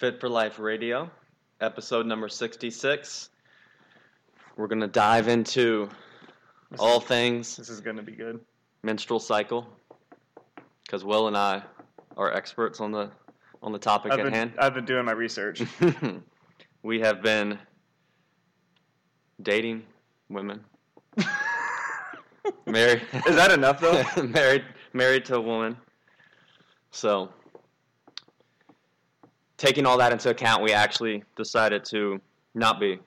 Fit 0.00 0.18
for 0.18 0.30
Life 0.30 0.58
Radio, 0.58 1.10
episode 1.60 2.06
number 2.06 2.26
66. 2.26 3.28
We're 4.56 4.66
going 4.66 4.80
to 4.80 4.86
dive 4.86 5.28
into 5.28 5.90
all 6.78 7.00
things 7.00 7.54
This 7.54 7.68
is 7.68 7.82
going 7.82 7.96
to 7.96 8.02
be 8.02 8.12
good. 8.12 8.40
menstrual 8.82 9.20
cycle 9.20 9.68
because 10.86 11.04
Will 11.04 11.26
and 11.26 11.36
I 11.36 11.62
are 12.16 12.32
experts 12.32 12.80
on 12.80 12.92
the 12.92 13.10
on 13.62 13.72
the 13.72 13.78
topic 13.78 14.12
I've 14.12 14.20
at 14.20 14.24
been, 14.24 14.32
hand. 14.32 14.52
I've 14.58 14.72
been 14.72 14.86
doing 14.86 15.04
my 15.04 15.12
research. 15.12 15.62
we 16.82 17.00
have 17.00 17.20
been 17.20 17.58
dating 19.42 19.82
women. 20.30 20.64
married 22.66 23.02
Is 23.28 23.36
that 23.36 23.52
enough, 23.52 23.82
though? 23.82 24.02
married 24.22 24.64
married 24.94 25.26
to 25.26 25.36
a 25.36 25.40
woman. 25.42 25.76
So 26.90 27.28
taking 29.60 29.84
all 29.84 29.98
that 29.98 30.10
into 30.10 30.30
account, 30.30 30.62
we 30.62 30.72
actually 30.72 31.22
decided 31.36 31.84
to 31.84 32.18
not 32.54 32.80
be 32.80 32.98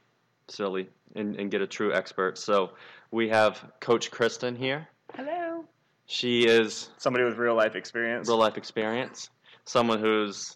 silly 0.48 0.88
and, 1.16 1.35
and 1.35 1.49
get 1.49 1.62
a 1.62 1.67
true 1.67 1.91
expert. 1.91 2.38
So 2.38 2.73
we 3.09 3.27
have 3.29 3.66
Coach 3.79 4.12
Kristen 4.12 4.55
here. 4.55 4.88
Hello. 5.16 5.66
She 6.05 6.45
is 6.45 6.91
Somebody 6.98 7.26
with 7.26 7.38
real 7.38 7.55
life 7.55 7.76
experience. 7.76 8.27
real 8.27 8.38
life 8.38 8.55
experience, 8.57 9.31
someone 9.65 9.99
who's 9.99 10.55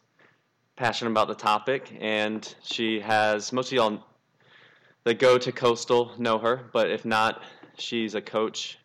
passionate 0.75 1.09
about 1.09 1.29
the 1.29 1.35
topic, 1.35 1.91
and 1.99 2.55
she 2.61 2.99
has 2.99 3.51
most 3.51 3.71
of 3.71 3.77
y'all 3.77 4.03
that 5.03 5.17
go 5.17 5.39
to 5.39 5.51
Coastal 5.51 6.11
know 6.19 6.37
her, 6.37 6.69
but 6.73 6.91
if 6.91 7.05
not, 7.05 7.41
she's 7.79 8.13
a 8.13 8.21
coach 8.21 8.77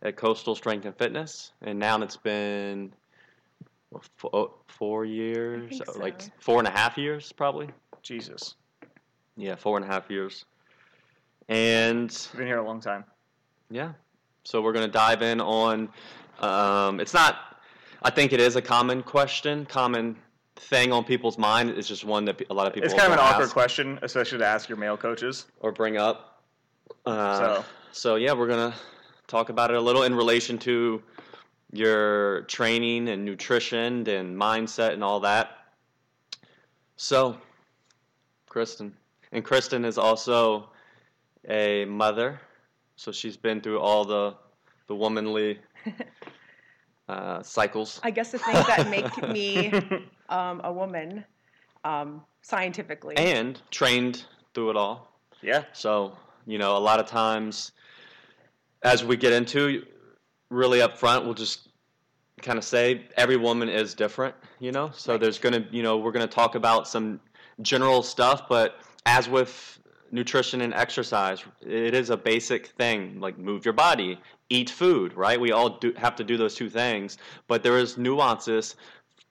at 0.00 0.16
Coastal 0.16 0.54
Strength 0.54 0.86
and 0.86 0.96
Fitness, 0.96 1.52
and 1.60 1.78
now 1.78 2.00
it's 2.00 2.16
been 2.16 2.92
what, 3.96 4.04
fo- 4.16 4.54
four 4.68 5.04
years, 5.04 5.80
so. 5.84 5.98
like 5.98 6.22
four 6.40 6.58
and 6.58 6.68
a 6.68 6.70
half 6.70 6.96
years, 6.98 7.32
probably. 7.32 7.68
Jesus. 8.02 8.54
Yeah, 9.36 9.54
four 9.56 9.76
and 9.76 9.84
a 9.84 9.88
half 9.88 10.10
years, 10.10 10.44
and 11.48 12.10
You've 12.10 12.36
been 12.36 12.46
here 12.46 12.58
a 12.58 12.66
long 12.66 12.80
time. 12.80 13.04
yeah. 13.70 13.92
So 14.44 14.62
we're 14.62 14.72
going 14.72 14.86
to 14.86 14.92
dive 14.92 15.22
in 15.22 15.40
on. 15.40 15.88
Um, 16.40 17.00
it's 17.00 17.12
not. 17.12 17.36
I 18.02 18.10
think 18.10 18.32
it 18.32 18.38
is 18.40 18.54
a 18.56 18.62
common 18.62 19.02
question, 19.02 19.66
common 19.66 20.16
thing 20.54 20.92
on 20.92 21.02
people's 21.04 21.36
mind. 21.36 21.70
It's 21.70 21.88
just 21.88 22.04
one 22.04 22.24
that 22.26 22.40
a 22.48 22.54
lot 22.54 22.68
of 22.68 22.72
people 22.72 22.84
It's 22.86 22.94
kind 22.94 23.12
of 23.12 23.14
an 23.14 23.18
also 23.18 23.34
awkward 23.34 23.50
question, 23.50 23.98
especially 24.02 24.38
to 24.38 24.46
ask 24.46 24.68
your 24.68 24.78
male 24.78 24.96
coaches. 24.96 25.46
or 25.60 25.72
bring 25.72 25.96
up. 25.96 26.42
Uh, 27.04 27.38
So- 27.56 27.64
so 27.92 28.14
yeah, 28.16 28.32
we're 28.34 28.46
gonna 28.46 28.74
talk 29.26 29.48
about 29.48 29.70
it 29.72 29.76
a 29.76 29.80
little 29.80 30.04
in 30.04 30.14
relation 30.14 30.58
to 30.58 31.02
your 31.72 32.42
training 32.42 33.08
and 33.08 33.24
nutrition 33.24 34.08
and 34.08 34.36
mindset 34.36 34.92
and 34.92 35.02
all 35.02 35.20
that. 35.20 35.50
So, 36.96 37.36
Kristen, 38.48 38.94
and 39.32 39.44
Kristen 39.44 39.84
is 39.84 39.98
also 39.98 40.70
a 41.48 41.84
mother, 41.84 42.40
so 42.96 43.12
she's 43.12 43.36
been 43.36 43.60
through 43.60 43.80
all 43.80 44.04
the 44.04 44.34
the 44.86 44.94
womanly 44.94 45.58
uh, 47.08 47.42
cycles. 47.42 48.00
I 48.02 48.10
guess 48.10 48.30
the 48.30 48.38
things 48.38 48.66
that 48.66 48.88
make 48.88 49.28
me 49.28 49.72
um, 50.28 50.60
a 50.64 50.72
woman 50.72 51.24
um, 51.84 52.22
scientifically. 52.42 53.16
and 53.16 53.60
trained 53.70 54.24
through 54.54 54.70
it 54.70 54.76
all. 54.76 55.12
yeah. 55.42 55.64
So, 55.72 56.16
you 56.46 56.58
know, 56.58 56.76
a 56.76 56.78
lot 56.78 57.00
of 57.00 57.06
times 57.06 57.72
as 58.82 59.04
we 59.04 59.16
get 59.16 59.32
into 59.32 59.84
really 60.50 60.80
up 60.80 60.96
front, 60.96 61.24
we'll 61.24 61.34
just 61.34 61.68
kind 62.42 62.58
of 62.58 62.64
say 62.64 63.06
every 63.16 63.36
woman 63.36 63.68
is 63.68 63.94
different, 63.94 64.34
you 64.60 64.72
know? 64.72 64.90
So 64.94 65.12
Right. 65.12 65.20
there's 65.20 65.38
going 65.38 65.54
to, 65.54 65.64
you 65.74 65.82
know, 65.82 65.96
we're 65.98 66.12
going 66.12 66.26
to 66.26 66.34
talk 66.34 66.54
about 66.54 66.86
some 66.86 67.20
general 67.62 68.02
stuff, 68.02 68.48
but 68.48 68.80
as 69.06 69.28
with 69.28 69.78
nutrition 70.10 70.60
and 70.60 70.72
exercise, 70.74 71.42
it 71.62 71.94
is 71.94 72.10
a 72.10 72.16
basic 72.16 72.68
thing, 72.68 73.20
like 73.20 73.38
move 73.38 73.64
your 73.64 73.74
body, 73.74 74.18
eat 74.50 74.70
food, 74.70 75.14
right? 75.14 75.40
We 75.40 75.52
all 75.52 75.78
do 75.78 75.92
have 75.96 76.14
to 76.16 76.24
do 76.24 76.36
those 76.36 76.54
two 76.54 76.68
things, 76.70 77.18
but 77.48 77.62
there 77.62 77.78
is 77.78 77.98
nuances 77.98 78.76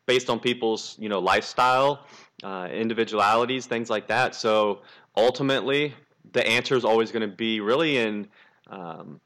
based 0.05 0.29
on 0.29 0.39
people's, 0.39 0.95
you 0.99 1.09
know, 1.09 1.19
lifestyle, 1.19 2.05
uh, 2.43 2.67
individualities, 2.71 3.65
things 3.65 3.89
like 3.89 4.07
that. 4.07 4.35
So 4.35 4.81
ultimately, 5.15 5.93
the 6.33 6.45
answer 6.45 6.75
is 6.75 6.83
always 6.83 7.11
going 7.11 7.29
to 7.29 7.35
be 7.35 7.59
really 7.59 7.97
in 7.97 8.27
um, 8.67 9.19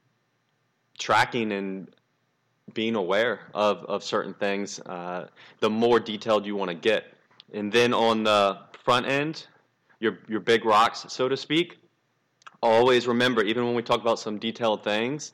tracking 1.00 1.52
and 1.54 1.90
being 2.74 2.96
aware 2.96 3.40
of, 3.56 3.84
of 3.86 4.04
certain 4.04 4.34
things. 4.36 4.80
Uh, 4.82 5.28
the 5.60 5.70
more 5.70 6.00
detailed 6.00 6.46
you 6.46 6.56
want 6.56 6.70
to 6.70 6.76
get, 6.76 7.14
and 7.54 7.72
then 7.72 7.94
on 7.94 8.24
the 8.24 8.60
front 8.84 9.08
end, 9.08 9.48
your 10.00 10.20
your 10.28 10.40
big 10.40 10.66
rocks, 10.66 11.06
so 11.10 11.28
to 11.28 11.36
speak. 11.36 11.78
Always 12.62 13.08
remember, 13.08 13.42
even 13.42 13.66
when 13.66 13.74
we 13.74 13.82
talk 13.82 14.02
about 14.02 14.20
some 14.20 14.38
detailed 14.38 14.84
things, 14.84 15.32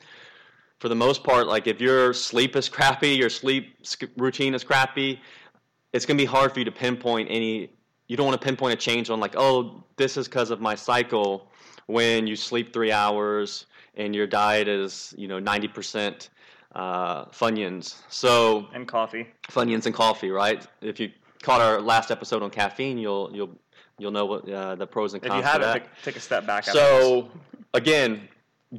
for 0.78 0.88
the 0.88 0.94
most 0.94 1.24
part, 1.24 1.46
like 1.46 1.66
if 1.66 1.80
your 1.80 2.12
sleep 2.12 2.54
is 2.54 2.68
crappy, 2.68 3.10
your 3.10 3.30
sleep 3.30 3.76
routine 4.16 4.54
is 4.54 4.62
crappy, 4.62 5.20
it's 5.92 6.06
going 6.06 6.16
to 6.16 6.22
be 6.22 6.26
hard 6.26 6.52
for 6.52 6.60
you 6.60 6.64
to 6.64 6.72
pinpoint 6.72 7.28
any. 7.30 7.70
You 8.06 8.16
don't 8.16 8.26
want 8.26 8.40
to 8.40 8.44
pinpoint 8.44 8.74
a 8.74 8.76
change 8.76 9.10
on 9.10 9.18
like, 9.18 9.34
oh, 9.36 9.82
this 9.96 10.16
is 10.16 10.28
because 10.28 10.50
of 10.50 10.60
my 10.60 10.76
cycle. 10.76 11.50
When 11.86 12.26
you 12.26 12.36
sleep 12.36 12.72
three 12.72 12.92
hours 12.92 13.66
and 13.96 14.14
your 14.14 14.26
diet 14.26 14.68
is, 14.68 15.14
you 15.16 15.28
know, 15.28 15.38
ninety 15.38 15.68
percent 15.68 16.30
uh, 16.74 17.24
Funyuns. 17.26 17.94
So 18.08 18.68
And 18.72 18.86
coffee. 18.86 19.26
Funyuns 19.48 19.86
and 19.86 19.94
coffee, 19.94 20.30
right? 20.30 20.66
If 20.80 21.00
you 21.00 21.10
caught 21.42 21.60
our 21.60 21.80
last 21.80 22.10
episode 22.10 22.42
on 22.42 22.50
caffeine, 22.50 22.98
you'll 22.98 23.30
you'll 23.34 23.58
you'll 23.98 24.12
know 24.12 24.26
what 24.26 24.48
uh, 24.48 24.74
the 24.74 24.86
pros 24.86 25.14
and 25.14 25.22
cons. 25.22 25.32
If 25.32 25.36
you 25.38 25.42
haven't, 25.42 25.72
take, 25.72 26.02
take 26.02 26.16
a 26.16 26.20
step 26.20 26.46
back. 26.46 26.64
So 26.64 27.30
again, 27.74 28.28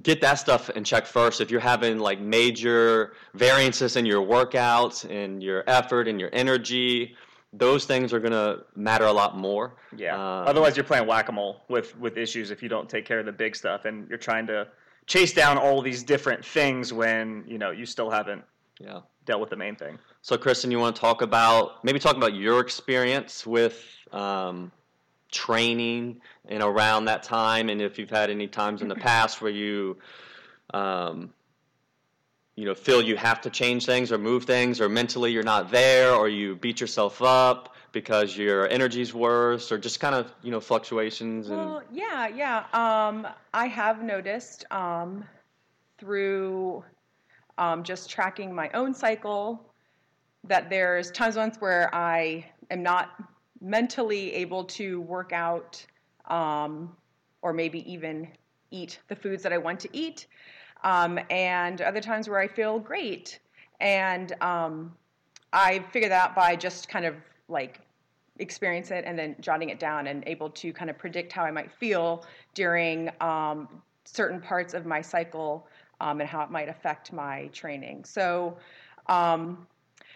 get 0.03 0.21
that 0.21 0.35
stuff 0.35 0.69
in 0.71 0.83
check 0.83 1.05
first. 1.05 1.41
If 1.41 1.49
you're 1.49 1.59
having 1.59 1.99
like 1.99 2.19
major 2.19 3.13
variances 3.33 3.95
in 3.95 4.05
your 4.05 4.25
workouts 4.25 5.09
and 5.09 5.41
your 5.41 5.63
effort 5.67 6.07
and 6.07 6.19
your 6.19 6.29
energy, 6.33 7.15
those 7.53 7.85
things 7.85 8.13
are 8.13 8.19
gonna 8.19 8.59
matter 8.75 9.05
a 9.05 9.13
lot 9.13 9.37
more. 9.37 9.75
Yeah. 9.95 10.15
Um, 10.15 10.47
Otherwise, 10.47 10.77
you're 10.77 10.83
playing 10.83 11.07
whack 11.07 11.29
a 11.29 11.31
mole 11.31 11.63
with 11.69 11.97
with 11.97 12.17
issues 12.17 12.51
if 12.51 12.61
you 12.61 12.69
don't 12.69 12.89
take 12.89 13.05
care 13.05 13.19
of 13.19 13.25
the 13.25 13.31
big 13.31 13.55
stuff, 13.55 13.85
and 13.85 14.07
you're 14.09 14.19
trying 14.19 14.45
to 14.47 14.67
chase 15.07 15.33
down 15.33 15.57
all 15.57 15.81
these 15.81 16.03
different 16.03 16.45
things 16.45 16.93
when 16.93 17.43
you 17.47 17.57
know 17.57 17.71
you 17.71 17.85
still 17.85 18.11
haven't 18.11 18.43
Yeah. 18.79 19.01
dealt 19.25 19.41
with 19.41 19.49
the 19.49 19.55
main 19.55 19.75
thing. 19.75 19.97
So, 20.21 20.37
Kristen, 20.37 20.69
you 20.69 20.77
want 20.79 20.95
to 20.95 21.01
talk 21.01 21.21
about 21.21 21.83
maybe 21.83 21.97
talk 21.99 22.17
about 22.17 22.35
your 22.35 22.59
experience 22.59 23.47
with 23.47 23.83
um, 24.11 24.71
training 25.31 26.21
and 26.47 26.61
around 26.61 27.05
that 27.05 27.23
time, 27.23 27.69
and 27.69 27.81
if 27.81 27.97
you've 27.97 28.09
had 28.09 28.29
any 28.29 28.47
times 28.47 28.81
in 28.81 28.87
the 28.89 28.95
past 29.09 29.41
where 29.41 29.51
you, 29.51 29.97
um, 30.73 31.33
you 32.55 32.65
know, 32.65 32.75
feel 32.75 33.01
you 33.01 33.15
have 33.15 33.41
to 33.41 33.49
change 33.49 33.85
things 33.85 34.11
or 34.11 34.17
move 34.17 34.43
things, 34.43 34.81
or 34.81 34.89
mentally 34.89 35.31
you're 35.31 35.43
not 35.43 35.71
there, 35.71 36.13
or 36.13 36.27
you 36.27 36.55
beat 36.55 36.81
yourself 36.81 37.21
up 37.21 37.73
because 38.01 38.37
your 38.37 38.69
energy's 38.69 39.11
worse, 39.11 39.71
or 39.71 39.77
just 39.79 39.99
kind 39.99 40.13
of 40.13 40.31
you 40.43 40.51
know 40.51 40.59
fluctuations 40.59 41.49
and 41.49 41.57
well, 41.57 41.83
yeah, 41.91 42.27
yeah. 42.27 42.65
Um, 42.73 43.27
I 43.53 43.65
have 43.65 44.03
noticed 44.03 44.65
um, 44.71 45.25
through 45.97 46.83
um, 47.57 47.83
just 47.83 48.07
tracking 48.07 48.53
my 48.53 48.69
own 48.75 48.93
cycle 48.93 49.73
that 50.43 50.69
there's 50.69 51.09
times 51.09 51.37
once 51.37 51.57
where 51.57 51.93
I 51.93 52.45
am 52.69 52.83
not 52.83 53.09
mentally 53.61 54.31
able 54.33 54.63
to 54.65 55.01
work 55.01 55.33
out 55.33 55.83
um, 56.27 56.95
or 57.41 57.51
maybe 57.51 57.91
even 57.91 58.27
eat 58.69 58.99
the 59.07 59.15
foods 59.15 59.41
that 59.41 59.51
I 59.51 59.57
want 59.57 59.79
to 59.79 59.89
eat, 59.91 60.27
um, 60.83 61.19
and 61.31 61.81
other 61.81 62.01
times 62.01 62.29
where 62.29 62.39
I 62.39 62.47
feel 62.47 62.77
great. 62.77 63.39
And 63.79 64.33
um, 64.41 64.93
I 65.51 65.79
figure 65.91 66.09
that 66.09 66.29
out 66.29 66.35
by 66.35 66.55
just 66.55 66.89
kind 66.89 67.05
of 67.05 67.15
like 67.49 67.79
experience 68.39 68.91
it 68.91 69.03
and 69.05 69.17
then 69.17 69.35
jotting 69.39 69.69
it 69.69 69.79
down 69.79 70.07
and 70.07 70.23
able 70.27 70.49
to 70.49 70.73
kind 70.73 70.89
of 70.89 70.97
predict 70.97 71.31
how 71.31 71.43
I 71.43 71.51
might 71.51 71.71
feel 71.71 72.25
during 72.53 73.09
um, 73.21 73.67
certain 74.05 74.39
parts 74.39 74.73
of 74.73 74.85
my 74.85 75.01
cycle 75.01 75.67
um, 75.99 76.19
and 76.21 76.29
how 76.29 76.41
it 76.41 76.51
might 76.51 76.69
affect 76.69 77.11
my 77.11 77.47
training. 77.47 78.05
So 78.05 78.57
um, 79.07 79.67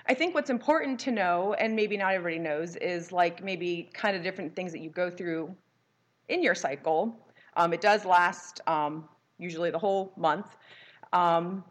I 0.07 0.13
think 0.13 0.33
what's 0.35 0.49
important 0.49 0.99
to 1.01 1.11
know, 1.11 1.53
and 1.53 1.75
maybe 1.75 1.97
not 1.97 2.13
everybody 2.13 2.39
knows, 2.39 2.75
is 2.77 3.11
like 3.11 3.43
maybe 3.43 3.89
kind 3.93 4.15
of 4.15 4.23
different 4.23 4.55
things 4.55 4.71
that 4.71 4.81
you 4.81 4.89
go 4.89 5.09
through 5.09 5.53
in 6.29 6.41
your 6.41 6.55
cycle. 6.55 7.15
Um, 7.57 7.73
it 7.73 7.81
does 7.81 8.05
last 8.05 8.61
um, 8.67 9.07
usually 9.37 9.71
the 9.71 9.79
whole 9.79 10.13
month. 10.15 10.55
Um, 11.13 11.63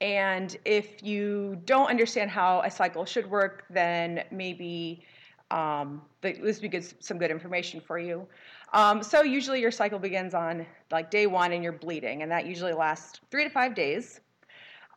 and 0.00 0.56
if 0.64 1.02
you 1.02 1.60
don't 1.64 1.88
understand 1.88 2.30
how 2.30 2.60
a 2.60 2.70
cycle 2.70 3.04
should 3.04 3.28
work, 3.28 3.64
then 3.70 4.24
maybe 4.30 5.02
um, 5.50 6.02
this 6.20 6.38
would 6.40 6.60
be 6.60 6.68
good, 6.68 6.86
some 7.02 7.18
good 7.18 7.30
information 7.30 7.80
for 7.80 7.98
you. 7.98 8.26
Um, 8.72 9.02
so 9.02 9.22
usually 9.22 9.60
your 9.60 9.70
cycle 9.70 9.98
begins 9.98 10.34
on 10.34 10.66
like 10.90 11.10
day 11.10 11.26
one 11.26 11.52
and 11.52 11.62
you're 11.62 11.72
bleeding, 11.72 12.22
and 12.22 12.30
that 12.30 12.46
usually 12.46 12.72
lasts 12.72 13.20
three 13.30 13.44
to 13.44 13.50
five 13.50 13.74
days. 13.74 14.20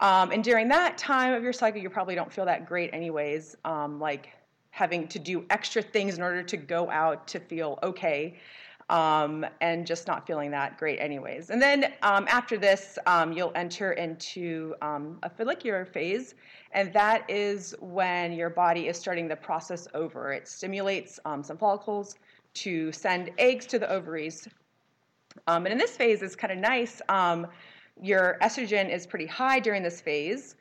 Um, 0.01 0.31
and 0.31 0.43
during 0.43 0.67
that 0.69 0.97
time 0.97 1.33
of 1.33 1.43
your 1.43 1.53
cycle, 1.53 1.79
you 1.79 1.89
probably 1.89 2.15
don't 2.15 2.31
feel 2.33 2.45
that 2.45 2.65
great 2.65 2.89
anyways. 2.91 3.55
Um, 3.65 3.99
like 3.99 4.29
having 4.71 5.07
to 5.09 5.19
do 5.19 5.45
extra 5.49 5.81
things 5.81 6.15
in 6.15 6.23
order 6.23 6.41
to 6.41 6.57
go 6.57 6.89
out 6.89 7.27
to 7.27 7.39
feel 7.39 7.77
okay 7.83 8.37
um, 8.91 9.45
and 9.61 9.87
just 9.87 10.05
not 10.05 10.27
feeling 10.27 10.51
that 10.51 10.77
great 10.77 10.99
anyways. 10.99 11.49
And 11.49 11.61
then 11.61 11.93
um, 12.03 12.27
after 12.29 12.57
this, 12.57 12.99
um, 13.07 13.31
you'll 13.31 13.53
enter 13.55 13.93
into 13.93 14.75
um, 14.81 15.17
a 15.23 15.29
follicular 15.29 15.85
phase, 15.85 16.35
and 16.73 16.93
that 16.93 17.27
is 17.29 17.73
when 17.79 18.33
your 18.33 18.49
body 18.49 18.87
is 18.87 18.97
starting 18.97 19.27
the 19.27 19.35
process 19.35 19.87
over. 19.93 20.33
It 20.33 20.47
stimulates 20.47 21.19
um, 21.25 21.41
some 21.41 21.57
follicles 21.57 22.15
to 22.55 22.91
send 22.91 23.31
eggs 23.37 23.65
to 23.67 23.79
the 23.79 23.89
ovaries. 23.89 24.47
Um, 25.47 25.65
and 25.65 25.71
in 25.71 25.77
this 25.77 25.95
phase, 25.95 26.21
it's 26.21 26.35
kind 26.35 26.51
of 26.51 26.59
nice. 26.59 27.01
your 28.01 28.37
estrogen 28.41 28.93
is 28.93 29.07
pretty 29.07 29.25
high 29.25 29.59
during 29.59 29.83
this 29.83 30.01
phase 30.01 30.55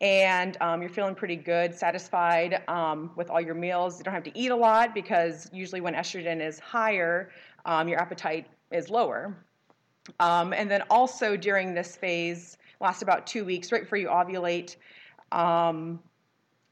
and 0.00 0.56
um, 0.60 0.80
you're 0.80 0.90
feeling 0.90 1.14
pretty 1.14 1.36
good, 1.36 1.74
satisfied 1.74 2.62
um, 2.68 3.10
with 3.16 3.30
all 3.30 3.40
your 3.40 3.54
meals. 3.54 3.98
You 3.98 4.04
don't 4.04 4.14
have 4.14 4.24
to 4.24 4.38
eat 4.38 4.50
a 4.50 4.56
lot 4.56 4.94
because 4.94 5.48
usually 5.52 5.80
when 5.80 5.94
estrogen 5.94 6.46
is 6.46 6.58
higher, 6.58 7.30
um, 7.64 7.88
your 7.88 8.00
appetite 8.00 8.46
is 8.70 8.90
lower. 8.90 9.36
Um, 10.20 10.52
and 10.52 10.70
then 10.70 10.82
also 10.90 11.36
during 11.36 11.74
this 11.74 11.96
phase, 11.96 12.58
lasts 12.80 13.02
about 13.02 13.26
two 13.26 13.44
weeks, 13.44 13.72
right 13.72 13.82
before 13.82 13.98
you 13.98 14.08
ovulate, 14.08 14.76
um, 15.32 16.00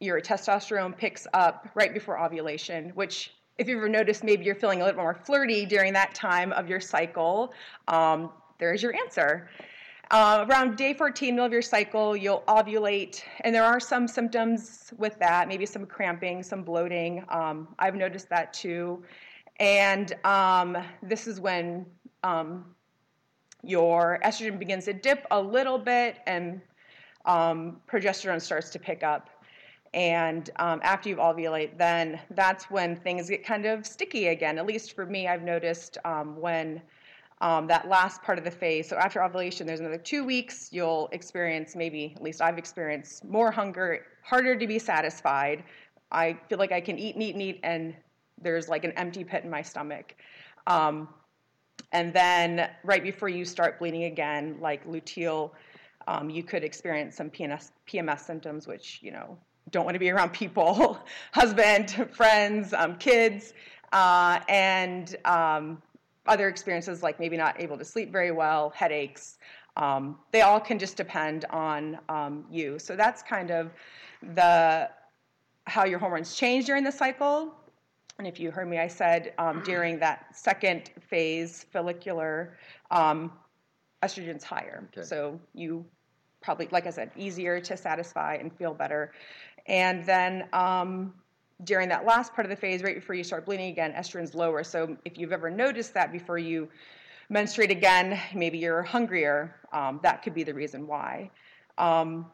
your 0.00 0.20
testosterone 0.20 0.96
picks 0.96 1.26
up 1.32 1.68
right 1.74 1.94
before 1.94 2.18
ovulation, 2.18 2.90
which 2.94 3.32
if 3.58 3.68
you've 3.68 3.78
ever 3.78 3.88
noticed, 3.88 4.24
maybe 4.24 4.44
you're 4.44 4.54
feeling 4.54 4.82
a 4.82 4.84
little 4.84 5.00
more 5.00 5.14
flirty 5.14 5.64
during 5.64 5.92
that 5.92 6.14
time 6.14 6.52
of 6.52 6.68
your 6.68 6.80
cycle. 6.80 7.52
Um, 7.88 8.30
there's 8.58 8.82
your 8.82 8.94
answer. 8.94 9.48
Uh, 10.10 10.44
around 10.48 10.76
day 10.76 10.92
14, 10.92 11.34
middle 11.34 11.46
of 11.46 11.52
your 11.52 11.62
cycle, 11.62 12.14
you'll 12.14 12.42
ovulate, 12.48 13.22
and 13.40 13.54
there 13.54 13.64
are 13.64 13.80
some 13.80 14.06
symptoms 14.06 14.92
with 14.98 15.18
that, 15.18 15.48
maybe 15.48 15.64
some 15.64 15.86
cramping, 15.86 16.42
some 16.42 16.62
bloating. 16.62 17.24
Um, 17.30 17.68
I've 17.78 17.94
noticed 17.94 18.28
that 18.28 18.52
too. 18.52 19.02
And 19.58 20.12
um, 20.24 20.76
this 21.02 21.26
is 21.26 21.40
when 21.40 21.86
um, 22.22 22.64
your 23.62 24.18
estrogen 24.24 24.58
begins 24.58 24.86
to 24.86 24.92
dip 24.92 25.26
a 25.30 25.40
little 25.40 25.78
bit 25.78 26.18
and 26.26 26.60
um, 27.24 27.80
progesterone 27.88 28.40
starts 28.40 28.70
to 28.70 28.78
pick 28.78 29.02
up. 29.02 29.28
And 29.94 30.48
um, 30.56 30.80
after 30.82 31.10
you've 31.10 31.18
ovulate, 31.18 31.76
then 31.76 32.18
that's 32.30 32.70
when 32.70 32.96
things 32.96 33.28
get 33.28 33.44
kind 33.44 33.66
of 33.66 33.86
sticky 33.86 34.28
again. 34.28 34.58
At 34.58 34.66
least 34.66 34.94
for 34.94 35.04
me, 35.04 35.28
I've 35.28 35.42
noticed 35.42 35.98
um, 36.04 36.40
when 36.40 36.80
um, 37.42 37.66
that 37.66 37.88
last 37.88 38.22
part 38.22 38.38
of 38.38 38.44
the 38.44 38.50
phase. 38.50 38.88
So 38.88 38.96
after 38.96 39.22
ovulation, 39.22 39.66
there's 39.66 39.80
another 39.80 39.98
two 39.98 40.24
weeks. 40.24 40.70
You'll 40.72 41.08
experience 41.12 41.76
maybe, 41.76 42.14
at 42.16 42.22
least 42.22 42.40
I've 42.40 42.56
experienced, 42.56 43.24
more 43.24 43.50
hunger, 43.50 44.06
harder 44.22 44.56
to 44.56 44.66
be 44.66 44.78
satisfied. 44.78 45.64
I 46.10 46.38
feel 46.48 46.58
like 46.58 46.72
I 46.72 46.80
can 46.80 46.98
eat 46.98 47.14
and 47.16 47.22
eat 47.22 47.34
and 47.34 47.42
eat, 47.42 47.60
and 47.62 47.94
there's 48.40 48.68
like 48.68 48.84
an 48.84 48.92
empty 48.92 49.24
pit 49.24 49.44
in 49.44 49.50
my 49.50 49.62
stomach. 49.62 50.14
Um, 50.66 51.08
and 51.92 52.12
then 52.12 52.70
right 52.84 53.02
before 53.02 53.28
you 53.28 53.44
start 53.44 53.78
bleeding 53.78 54.04
again, 54.04 54.56
like 54.60 54.86
luteal, 54.86 55.50
um, 56.06 56.30
you 56.30 56.42
could 56.42 56.64
experience 56.64 57.16
some 57.16 57.30
PMS, 57.30 57.70
PMS 57.86 58.20
symptoms, 58.20 58.66
which, 58.66 59.00
you 59.02 59.12
know, 59.12 59.38
don't 59.70 59.84
want 59.84 59.94
to 59.94 60.00
be 60.00 60.10
around 60.10 60.32
people, 60.32 60.98
husband, 61.32 62.08
friends, 62.12 62.72
um, 62.72 62.96
kids, 62.96 63.54
uh, 63.92 64.40
and 64.48 65.16
um, 65.24 65.82
other 66.26 66.48
experiences 66.48 67.02
like 67.02 67.20
maybe 67.20 67.36
not 67.36 67.60
able 67.60 67.76
to 67.78 67.84
sleep 67.84 68.10
very 68.10 68.32
well, 68.32 68.70
headaches. 68.70 69.38
Um, 69.76 70.18
they 70.32 70.42
all 70.42 70.60
can 70.60 70.78
just 70.78 70.96
depend 70.96 71.44
on 71.50 71.98
um, 72.08 72.44
you. 72.50 72.78
So 72.78 72.96
that's 72.96 73.22
kind 73.22 73.50
of 73.50 73.70
the 74.34 74.90
how 75.66 75.84
your 75.84 75.98
hormones 75.98 76.34
change 76.34 76.66
during 76.66 76.84
the 76.84 76.92
cycle. 76.92 77.54
And 78.18 78.26
if 78.26 78.38
you 78.38 78.50
heard 78.50 78.68
me, 78.68 78.78
I 78.78 78.88
said 78.88 79.32
um, 79.38 79.62
during 79.64 79.98
that 80.00 80.36
second 80.36 80.90
phase, 81.00 81.66
follicular, 81.72 82.56
um, 82.90 83.32
estrogen's 84.02 84.44
higher. 84.44 84.88
Okay. 84.96 85.06
So 85.06 85.40
you 85.54 85.84
probably, 86.40 86.68
like 86.70 86.86
I 86.86 86.90
said, 86.90 87.10
easier 87.16 87.60
to 87.60 87.76
satisfy 87.76 88.34
and 88.34 88.52
feel 88.56 88.74
better. 88.74 89.12
And 89.66 90.04
then 90.04 90.48
um, 90.52 91.14
during 91.64 91.88
that 91.88 92.04
last 92.04 92.34
part 92.34 92.44
of 92.44 92.50
the 92.50 92.56
phase, 92.56 92.82
right 92.82 92.94
before 92.94 93.14
you 93.14 93.24
start 93.24 93.46
bleeding 93.46 93.70
again, 93.70 93.92
estrogen's 93.92 94.34
lower. 94.34 94.64
So 94.64 94.96
if 95.04 95.16
you've 95.18 95.32
ever 95.32 95.50
noticed 95.50 95.94
that 95.94 96.12
before 96.12 96.38
you 96.38 96.68
menstruate 97.28 97.70
again, 97.70 98.20
maybe 98.34 98.58
you're 98.58 98.82
hungrier, 98.82 99.54
um, 99.72 100.00
that 100.02 100.22
could 100.22 100.34
be 100.34 100.42
the 100.42 100.54
reason 100.54 100.86
why. 100.86 101.30
Um, 101.78 102.26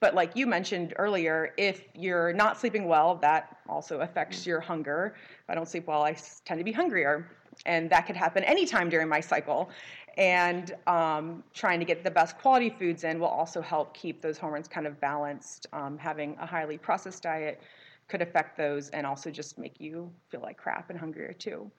but 0.00 0.14
like 0.14 0.36
you 0.36 0.46
mentioned 0.46 0.94
earlier, 0.98 1.54
if 1.56 1.84
you're 1.94 2.32
not 2.32 2.58
sleeping 2.58 2.86
well, 2.86 3.16
that 3.16 3.58
also 3.68 4.00
affects 4.00 4.46
your 4.46 4.60
hunger. 4.60 5.14
If 5.42 5.50
I 5.50 5.54
don't 5.54 5.68
sleep 5.68 5.86
well, 5.86 6.02
I 6.02 6.16
tend 6.44 6.58
to 6.58 6.64
be 6.64 6.72
hungrier. 6.72 7.30
And 7.64 7.88
that 7.88 8.06
could 8.06 8.16
happen 8.16 8.44
anytime 8.44 8.90
during 8.90 9.08
my 9.08 9.20
cycle. 9.20 9.70
And 10.18 10.74
um, 10.86 11.42
trying 11.54 11.78
to 11.80 11.86
get 11.86 12.04
the 12.04 12.10
best 12.10 12.38
quality 12.38 12.70
foods 12.70 13.04
in 13.04 13.18
will 13.18 13.26
also 13.26 13.62
help 13.62 13.94
keep 13.94 14.20
those 14.20 14.36
hormones 14.36 14.68
kind 14.68 14.86
of 14.86 15.00
balanced. 15.00 15.66
Um, 15.72 15.96
having 15.96 16.36
a 16.40 16.46
highly 16.46 16.76
processed 16.76 17.22
diet 17.22 17.62
could 18.08 18.22
affect 18.22 18.56
those 18.56 18.90
and 18.90 19.06
also 19.06 19.30
just 19.30 19.58
make 19.58 19.80
you 19.80 20.10
feel 20.28 20.40
like 20.40 20.56
crap 20.56 20.90
and 20.90 20.98
hungrier 20.98 21.32
too. 21.32 21.70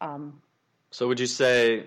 Um, 0.00 0.40
so, 0.90 1.08
would 1.08 1.18
you 1.18 1.26
say 1.26 1.86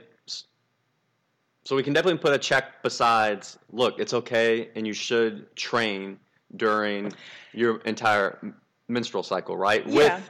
so 1.67 1.75
we 1.75 1.83
can 1.83 1.91
definitely 1.91 2.17
put 2.17 2.31
a 2.31 2.37
check 2.37 2.81
besides, 2.81 3.59
look, 3.73 3.99
it's 3.99 4.13
okay 4.13 4.69
and 4.75 4.87
you 4.87 4.93
should 4.93 5.53
train 5.57 6.17
during 6.55 7.11
your 7.51 7.79
entire 7.79 8.53
menstrual 8.87 9.21
cycle, 9.21 9.57
right? 9.57 9.85
Yeah. 9.85 10.15
With 10.15 10.29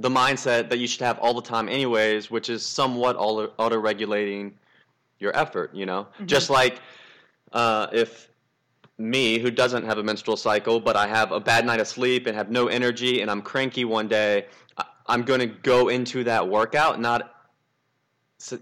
the 0.00 0.08
mindset 0.08 0.68
that 0.70 0.80
you 0.80 0.88
should 0.88 1.02
have 1.02 1.20
all 1.20 1.34
the 1.34 1.40
time 1.40 1.68
anyways, 1.68 2.32
which 2.32 2.50
is 2.50 2.66
somewhat 2.66 3.14
auto 3.16 3.78
regulating 3.78 4.54
your 5.20 5.36
effort, 5.36 5.72
you 5.72 5.86
know? 5.86 6.08
Mm-hmm. 6.14 6.26
Just 6.26 6.50
like 6.50 6.80
uh, 7.52 7.86
if 7.92 8.28
me, 8.98 9.38
who 9.38 9.52
doesn't 9.52 9.84
have 9.84 9.98
a 9.98 10.02
menstrual 10.02 10.36
cycle, 10.36 10.80
but 10.80 10.96
I 10.96 11.06
have 11.06 11.30
a 11.30 11.38
bad 11.38 11.64
night 11.64 11.78
of 11.78 11.86
sleep 11.86 12.26
and 12.26 12.36
have 12.36 12.50
no 12.50 12.66
energy 12.66 13.20
and 13.20 13.30
I'm 13.30 13.40
cranky 13.40 13.84
one 13.84 14.08
day, 14.08 14.46
I'm 15.06 15.22
going 15.22 15.38
to 15.38 15.46
go 15.46 15.90
into 15.90 16.24
that 16.24 16.48
workout 16.48 17.00
not 17.00 17.41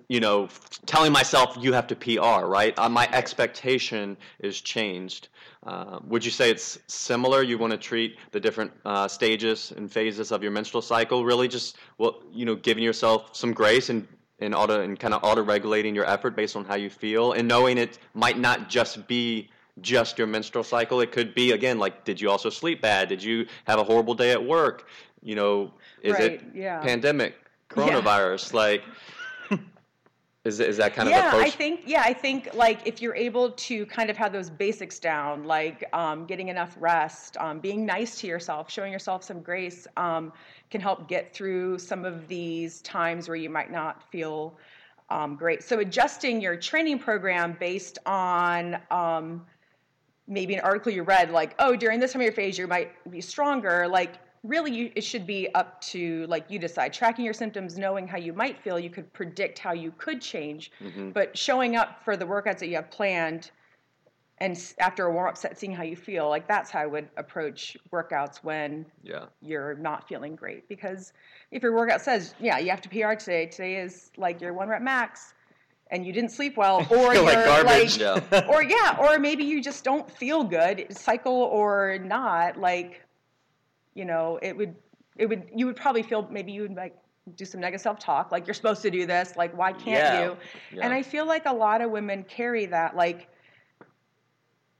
you 0.09 0.21
know, 0.21 0.49
telling 0.87 1.13
myself 1.13 1.57
you 1.61 1.73
have 1.73 1.87
to 1.89 1.97
PR, 1.97 2.47
right? 2.47 2.79
Uh, 2.79 2.89
my 2.89 3.09
expectation 3.13 4.17
is 4.41 4.61
changed. 4.61 5.29
Uh, 5.65 5.99
would 6.05 6.25
you 6.25 6.31
say 6.31 6.51
it's 6.51 6.79
similar? 6.87 7.43
You 7.43 7.59
want 7.59 7.73
to 7.73 7.79
treat 7.79 8.17
the 8.33 8.41
different 8.41 8.73
uh, 8.85 9.09
stages 9.09 9.73
and 9.77 9.91
phases 9.91 10.33
of 10.33 10.43
your 10.43 10.53
menstrual 10.53 10.83
cycle, 10.83 11.25
really 11.25 11.49
just 11.49 11.77
well, 11.99 12.23
you 12.33 12.45
know, 12.45 12.55
giving 12.55 12.85
yourself 12.85 13.31
some 13.33 13.53
grace 13.53 13.91
and 13.91 14.07
and 14.39 14.55
auto 14.55 14.81
and 14.81 14.99
kind 14.99 15.13
of 15.13 15.23
auto 15.23 15.43
regulating 15.43 15.95
your 15.95 16.07
effort 16.07 16.35
based 16.35 16.57
on 16.57 16.65
how 16.65 16.75
you 16.75 16.91
feel, 16.91 17.33
and 17.33 17.47
knowing 17.47 17.79
it 17.79 17.99
might 18.15 18.39
not 18.39 18.69
just 18.69 19.07
be 19.07 19.49
just 19.81 20.19
your 20.19 20.27
menstrual 20.27 20.65
cycle. 20.65 21.01
It 21.01 21.13
could 21.13 21.35
be 21.35 21.53
again 21.53 21.79
like, 21.79 22.05
did 22.05 22.21
you 22.21 22.31
also 22.31 22.51
sleep 22.51 22.81
bad? 22.83 23.09
Did 23.09 23.23
you 23.23 23.47
have 23.67 23.79
a 23.79 23.85
horrible 23.85 24.15
day 24.15 24.33
at 24.33 24.45
work? 24.45 24.89
You 25.23 25.35
know, 25.35 25.73
is 26.03 26.15
right, 26.15 26.33
it 26.33 26.43
yeah. 26.55 26.81
pandemic, 26.81 27.35
coronavirus, 27.71 28.53
yeah. 28.53 28.59
like 28.59 28.83
is, 30.45 30.59
is 30.59 30.79
that 30.79 30.95
kind 30.95 31.11
yeah, 31.11 31.29
of 31.29 31.35
approach? 31.35 31.47
I 31.47 31.51
think 31.51 31.83
yeah, 31.85 32.03
I 32.03 32.15
think 32.15 32.55
like 32.55 32.87
if 32.87 33.03
you're 33.03 33.15
able 33.15 33.51
to 33.51 33.85
kind 33.87 34.09
of 34.09 34.17
have 34.17 34.33
those 34.33 34.49
basics 34.49 34.99
down, 34.99 35.45
like 35.45 35.85
um, 35.93 36.25
getting 36.25 36.49
enough 36.49 36.75
rest, 36.81 37.37
um, 37.37 37.61
being 37.61 37.85
nice 37.85 38.19
to 38.21 38.27
yourself, 38.27 38.71
showing 38.71 38.91
yourself 38.91 39.23
some 39.23 39.43
grace, 39.43 39.87
um, 39.99 40.33
can 40.71 40.81
help 40.81 41.09
get 41.09 41.35
through 41.35 41.79
some 41.79 42.07
of 42.07 42.27
these 42.27 42.81
times 42.81 43.29
where 43.29 43.37
you 43.37 43.51
might 43.51 43.71
not 43.71 44.11
feel 44.11 44.57
um, 45.11 45.37
great. 45.37 45.63
So 45.63 45.81
adjusting 45.81 46.41
your 46.41 46.57
training 46.57 47.01
program 47.01 47.55
based 47.61 47.99
on 48.07 48.79
um, 48.91 49.45
maybe 50.27 50.55
an 50.55 50.61
article 50.61 50.91
you 50.91 51.03
read, 51.03 51.31
like 51.31 51.55
oh 51.59 51.77
during 51.77 52.01
this 52.01 52.15
time 52.15 52.23
of 52.23 52.25
your 52.25 52.33
phase 52.33 52.57
you 52.57 52.67
might 52.67 52.93
be 53.11 53.21
stronger, 53.21 53.87
like 53.87 54.15
really 54.43 54.73
you, 54.73 54.93
it 54.97 55.03
should 55.03 55.27
be 55.27 55.53
up 55.55 55.81
to 55.83 56.27
like 56.27 56.47
you 56.49 56.59
decide 56.59 56.93
tracking 56.93 57.25
your 57.25 57.35
symptoms 57.35 57.77
knowing 57.77 58.09
how 58.09 58.17
you 58.17 58.33
might 58.33 58.59
feel 58.59 58.79
you 58.79 58.91
could 58.91 59.13
predict 59.13 59.59
how 59.59 59.73
you 59.73 59.93
could 59.99 60.21
change 60.21 60.73
mm-hmm. 60.83 61.11
but 61.11 61.37
showing 61.37 61.77
up 61.77 62.03
for 62.05 62.17
the 62.17 62.25
workouts 62.25 62.59
that 62.59 62.69
you 62.69 62.77
have 62.77 62.91
planned 62.91 63.51
and 64.39 64.73
after 64.79 65.05
a 65.05 65.13
warm-up 65.13 65.37
set 65.37 65.59
seeing 65.59 65.75
how 65.75 65.83
you 65.83 65.95
feel 65.95 66.29
like 66.29 66.49
that's 66.49 66.71
how 66.71 66.81
i 66.81 66.87
would 66.87 67.09
approach 67.19 67.77
workouts 67.93 68.39
when 68.39 68.87
yeah. 69.03 69.27
you're 69.43 69.75
not 69.75 70.09
feeling 70.09 70.35
great 70.35 70.67
because 70.69 71.13
if 71.51 71.63
your 71.63 71.75
workout 71.75 72.01
says 72.01 72.35
yeah 72.41 72.59
you 72.59 72.71
have 72.71 72.81
to 72.81 72.89
pr 72.89 73.13
today 73.15 73.45
today 73.45 73.77
is 73.77 74.11
like 74.17 74.41
your 74.41 74.55
one 74.55 74.69
rep 74.69 74.81
max 74.81 75.35
and 75.91 76.07
you 76.07 76.13
didn't 76.15 76.31
sleep 76.31 76.57
well 76.57 76.79
or 76.91 77.15
you're 77.15 77.23
like 77.23 77.45
garbage 77.45 77.99
like, 78.01 78.25
yeah. 78.33 78.47
or 78.49 78.63
yeah 78.63 78.97
or 78.99 79.19
maybe 79.19 79.45
you 79.45 79.63
just 79.63 79.85
don't 79.85 80.11
feel 80.11 80.43
good 80.43 80.87
cycle 80.91 81.43
or 81.43 81.99
not 82.03 82.57
like 82.57 83.03
you 83.95 84.05
know, 84.05 84.39
it 84.43 84.57
would 84.57 84.75
it 85.17 85.27
would 85.27 85.51
you 85.55 85.67
would 85.67 85.77
probably 85.77 86.03
feel 86.03 86.27
maybe 86.31 86.53
you 86.53 86.63
would 86.63 86.75
like 86.75 86.97
do 87.37 87.45
some 87.45 87.61
negative 87.61 87.81
self-talk 87.81 88.33
like 88.33 88.47
you're 88.47 88.55
supposed 88.55 88.83
to 88.83 88.91
do 88.91 89.07
this 89.07 89.37
like 89.37 89.57
why 89.57 89.73
can't 89.73 89.87
yeah. 89.87 90.25
you 90.25 90.37
yeah. 90.75 90.85
and 90.85 90.93
i 90.93 91.01
feel 91.01 91.27
like 91.27 91.45
a 91.47 91.53
lot 91.53 91.81
of 91.81 91.91
women 91.91 92.25
carry 92.25 92.67
that 92.67 92.97
like 92.97 93.29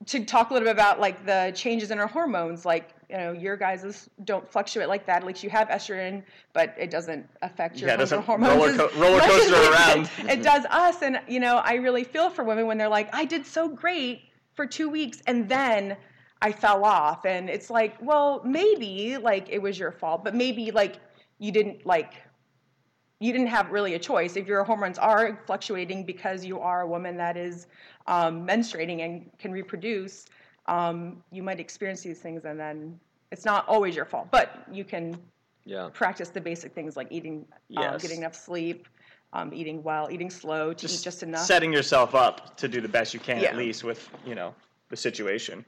to 0.07 0.25
talk 0.25 0.51
a 0.51 0.55
little 0.55 0.67
bit 0.67 0.73
about 0.73 0.99
like 0.99 1.25
the 1.27 1.53
changes 1.55 1.91
in 1.91 1.99
our 2.01 2.07
hormones 2.07 2.65
like 2.65 2.95
you 3.11 3.17
know 3.17 3.33
your 3.33 3.57
guys 3.57 4.09
don't 4.25 4.51
fluctuate 4.51 4.89
like 4.89 5.05
that. 5.07 5.23
At 5.23 5.27
least 5.27 5.43
you 5.43 5.51
have 5.51 5.69
estrogen, 5.69 6.23
but 6.53 6.75
it 6.79 6.91
doesn't 6.91 7.29
affect 7.43 7.79
your 7.79 7.89
Yeah, 7.89 7.95
it 7.95 7.99
doesn't 7.99 8.23
hormones. 8.23 8.57
roller 8.57 8.89
co- 8.89 9.01
roller 9.01 9.21
coaster 9.27 9.73
around. 9.73 10.11
It 10.31 10.43
does 10.43 10.65
us, 10.67 11.03
and 11.03 11.21
you 11.27 11.41
know 11.41 11.57
I 11.57 11.75
really 11.75 12.05
feel 12.05 12.31
for 12.31 12.45
women 12.45 12.67
when 12.67 12.79
they're 12.79 12.89
like, 12.89 13.13
I 13.15 13.25
did 13.25 13.47
so 13.47 13.69
great 13.69 14.23
for 14.55 14.65
two 14.65 14.89
weeks, 14.89 15.23
and 15.27 15.49
then 15.49 15.97
I 16.43 16.53
fell 16.53 16.85
off, 16.85 17.27
and 17.27 17.51
it's 17.51 17.69
like, 17.69 17.97
well, 18.01 18.41
maybe 18.45 19.19
like 19.19 19.49
it 19.51 19.61
was 19.61 19.79
your 19.79 19.93
fault, 19.93 20.25
but 20.25 20.35
maybe 20.35 20.71
like 20.71 20.97
you 21.39 21.53
didn't 21.53 21.85
like 21.85 22.15
you 23.19 23.33
didn't 23.33 23.49
have 23.49 23.71
really 23.71 23.95
a 23.95 23.99
choice. 23.99 24.37
If 24.37 24.47
your 24.47 24.65
hormones 24.65 24.97
are 24.99 25.39
fluctuating 25.47 26.07
because 26.07 26.43
you 26.43 26.59
are 26.59 26.81
a 26.83 26.87
woman 26.87 27.19
that 27.19 27.37
is 27.37 27.67
um, 28.07 28.47
menstruating 28.47 29.05
and 29.05 29.31
can 29.39 29.53
reproduce, 29.53 30.25
um, 30.67 31.23
you 31.31 31.43
might 31.43 31.61
experience 31.61 32.01
these 32.01 32.19
things, 32.21 32.47
and 32.47 32.59
then 32.59 32.99
it's 33.31 33.45
not 33.45 33.69
always 33.69 33.95
your 33.95 34.07
fault. 34.07 34.29
But 34.31 34.65
you 34.73 34.85
can 34.85 35.19
Yeah. 35.67 35.91
practice 35.93 36.31
the 36.31 36.41
basic 36.41 36.73
things 36.75 36.97
like 36.97 37.09
eating, 37.11 37.45
um, 37.77 37.99
getting 37.99 38.19
enough 38.21 38.35
sleep, 38.35 38.89
um, 39.35 39.53
eating 39.53 39.83
well, 39.83 40.09
eating 40.11 40.31
slow, 40.31 40.73
to 40.73 40.87
eat 40.87 41.01
just 41.03 41.23
enough. 41.23 41.43
setting 41.43 41.71
yourself 41.71 42.15
up 42.15 42.57
to 42.57 42.67
do 42.67 42.81
the 42.81 42.89
best 42.89 43.13
you 43.13 43.21
can 43.21 43.43
Yeah. 43.43 43.51
at 43.51 43.57
least 43.57 43.85
with 43.85 44.09
you 44.25 44.35
know 44.35 44.55
the 44.89 44.97
situation. 44.97 45.63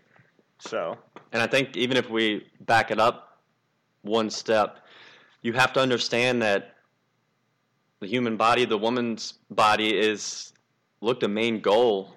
So 0.62 0.96
And 1.32 1.42
I 1.42 1.46
think 1.46 1.76
even 1.76 1.96
if 1.96 2.08
we 2.08 2.46
back 2.60 2.90
it 2.90 2.98
up 3.00 3.38
one 4.02 4.30
step, 4.30 4.78
you 5.42 5.52
have 5.52 5.72
to 5.74 5.80
understand 5.80 6.40
that 6.42 6.76
the 8.00 8.06
human 8.06 8.36
body, 8.36 8.64
the 8.64 8.78
woman's 8.78 9.34
body, 9.50 9.96
is 9.96 10.52
look, 11.00 11.20
the 11.20 11.28
main 11.28 11.60
goal 11.60 12.14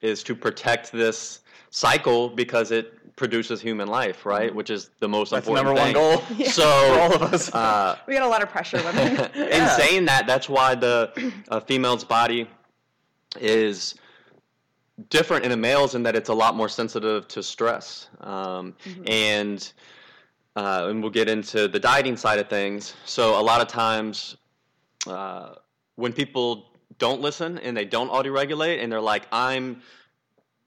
is 0.00 0.22
to 0.24 0.34
protect 0.34 0.90
this 0.92 1.40
cycle 1.70 2.28
because 2.28 2.70
it 2.70 3.14
produces 3.16 3.60
human 3.60 3.88
life, 3.88 4.24
right? 4.26 4.54
Which 4.54 4.70
is 4.70 4.90
the 5.00 5.08
most 5.08 5.30
that's 5.30 5.46
the 5.46 5.52
important 5.54 5.94
number 5.94 6.00
one 6.00 6.18
goal 6.18 6.22
Yeah. 6.36 6.50
So, 6.50 6.62
for 6.94 7.00
all 7.00 7.14
of 7.14 7.22
us. 7.34 7.54
uh, 7.54 7.96
we 8.06 8.14
got 8.14 8.22
a 8.22 8.28
lot 8.28 8.42
of 8.42 8.48
pressure, 8.48 8.82
women. 8.84 9.16
in 9.34 9.48
Yeah. 9.48 9.76
saying 9.76 10.06
that, 10.06 10.26
that's 10.26 10.48
why 10.48 10.74
the 10.74 11.32
a 11.48 11.60
female's 11.60 12.04
body 12.04 12.48
is 13.38 13.94
different 15.08 15.44
in 15.44 15.52
a 15.52 15.56
male's 15.56 15.94
in 15.94 16.02
that 16.04 16.16
it's 16.16 16.28
a 16.28 16.34
lot 16.34 16.54
more 16.54 16.68
sensitive 16.68 17.26
to 17.28 17.42
stress. 17.42 18.08
Um, 18.20 18.74
And 19.06 19.72
uh, 20.54 20.86
and 20.90 21.00
we'll 21.00 21.10
get 21.10 21.28
into 21.30 21.66
the 21.66 21.78
dieting 21.80 22.16
side 22.16 22.38
of 22.38 22.48
things. 22.48 22.94
So 23.06 23.40
a 23.40 23.42
lot 23.42 23.62
of 23.62 23.68
times, 23.68 24.36
uh, 25.06 25.54
when 25.96 26.12
people 26.12 26.66
don't 26.98 27.22
listen 27.22 27.58
and 27.58 27.74
they 27.74 27.86
don't 27.86 28.10
auto-regulate, 28.10 28.80
and 28.80 28.92
they're 28.92 29.00
like, 29.00 29.26
"I'm 29.32 29.80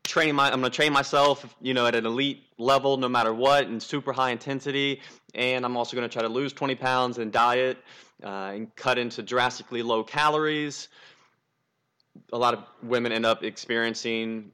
training 0.03 0.35
my, 0.35 0.51
I'm 0.51 0.59
going 0.59 0.71
to 0.71 0.75
train 0.75 0.91
myself, 0.91 1.55
you 1.61 1.73
know, 1.75 1.85
at 1.85 1.93
an 1.95 2.05
elite 2.05 2.43
level, 2.57 2.97
no 2.97 3.07
matter 3.07 3.33
what, 3.33 3.67
and 3.67 3.81
super 3.81 4.11
high 4.11 4.31
intensity, 4.31 5.01
and 5.35 5.65
I'm 5.65 5.77
also 5.77 5.95
going 5.95 6.07
to 6.07 6.13
try 6.13 6.23
to 6.23 6.29
lose 6.29 6.51
20 6.53 6.75
pounds 6.75 7.17
and 7.19 7.31
diet 7.31 7.77
uh, 8.23 8.53
and 8.55 8.75
cut 8.75 8.97
into 8.97 9.21
drastically 9.21 9.83
low 9.83 10.03
calories." 10.03 10.87
A 12.31 12.37
lot 12.37 12.53
of 12.53 12.63
women 12.81 13.11
end 13.11 13.25
up 13.25 13.43
experiencing, 13.43 14.51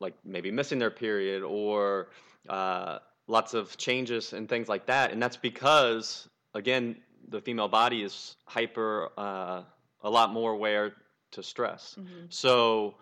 like 0.00 0.14
maybe 0.24 0.50
missing 0.50 0.78
their 0.78 0.90
period 0.90 1.42
or 1.42 2.08
uh, 2.48 2.98
lots 3.26 3.54
of 3.54 3.76
changes 3.76 4.32
and 4.32 4.48
things 4.48 4.68
like 4.68 4.86
that, 4.86 5.12
and 5.12 5.22
that's 5.22 5.36
because, 5.36 6.28
again, 6.54 6.96
the 7.28 7.40
female 7.40 7.68
body 7.68 8.02
is 8.02 8.36
hyper, 8.46 9.10
uh, 9.16 9.62
a 10.02 10.10
lot 10.10 10.32
more 10.32 10.52
aware 10.52 10.94
to 11.32 11.42
stress. 11.42 11.96
Mhm. 11.98 12.32
So, 12.32 12.96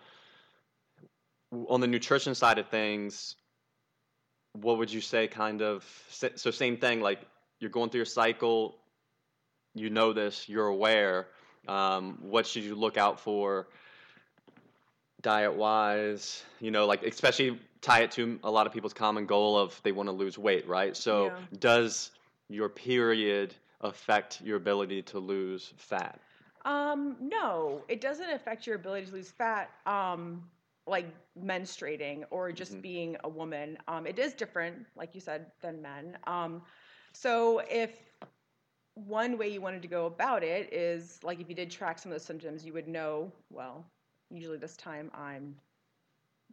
on 1.67 1.81
the 1.81 1.87
nutrition 1.87 2.35
side 2.35 2.59
of 2.59 2.67
things, 2.69 3.35
what 4.53 4.77
would 4.77 4.91
you 4.91 5.01
say? 5.01 5.27
Kind 5.27 5.61
of 5.61 5.83
so 6.09 6.51
same 6.51 6.77
thing. 6.77 7.01
Like 7.01 7.19
you're 7.59 7.69
going 7.71 7.89
through 7.89 7.99
your 7.99 8.05
cycle, 8.05 8.77
you 9.73 9.89
know 9.89 10.13
this, 10.13 10.47
you're 10.49 10.67
aware. 10.67 11.27
Um, 11.67 12.17
what 12.21 12.47
should 12.47 12.63
you 12.63 12.75
look 12.75 12.97
out 12.97 13.19
for? 13.19 13.67
Diet 15.21 15.53
wise, 15.53 16.43
you 16.59 16.71
know, 16.71 16.85
like 16.85 17.03
especially 17.03 17.59
tie 17.81 18.01
it 18.01 18.11
to 18.11 18.39
a 18.43 18.51
lot 18.51 18.67
of 18.67 18.73
people's 18.73 18.93
common 18.93 19.25
goal 19.25 19.57
of 19.57 19.79
they 19.83 19.91
want 19.91 20.07
to 20.07 20.13
lose 20.13 20.37
weight, 20.37 20.67
right? 20.67 20.95
So, 20.95 21.25
Yeah. 21.25 21.57
does 21.59 22.11
your 22.49 22.69
period 22.69 23.55
affect 23.81 24.41
your 24.41 24.57
ability 24.57 25.01
to 25.03 25.19
lose 25.19 25.73
fat? 25.77 26.19
Um, 26.65 27.17
no, 27.19 27.83
it 27.87 28.01
doesn't 28.01 28.29
affect 28.29 28.67
your 28.67 28.75
ability 28.75 29.07
to 29.07 29.13
lose 29.13 29.31
fat. 29.31 29.71
Um, 29.85 30.43
like 30.87 31.05
menstruating 31.39 32.25
or 32.31 32.51
just 32.51 32.73
Mhm. 32.73 32.81
being 32.81 33.17
a 33.23 33.29
woman. 33.29 33.77
Um, 33.87 34.07
it 34.07 34.17
is 34.19 34.33
different, 34.33 34.85
like 34.95 35.13
you 35.13 35.21
said, 35.21 35.51
than 35.61 35.81
men. 35.81 36.17
Um, 36.25 36.61
so 37.13 37.59
if 37.69 37.91
one 38.95 39.37
way 39.37 39.47
you 39.47 39.61
wanted 39.61 39.81
to 39.83 39.87
go 39.87 40.05
about 40.07 40.43
it 40.43 40.73
is 40.73 41.19
like 41.23 41.39
if 41.39 41.47
you 41.49 41.55
did 41.55 41.71
track 41.71 41.99
some 41.99 42.11
of 42.11 42.17
the 42.17 42.23
symptoms, 42.23 42.65
you 42.65 42.73
would 42.73 42.87
know. 42.87 43.31
Well, 43.49 43.85
usually 44.31 44.57
this 44.57 44.77
time 44.77 45.11
I'm 45.13 45.55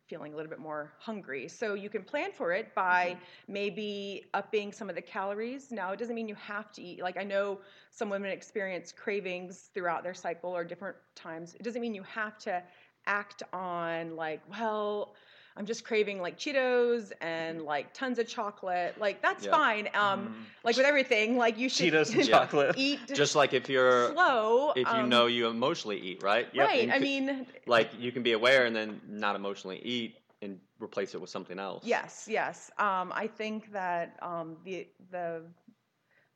feeling 0.09 0.33
a 0.33 0.37
little 0.37 0.49
bit 0.49 0.59
more 0.59 0.93
hungry. 0.99 1.49
So 1.49 1.75
you 1.75 1.91
can 1.91 2.03
plan 2.03 2.31
for 2.33 2.53
it 2.53 2.75
by 2.75 3.11
mm-hmm. 3.11 3.53
maybe 3.53 4.25
upping 4.33 4.73
some 4.73 4.89
of 4.89 4.97
the 4.97 5.03
calories. 5.03 5.71
Now, 5.71 5.93
it 5.93 5.99
doesn't 5.99 6.15
mean 6.15 6.29
you 6.29 6.35
have 6.37 6.73
to 6.73 6.83
eat. 6.83 7.03
Like 7.03 7.19
I 7.19 7.25
know 7.25 7.59
some 7.91 8.09
women 8.09 8.31
experience 8.31 8.91
cravings 8.91 9.71
throughout 9.75 10.03
their 10.03 10.15
cycle 10.15 10.51
or 10.51 10.65
different 10.65 10.97
times. 11.15 11.55
It 11.55 11.63
doesn't 11.63 11.83
mean 11.83 11.95
you 11.95 12.05
have 12.05 12.39
to 12.39 12.63
act 13.07 13.43
on 13.53 14.17
like, 14.17 14.41
well, 14.51 15.15
I'm 15.59 15.67
just 15.67 15.85
craving 15.85 16.21
like 16.23 16.39
Cheetos 16.39 17.11
and 17.21 17.63
like 17.63 17.93
tons 17.93 18.21
of 18.21 18.29
chocolate. 18.29 18.95
Like 19.01 19.21
that's 19.21 19.45
Yeah. 19.45 19.51
fine. 19.51 19.89
Um, 19.93 20.47
like 20.63 20.77
with 20.77 20.87
everything, 20.87 21.37
like 21.37 21.59
you 21.59 21.69
should 21.69 21.93
Cheetos 21.93 22.15
and 22.15 22.27
chocolate. 22.35 22.77
eat 22.79 23.01
Just 23.13 23.35
like 23.35 23.53
if 23.53 23.69
you're 23.69 24.13
slow. 24.13 24.71
if 24.77 24.87
you 24.87 25.01
um, 25.03 25.09
know 25.09 25.27
you 25.27 25.49
emotionally 25.49 25.99
eat, 25.99 26.23
right? 26.23 26.47
Yep. 26.53 26.67
right. 26.69 26.91
I 26.93 26.99
mean, 27.01 27.45
like 27.67 27.91
you 27.99 28.13
can 28.13 28.23
be 28.23 28.33
aware 28.33 28.67
and 28.67 28.75
then 28.77 29.01
not 29.09 29.35
emotionally 29.35 29.81
eat 29.85 30.17
and 30.43 30.61
replace 30.79 31.15
it 31.15 31.21
with 31.21 31.29
something 31.31 31.59
else. 31.59 31.83
Yes, 31.85 32.29
yes. 32.31 32.71
Um, 32.79 33.13
I 33.13 33.27
think 33.27 33.73
that 33.73 34.17
um, 34.23 34.57
the 34.65 34.87
the 35.11 35.43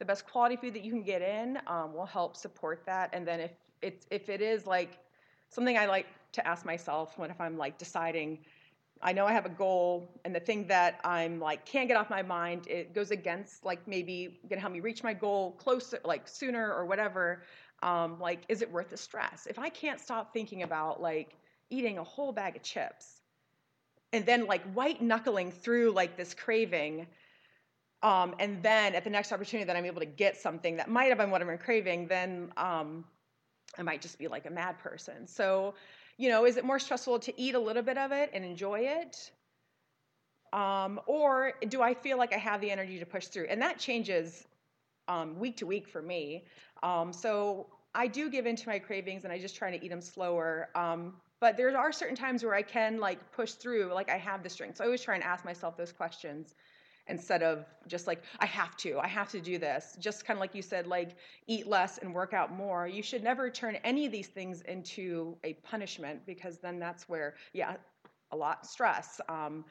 the 0.00 0.04
best 0.04 0.26
quality 0.26 0.56
food 0.56 0.74
that 0.74 0.82
you 0.82 0.90
can 0.90 1.04
get 1.04 1.22
in 1.22 1.60
um, 1.68 1.94
will 1.94 2.06
help 2.06 2.36
support 2.36 2.82
that. 2.86 3.10
And 3.12 3.24
then 3.24 3.38
if 3.38 3.52
it's 3.82 4.04
if 4.10 4.28
it 4.28 4.40
is 4.40 4.66
like 4.66 4.98
something 5.48 5.78
I 5.78 5.86
like 5.86 6.06
to 6.32 6.44
ask 6.44 6.64
myself 6.66 7.16
when 7.18 7.30
if 7.30 7.40
I'm 7.40 7.56
like 7.56 7.78
deciding, 7.78 8.38
I 9.02 9.12
know 9.12 9.26
I 9.26 9.32
have 9.32 9.46
a 9.46 9.50
goal, 9.50 10.08
and 10.24 10.34
the 10.34 10.40
thing 10.40 10.66
that 10.68 11.00
I'm 11.04 11.40
like 11.40 11.66
can't 11.66 11.88
get 11.88 11.96
off 11.96 12.08
my 12.08 12.22
mind, 12.22 12.66
it 12.68 12.94
goes 12.94 13.10
against 13.10 13.64
like 13.64 13.86
maybe 13.88 14.38
gonna 14.48 14.60
help 14.60 14.72
me 14.72 14.80
reach 14.80 15.02
my 15.02 15.12
goal 15.14 15.52
closer, 15.52 15.98
like 16.04 16.28
sooner 16.28 16.72
or 16.72 16.86
whatever. 16.86 17.42
Um, 17.82 18.20
like, 18.20 18.42
is 18.48 18.62
it 18.62 18.70
worth 18.70 18.90
the 18.90 18.96
stress? 18.96 19.46
If 19.50 19.58
I 19.58 19.68
can't 19.68 20.00
stop 20.00 20.32
thinking 20.32 20.62
about 20.62 21.00
like 21.02 21.36
eating 21.70 21.98
a 21.98 22.04
whole 22.04 22.32
bag 22.32 22.54
of 22.56 22.62
chips 22.62 23.22
and 24.12 24.24
then 24.26 24.46
like 24.46 24.62
white 24.74 25.00
knuckling 25.00 25.50
through 25.50 25.90
like 25.92 26.16
this 26.16 26.34
craving 26.34 27.06
um, 28.02 28.34
and 28.38 28.62
then 28.62 28.94
at 28.94 29.04
the 29.04 29.10
next 29.10 29.32
opportunity 29.32 29.66
that 29.66 29.76
i'm 29.76 29.84
able 29.84 30.00
to 30.00 30.06
get 30.06 30.36
something 30.36 30.76
that 30.76 30.88
might 30.88 31.04
have 31.04 31.18
been 31.18 31.30
what 31.30 31.40
i'm 31.40 31.58
craving 31.58 32.06
then 32.06 32.52
um, 32.56 33.04
i 33.78 33.82
might 33.82 34.02
just 34.02 34.18
be 34.18 34.28
like 34.28 34.46
a 34.46 34.50
mad 34.50 34.78
person 34.78 35.26
so 35.26 35.74
you 36.18 36.28
know 36.28 36.46
is 36.46 36.56
it 36.56 36.64
more 36.64 36.78
stressful 36.78 37.18
to 37.20 37.40
eat 37.40 37.54
a 37.54 37.58
little 37.58 37.82
bit 37.82 37.98
of 37.98 38.12
it 38.12 38.30
and 38.32 38.44
enjoy 38.44 38.80
it? 38.80 39.30
Um, 40.52 41.00
or 41.06 41.54
do 41.68 41.80
i 41.80 41.94
feel 41.94 42.18
like 42.18 42.34
i 42.34 42.38
have 42.38 42.60
the 42.60 42.70
energy 42.70 42.98
to 42.98 43.06
push 43.06 43.26
through? 43.26 43.46
And 43.48 43.60
that 43.62 43.78
changes 43.78 44.46
um, 45.08 45.38
week 45.38 45.56
to 45.58 45.66
week 45.66 45.88
for 45.88 46.02
me. 46.02 46.44
Um, 46.82 47.12
so 47.12 47.66
i 47.94 48.06
do 48.06 48.30
give 48.30 48.46
into 48.46 48.68
my 48.68 48.78
cravings 48.78 49.24
and 49.24 49.32
i 49.32 49.38
just 49.38 49.56
try 49.56 49.76
to 49.76 49.84
eat 49.84 49.88
them 49.88 50.02
slower. 50.02 50.68
Um, 50.74 51.14
but 51.40 51.56
there 51.56 51.76
are 51.76 51.92
certain 51.92 52.16
times 52.16 52.44
where 52.44 52.54
i 52.54 52.62
can 52.62 52.98
like 52.98 53.32
push 53.32 53.52
through 53.52 53.92
like 53.92 54.10
i 54.10 54.18
have 54.18 54.42
the 54.42 54.50
strength. 54.50 54.76
So 54.76 54.84
i 54.84 54.86
always 54.86 55.02
try 55.02 55.14
and 55.14 55.24
ask 55.24 55.44
myself 55.44 55.76
those 55.76 55.92
questions 55.92 56.54
instead 57.08 57.42
of 57.42 57.66
just 57.88 58.06
like 58.06 58.22
i 58.38 58.46
have 58.46 58.76
to 58.76 58.98
i 58.98 59.08
have 59.08 59.28
to 59.28 59.40
do 59.40 59.58
this. 59.58 59.96
Just 59.98 60.24
kind 60.24 60.36
of 60.36 60.40
like 60.40 60.54
you 60.54 60.62
said 60.62 60.86
like 60.86 61.16
eat 61.46 61.66
less 61.66 61.98
and 61.98 62.14
work 62.14 62.32
out 62.32 62.52
more. 62.52 62.86
You 62.86 63.02
should 63.02 63.22
never 63.24 63.50
turn 63.50 63.76
any 63.84 64.06
of 64.06 64.12
these 64.12 64.28
things 64.28 64.62
into 64.62 65.36
a 65.44 65.54
punishment 65.54 66.24
because 66.26 66.58
then 66.58 66.78
that's 66.78 67.08
where 67.08 67.34
yeah 67.52 67.76
a 68.30 68.36
lot 68.36 68.66
stress. 68.66 69.20
Um, 69.28 69.64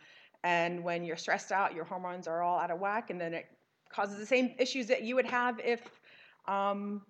and 0.43 0.83
when 0.83 1.03
you're 1.03 1.17
stressed 1.17 1.51
out 1.51 1.73
your 1.73 1.85
hormones 1.85 2.27
are 2.27 2.41
all 2.41 2.59
out 2.59 2.71
of 2.71 2.79
whack 2.79 3.09
and 3.11 3.21
then 3.21 3.33
it 3.33 3.45
causes 3.89 4.17
the 4.17 4.25
same 4.25 4.53
issues 4.57 4.87
that 4.87 5.03
you 5.03 5.15
would 5.15 5.25
have 5.25 5.59
if 5.59 5.81
um, 6.47 7.01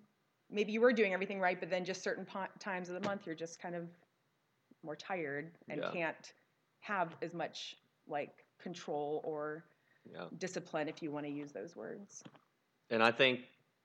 maybe 0.50 0.72
you 0.72 0.80
were 0.80 0.92
doing 0.92 1.12
everything 1.14 1.40
right 1.40 1.58
but 1.58 1.70
then 1.70 1.84
just 1.84 2.02
certain 2.02 2.24
po- 2.24 2.46
times 2.58 2.88
of 2.88 2.94
the 2.94 3.08
month 3.08 3.22
you're 3.24 3.34
just 3.34 3.60
kind 3.60 3.74
of 3.74 3.88
more 4.84 4.96
tired 4.96 5.52
and 5.68 5.80
Yeah. 5.80 5.90
can't 5.90 6.32
have 6.80 7.14
as 7.22 7.32
much 7.32 7.76
like 8.06 8.44
control 8.60 9.22
or 9.24 9.64
Yeah. 10.10 10.24
discipline 10.38 10.88
if 10.88 11.02
you 11.02 11.10
want 11.10 11.26
to 11.26 11.32
use 11.32 11.52
those 11.52 11.76
words. 11.76 12.22
And 12.90 13.02
I 13.02 13.12
think, 13.12 13.40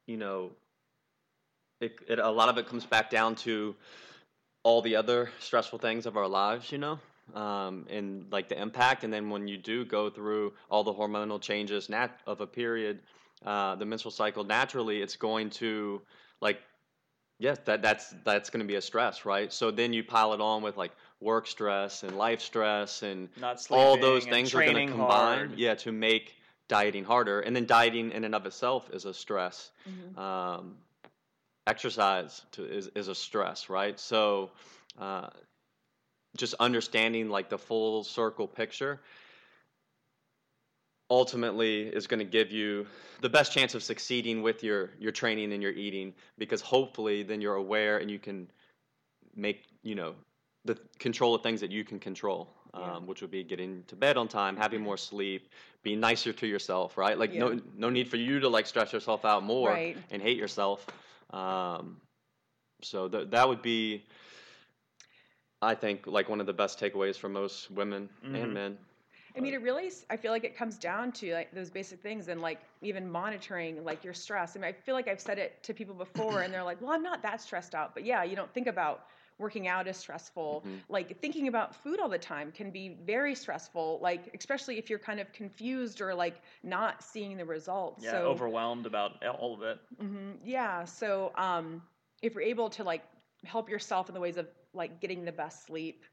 you 0.07 0.17
know, 0.17 0.51
it, 1.79 1.95
it 2.07 2.19
a 2.19 2.29
lot 2.29 2.49
of 2.49 2.57
it 2.57 2.67
comes 2.67 2.85
back 2.85 3.09
down 3.09 3.35
to 3.35 3.75
all 4.63 4.81
the 4.81 4.95
other 4.95 5.29
stressful 5.39 5.79
things 5.79 6.05
of 6.05 6.17
our 6.17 6.27
lives, 6.27 6.71
you 6.71 6.77
know? 6.77 6.99
um, 7.33 7.85
and 7.89 8.25
like 8.31 8.49
the 8.49 8.59
impact. 8.59 9.03
And 9.03 9.11
then 9.11 9.29
when 9.29 9.47
you 9.47 9.57
do 9.57 9.85
go 9.85 10.09
through 10.09 10.53
all 10.69 10.83
the 10.83 10.93
hormonal 10.93 11.41
changes 11.41 11.89
nat- 11.89 12.19
of 12.25 12.41
a 12.41 12.47
period, 12.47 13.01
uh, 13.45 13.75
the 13.75 13.85
menstrual 13.85 14.11
cycle, 14.11 14.43
naturally 14.43 15.01
it's 15.01 15.15
going 15.15 15.49
to 15.51 16.01
like 16.41 16.59
yes 17.39 17.57
that 17.65 17.81
that's 17.81 18.15
that's 18.23 18.49
going 18.49 18.61
to 18.61 18.67
be 18.67 18.75
a 18.75 18.81
stress 18.81 19.25
right 19.25 19.53
so 19.53 19.69
then 19.69 19.93
you 19.93 20.03
pile 20.03 20.33
it 20.33 20.41
on 20.41 20.63
with 20.63 20.75
like 20.77 20.91
work 21.19 21.47
stress 21.47 22.03
and 22.03 22.17
life 22.17 22.41
stress 22.41 23.01
and 23.03 23.29
Not 23.39 23.65
all 23.71 23.97
those 23.97 24.23
and 24.25 24.31
things 24.33 24.53
are 24.53 24.61
going 24.63 24.75
to 24.87 24.91
combine 24.93 25.49
hard. 25.49 25.59
yeah 25.59 25.75
to 25.75 25.91
make 25.91 26.35
dieting 26.67 27.03
harder 27.03 27.39
and 27.41 27.55
then 27.55 27.65
dieting 27.65 28.11
in 28.11 28.23
and 28.23 28.35
of 28.35 28.45
itself 28.45 28.89
is 28.93 29.05
a 29.05 29.13
stress 29.13 29.71
Mhm. 29.89 30.17
um, 30.17 30.77
exercise 31.65 32.41
to, 32.51 32.65
is, 32.65 32.87
is 32.95 33.07
a 33.07 33.15
stress 33.15 33.69
right 33.69 33.99
so 33.99 34.51
uh, 34.99 35.29
just 36.35 36.53
understanding 36.59 37.29
like 37.29 37.49
the 37.49 37.57
full 37.57 38.03
circle 38.03 38.47
picture 38.47 38.99
ultimately 41.09 41.83
is 41.87 42.05
going 42.07 42.19
to 42.19 42.25
give 42.25 42.51
you 42.51 42.85
the 43.21 43.29
best 43.29 43.53
chance 43.53 43.73
of 43.75 43.81
succeeding 43.81 44.41
with 44.41 44.61
your 44.63 44.89
your 44.99 45.11
training 45.11 45.53
and 45.53 45.63
your 45.63 45.71
eating 45.71 46.13
because 46.37 46.61
hopefully 46.61 47.23
then 47.23 47.39
you're 47.41 47.55
aware 47.55 47.97
and 47.97 48.11
you 48.11 48.19
can 48.19 48.47
make 49.35 49.63
you 49.83 49.95
know 49.95 50.13
the 50.67 50.77
control 50.99 51.33
of 51.35 51.41
things 51.41 51.61
that 51.61 51.71
you 51.71 51.83
can 51.83 51.99
control 51.99 52.53
um, 52.73 52.83
Yeah. 52.83 52.97
which 52.99 53.21
would 53.21 53.31
be 53.31 53.43
getting 53.43 53.83
to 53.87 53.95
bed 53.95 54.17
on 54.17 54.27
time 54.27 54.55
having 54.57 54.81
more 54.81 54.97
sleep 54.97 55.49
being 55.83 55.99
nicer 55.99 56.33
to 56.33 56.47
yourself 56.47 56.97
right 56.97 57.17
like 57.17 57.33
no 57.33 57.51
Yeah. 57.51 57.59
no 57.75 57.89
need 57.89 58.07
for 58.09 58.17
you 58.17 58.39
to 58.41 58.49
like 58.49 58.67
stress 58.67 58.93
yourself 58.93 59.25
out 59.25 59.43
more 59.43 59.71
Right. 59.71 59.97
and 60.11 60.21
hate 60.21 60.37
yourself 60.37 60.85
um, 61.31 61.97
so 62.83 63.07
th- 63.07 63.29
that 63.31 63.47
would 63.49 63.61
be 63.61 64.03
i 65.61 65.73
think 65.75 66.05
like 66.05 66.29
one 66.29 66.39
of 66.39 66.45
the 66.45 66.53
best 66.53 66.79
takeaways 66.79 67.17
for 67.17 67.29
most 67.29 67.71
women 67.71 68.09
Mhm. 68.23 68.43
and 68.43 68.53
men 68.53 68.77
I 69.35 69.39
mean, 69.39 69.53
it 69.53 69.61
really. 69.61 69.91
I 70.09 70.17
feel 70.17 70.31
like 70.31 70.45
it 70.45 70.55
comes 70.57 70.79
down 70.79 71.11
to 71.19 71.31
like 71.31 71.51
those 71.53 71.69
basic 71.69 72.01
things 72.01 72.27
and 72.27 72.41
like 72.41 72.59
even 72.81 73.07
monitoring 73.07 73.83
like 73.83 74.03
your 74.03 74.15
stress. 74.15 74.55
I 74.55 74.59
mean, 74.59 74.67
I 74.67 74.71
feel 74.71 74.95
like 74.95 75.07
I've 75.07 75.21
said 75.21 75.37
it 75.37 75.61
to 75.61 75.75
people 75.75 75.93
before 75.93 76.41
and 76.41 76.51
they're 76.51 76.63
like, 76.63 76.81
well, 76.81 76.91
I'm 76.91 77.03
not 77.03 77.21
that 77.21 77.39
stressed 77.39 77.75
out. 77.75 77.93
But 77.93 78.03
yeah, 78.03 78.23
you 78.23 78.35
don't 78.35 78.51
think 78.51 78.65
about 78.65 79.05
working 79.37 79.67
out 79.67 79.87
is 79.87 79.97
stressful. 79.97 80.65
Mhm. 80.65 80.83
Like 80.89 81.19
thinking 81.21 81.47
about 81.47 81.75
food 81.75 81.99
all 81.99 82.09
the 82.09 82.17
time 82.19 82.51
can 82.51 82.71
be 82.71 82.89
very 82.89 83.35
stressful, 83.35 83.99
like 84.01 84.29
especially 84.37 84.77
if 84.77 84.89
you're 84.89 84.99
kind 84.99 85.19
of 85.19 85.31
confused 85.31 86.01
or 86.01 86.13
like 86.15 86.41
not 86.63 87.03
seeing 87.03 87.37
the 87.37 87.45
results. 87.45 88.03
Yeah, 88.03 88.11
so, 88.11 88.23
overwhelmed 88.23 88.85
about 88.85 89.23
all 89.25 89.53
of 89.53 89.61
it. 89.63 89.79
hmm 89.99 90.33
Yeah. 90.43 90.85
So 90.85 91.31
um, 91.35 91.81
if 92.21 92.33
you're 92.33 92.43
able 92.43 92.69
to 92.71 92.83
like 92.83 93.03
help 93.45 93.69
yourself 93.69 94.09
in 94.09 94.13
the 94.15 94.19
ways 94.21 94.37
of 94.37 94.47
like 94.73 94.99
getting 94.99 95.25
the 95.25 95.31
best 95.31 95.65
sleep, 95.65 96.03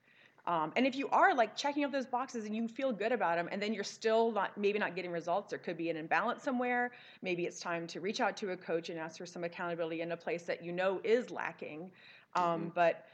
um, 0.46 0.72
and 0.76 0.86
if 0.86 0.94
you 0.94 1.08
are 1.08 1.34
like 1.34 1.56
checking 1.56 1.84
off 1.86 1.90
those 1.92 2.06
boxes 2.06 2.44
and 2.44 2.54
you 2.54 2.68
feel 2.68 2.92
good 2.92 3.12
about 3.12 3.36
them, 3.36 3.48
and 3.50 3.62
then 3.62 3.72
you're 3.72 3.82
still 3.82 4.30
not 4.30 4.56
maybe 4.58 4.78
not 4.78 4.94
getting 4.94 5.10
results, 5.10 5.50
there 5.50 5.58
could 5.58 5.76
be 5.76 5.88
an 5.88 5.96
imbalance 5.96 6.42
somewhere. 6.42 6.92
Maybe 7.22 7.46
it's 7.46 7.60
time 7.60 7.86
to 7.88 8.00
reach 8.00 8.20
out 8.20 8.36
to 8.38 8.50
a 8.50 8.56
coach 8.56 8.90
and 8.90 8.98
ask 8.98 9.16
for 9.18 9.26
some 9.26 9.42
accountability 9.44 10.02
in 10.02 10.12
a 10.12 10.16
place 10.16 10.42
that 10.44 10.62
you 10.62 10.70
know 10.72 11.00
is 11.02 11.30
lacking. 11.30 11.90
Um, 12.34 12.72
But 12.74 13.06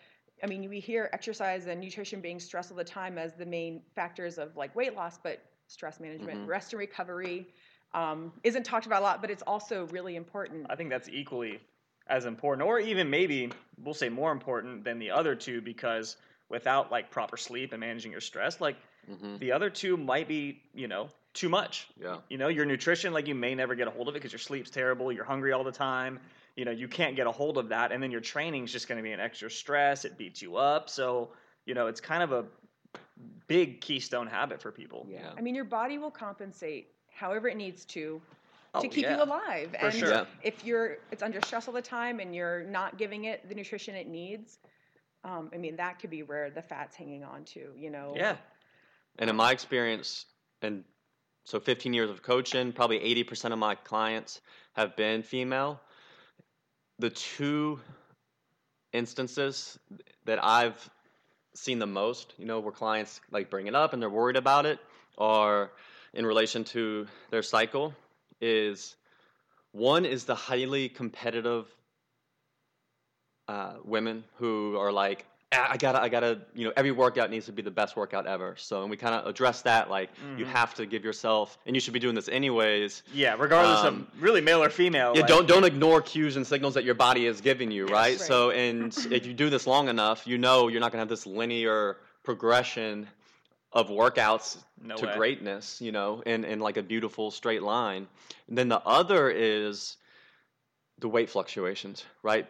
I 0.42 0.46
mean, 0.46 0.68
we 0.68 0.80
hear 0.80 1.10
exercise 1.12 1.66
and 1.66 1.80
nutrition 1.80 2.20
being 2.20 2.40
stressed 2.40 2.70
all 2.70 2.76
the 2.76 2.84
time 2.84 3.18
as 3.18 3.34
the 3.34 3.46
main 3.46 3.82
factors 3.94 4.38
of 4.38 4.56
like 4.56 4.74
weight 4.74 4.94
loss, 4.94 5.18
but 5.18 5.42
stress 5.66 6.00
management, 6.00 6.40
Mhm. 6.40 6.48
rest 6.48 6.72
and 6.72 6.80
recovery 6.80 7.46
um, 7.92 8.32
isn't 8.44 8.62
talked 8.64 8.86
about 8.86 9.02
a 9.02 9.04
lot, 9.04 9.20
but 9.20 9.30
it's 9.30 9.42
also 9.42 9.86
really 9.88 10.14
important. 10.16 10.66
I 10.70 10.76
think 10.76 10.90
that's 10.90 11.08
equally 11.08 11.60
as 12.06 12.24
important, 12.24 12.66
or 12.66 12.78
even 12.78 13.10
maybe 13.10 13.50
we'll 13.82 13.94
say 13.94 14.08
more 14.08 14.32
important 14.32 14.84
than 14.84 14.98
the 14.98 15.10
other 15.10 15.34
two, 15.34 15.60
because 15.60 16.16
without 16.48 16.90
like 16.90 17.10
proper 17.10 17.36
sleep 17.36 17.72
and 17.72 17.80
managing 17.80 18.12
your 18.12 18.20
stress, 18.20 18.60
like 18.60 18.76
hmm 19.06 19.36
the 19.38 19.52
other 19.52 19.70
two 19.70 19.96
might 19.96 20.28
be, 20.28 20.62
you 20.74 20.86
know, 20.88 21.08
too 21.34 21.48
much. 21.48 21.88
yeah 22.00 22.18
You 22.28 22.38
know, 22.38 22.48
your 22.48 22.64
nutrition, 22.64 23.12
like 23.12 23.26
you 23.26 23.34
may 23.34 23.54
never 23.54 23.74
get 23.74 23.88
a 23.88 23.90
hold 23.90 24.08
of 24.08 24.14
it 24.14 24.18
because 24.18 24.32
your 24.32 24.38
sleep's 24.38 24.70
terrible, 24.70 25.10
you're 25.12 25.24
hungry 25.24 25.52
all 25.52 25.64
the 25.64 25.72
time. 25.72 26.20
You 26.60 26.66
know, 26.66 26.72
you 26.72 26.88
can't 26.88 27.16
get 27.16 27.26
a 27.26 27.32
hold 27.32 27.56
of 27.56 27.70
that, 27.70 27.90
and 27.90 28.02
then 28.02 28.10
your 28.10 28.20
training's 28.20 28.70
just 28.70 28.86
going 28.86 28.98
to 28.98 29.02
be 29.02 29.12
an 29.12 29.18
extra 29.18 29.50
stress. 29.50 30.04
It 30.04 30.18
beats 30.18 30.42
you 30.42 30.56
up, 30.56 30.90
so 30.90 31.30
you 31.64 31.72
know 31.72 31.86
it's 31.86 32.02
kind 32.02 32.22
of 32.22 32.32
a 32.32 32.44
big 33.46 33.80
keystone 33.80 34.26
habit 34.26 34.60
for 34.60 34.70
people. 34.70 35.06
Yeah. 35.08 35.30
I 35.38 35.40
mean, 35.40 35.54
your 35.54 35.64
body 35.64 35.96
will 35.96 36.10
compensate 36.10 36.88
however 37.08 37.48
it 37.48 37.56
needs 37.56 37.86
to 37.86 38.20
Oh, 38.74 38.82
to 38.82 38.88
keep 38.88 39.04
yeah. 39.04 39.16
you 39.16 39.22
alive. 39.22 39.70
For 39.70 39.86
and 39.86 39.94
sure. 39.94 40.10
Yeah. 40.10 40.24
if 40.42 40.62
you're 40.62 40.98
it's 41.10 41.22
under 41.22 41.40
stress 41.40 41.66
all 41.66 41.72
the 41.72 41.80
time 41.80 42.20
and 42.20 42.34
you're 42.34 42.62
not 42.64 42.98
giving 42.98 43.24
it 43.24 43.48
the 43.48 43.54
nutrition 43.54 43.94
it 43.94 44.06
needs, 44.06 44.58
um, 45.24 45.50
I 45.54 45.56
mean, 45.56 45.76
that 45.76 45.98
could 45.98 46.10
be 46.10 46.22
where 46.22 46.50
the 46.50 46.60
fat's 46.60 46.94
hanging 46.94 47.24
on 47.24 47.44
to. 47.54 47.70
You 47.74 47.88
know. 47.88 48.12
Yeah, 48.14 48.36
And 49.18 49.30
in 49.30 49.36
my 49.36 49.50
experience, 49.50 50.26
and 50.60 50.84
so 51.44 51.58
15 51.58 51.94
years 51.94 52.10
of 52.10 52.22
coaching, 52.22 52.70
probably 52.70 53.00
80% 53.00 53.50
of 53.50 53.58
my 53.58 53.76
clients 53.76 54.42
have 54.74 54.94
been 54.94 55.22
female. 55.22 55.80
The 57.00 57.08
two 57.08 57.80
instances 58.92 59.78
that 60.26 60.44
I've 60.44 60.90
seen 61.54 61.78
the 61.78 61.86
most, 61.86 62.34
you 62.36 62.44
know, 62.44 62.60
where 62.60 62.72
clients 62.72 63.22
like 63.30 63.48
bring 63.48 63.68
it 63.68 63.74
up 63.74 63.94
and 63.94 64.02
they're 64.02 64.10
worried 64.10 64.36
about 64.36 64.66
it, 64.66 64.78
are 65.16 65.70
in 66.12 66.26
relation 66.26 66.62
to 66.64 67.06
their 67.30 67.40
cycle. 67.40 67.94
Is 68.42 68.96
one 69.72 70.04
is 70.04 70.26
the 70.26 70.34
highly 70.34 70.90
competitive 70.90 71.74
uh, 73.48 73.76
women 73.82 74.24
who 74.36 74.76
are 74.76 74.92
like, 74.92 75.24
"Ah, 75.24 75.39
I 75.52 75.76
gotta, 75.78 76.00
I 76.00 76.08
gotta, 76.08 76.42
you 76.54 76.64
know, 76.64 76.72
every 76.76 76.92
workout 76.92 77.28
needs 77.28 77.46
to 77.46 77.52
be 77.52 77.60
the 77.60 77.72
best 77.72 77.96
workout 77.96 78.24
ever. 78.24 78.54
So, 78.56 78.82
and 78.82 78.90
we 78.90 78.96
kind 78.96 79.16
of 79.16 79.26
address 79.26 79.62
that, 79.62 79.90
like, 79.90 80.10
you 80.36 80.44
Mhm. 80.44 80.48
have 80.48 80.74
to 80.74 80.86
give 80.86 81.04
yourself, 81.04 81.58
and 81.66 81.74
you 81.74 81.80
should 81.80 81.92
be 81.92 81.98
doing 81.98 82.14
this 82.14 82.28
anyways. 82.28 83.02
yeah. 83.12 83.34
Regardless 83.36 83.80
Um, 83.84 84.06
of 84.14 84.22
really 84.22 84.40
male 84.40 84.62
or 84.62 84.70
female. 84.70 85.12
Yeah, 85.14 85.22
like- 85.22 85.28
don't 85.28 85.48
don't 85.48 85.64
ignore 85.64 86.02
cues 86.02 86.36
and 86.36 86.46
signals 86.46 86.74
that 86.74 86.84
your 86.84 86.94
body 86.94 87.26
is 87.26 87.40
giving 87.40 87.72
you, 87.72 87.84
Yes. 87.86 87.92
right? 87.92 88.00
Right. 88.18 88.20
So, 88.20 88.50
and 88.52 88.96
if 89.10 89.26
you 89.26 89.34
do 89.34 89.50
this 89.50 89.66
long 89.66 89.88
enough, 89.88 90.24
you 90.24 90.38
know 90.38 90.68
you're 90.68 90.80
not 90.80 90.92
gonna 90.92 91.02
have 91.02 91.08
this 91.08 91.26
linear 91.26 91.96
progression 92.22 93.08
of 93.72 93.88
workouts 93.88 94.56
No 94.80 94.96
to 94.96 95.06
way. 95.06 95.16
greatness, 95.16 95.80
you 95.80 95.90
know, 95.90 96.22
in, 96.26 96.44
in 96.44 96.60
like 96.60 96.76
a 96.76 96.82
beautiful 96.82 97.32
straight 97.32 97.62
line. 97.62 98.06
And 98.48 98.56
then 98.56 98.68
the 98.68 98.80
other 98.86 99.30
is 99.30 99.96
the 100.98 101.08
weight 101.08 101.28
fluctuations, 101.30 102.04
right? 102.22 102.46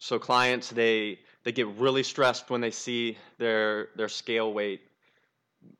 So 0.00 0.18
clients 0.18 0.70
they 0.70 1.18
they 1.48 1.52
get 1.52 1.66
really 1.78 2.02
stressed 2.02 2.50
when 2.50 2.60
they 2.60 2.70
see 2.70 3.16
their 3.38 3.88
their 3.96 4.10
scale 4.10 4.52
weight, 4.52 4.82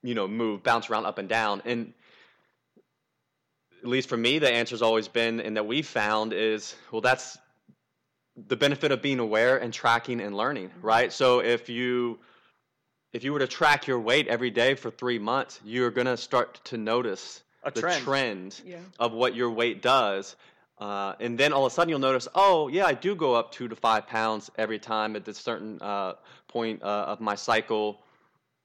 you 0.03 0.15
know, 0.15 0.27
move, 0.27 0.63
bounce 0.63 0.89
around 0.89 1.05
up 1.05 1.19
and 1.19 1.29
down. 1.29 1.61
And 1.67 1.93
at 3.83 3.87
least 3.87 4.09
for 4.09 4.17
me, 4.17 4.39
the 4.39 4.51
answer's 4.51 4.81
always 4.81 5.09
been, 5.09 5.41
and 5.41 5.59
that 5.59 5.67
we 5.67 5.83
found 5.83 6.33
is, 6.33 6.75
well, 6.91 7.03
that's 7.03 7.37
the 8.35 8.57
benefit 8.57 8.93
of 8.93 9.03
being 9.03 9.19
aware 9.19 9.59
and 9.59 9.71
tracking 9.71 10.23
and 10.23 10.35
learning, 10.35 10.71
right? 10.81 11.13
So 11.13 11.41
if 11.41 11.69
you 11.69 12.19
if 13.13 13.23
you 13.23 13.35
were 13.35 13.41
to 13.41 13.47
track 13.47 13.87
your 13.87 14.01
weight 14.01 14.27
every 14.27 14.51
day 14.51 14.75
for 14.75 14.91
three 14.91 15.19
months, 15.19 15.61
you're 15.67 15.91
gonna 15.91 16.17
start 16.17 16.65
to 16.65 16.79
notice 16.79 17.43
A 17.63 17.71
the 17.71 17.83
trend. 17.83 18.05
trend 18.05 18.61
Yeah. 18.65 18.79
of 18.99 19.13
what 19.13 19.35
your 19.35 19.51
weight 19.51 19.83
does. 19.83 20.35
Uh, 20.81 21.15
and 21.19 21.37
then 21.37 21.53
all 21.53 21.67
of 21.67 21.73
a 21.73 21.75
sudden 21.75 21.89
you'll 21.91 21.99
notice, 21.99 22.29
oh, 22.35 22.69
yeah, 22.69 22.87
I 22.87 22.95
do 22.95 23.15
go 23.15 23.35
up 23.35 23.51
two 23.51 23.69
to 23.69 23.77
five 23.77 24.07
pounds 24.07 24.51
every 24.57 24.79
time 24.79 25.17
at 25.17 25.25
this 25.25 25.39
certain 25.39 25.81
uh, 25.81 26.15
point 26.47 26.83
uh, 26.83 27.07
of 27.09 27.21
my 27.21 27.35
cycle. 27.35 28.01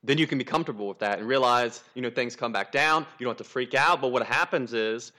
Then 0.04 0.18
you 0.18 0.28
can 0.28 0.38
be 0.38 0.44
comfortable 0.44 0.88
with 0.88 1.00
that 1.00 1.20
and 1.20 1.28
realize, 1.28 1.82
you 1.96 2.02
know, 2.02 2.10
things 2.10 2.36
come 2.36 2.52
back 2.52 2.72
down. 2.72 3.06
You 3.18 3.26
don't 3.26 3.32
have 3.32 3.46
to 3.46 3.52
freak 3.52 3.74
out. 3.74 4.02
But 4.02 4.10
what 4.10 4.26
happens 4.26 4.74
is, 4.74 5.12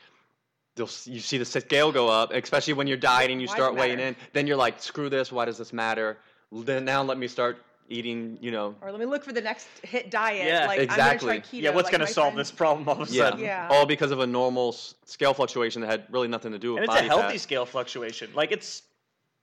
you'll, 0.77 0.87
see 0.87 1.39
the 1.39 1.45
scale 1.45 1.91
go 1.91 2.09
up, 2.09 2.33
especially 2.33 2.75
when 2.75 2.87
you're 2.87 2.97
dieting, 2.97 3.41
you 3.41 3.49
Why 3.49 3.55
start 3.55 3.75
weighing 3.75 3.99
in. 3.99 4.15
Then 4.33 4.47
you're 4.47 4.57
like, 4.57 4.81
screw 4.83 5.09
this. 5.09 5.33
Why 5.33 5.47
does 5.47 5.59
this 5.59 5.73
matter? 5.73 6.19
Then 6.53 6.85
now 6.85 7.03
let 7.03 7.19
me 7.19 7.27
start 7.29 7.59
eating, 7.89 8.39
you 8.41 8.51
know, 8.51 8.75
Or 8.81 8.91
let 8.91 8.99
me 9.01 9.07
look 9.07 9.25
for 9.25 9.33
the 9.33 9.41
next 9.41 9.67
hit 9.83 10.11
diet. 10.11 10.47
Yeah, 10.47 10.67
like 10.67 10.81
exactly. 10.81 11.03
I'm 11.03 11.37
gonna 11.37 11.41
try 11.41 11.59
keto. 11.59 11.63
Yeah, 11.63 11.71
what's 11.71 11.87
like 11.87 11.99
going 11.99 12.07
to 12.07 12.13
solve 12.13 12.29
friend- 12.29 12.39
this 12.39 12.51
problem 12.51 12.89
all 12.89 13.03
of 13.03 13.11
a 13.11 13.13
yeah, 13.13 13.31
sudden? 13.31 13.41
Yeah. 13.41 13.69
all 13.71 13.87
because 13.87 14.11
of 14.11 14.21
a 14.21 14.27
normal 14.27 14.73
scale 14.73 15.35
fluctuation 15.35 15.83
that 15.83 15.91
had 15.91 16.05
really 16.11 16.29
nothing 16.29 16.53
to 16.53 16.59
do 16.59 16.75
with 16.75 16.83
And 16.83 16.91
it's 16.93 17.01
a 17.01 17.05
healthy 17.05 17.35
fat. 17.35 17.41
scale 17.41 17.67
fluctuation. 17.67 18.31
Like 18.35 18.53
it's 18.53 18.83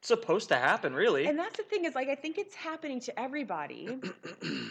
supposed 0.01 0.49
to 0.49 0.55
happen, 0.55 0.93
really. 0.93 1.27
And 1.27 1.37
that's 1.37 1.57
the 1.57 1.63
thing 1.63 1.85
is 1.85 1.95
like 1.95 2.09
I 2.09 2.15
think 2.15 2.37
it's 2.37 2.55
happening 2.55 2.99
to 3.01 3.19
everybody. 3.19 3.99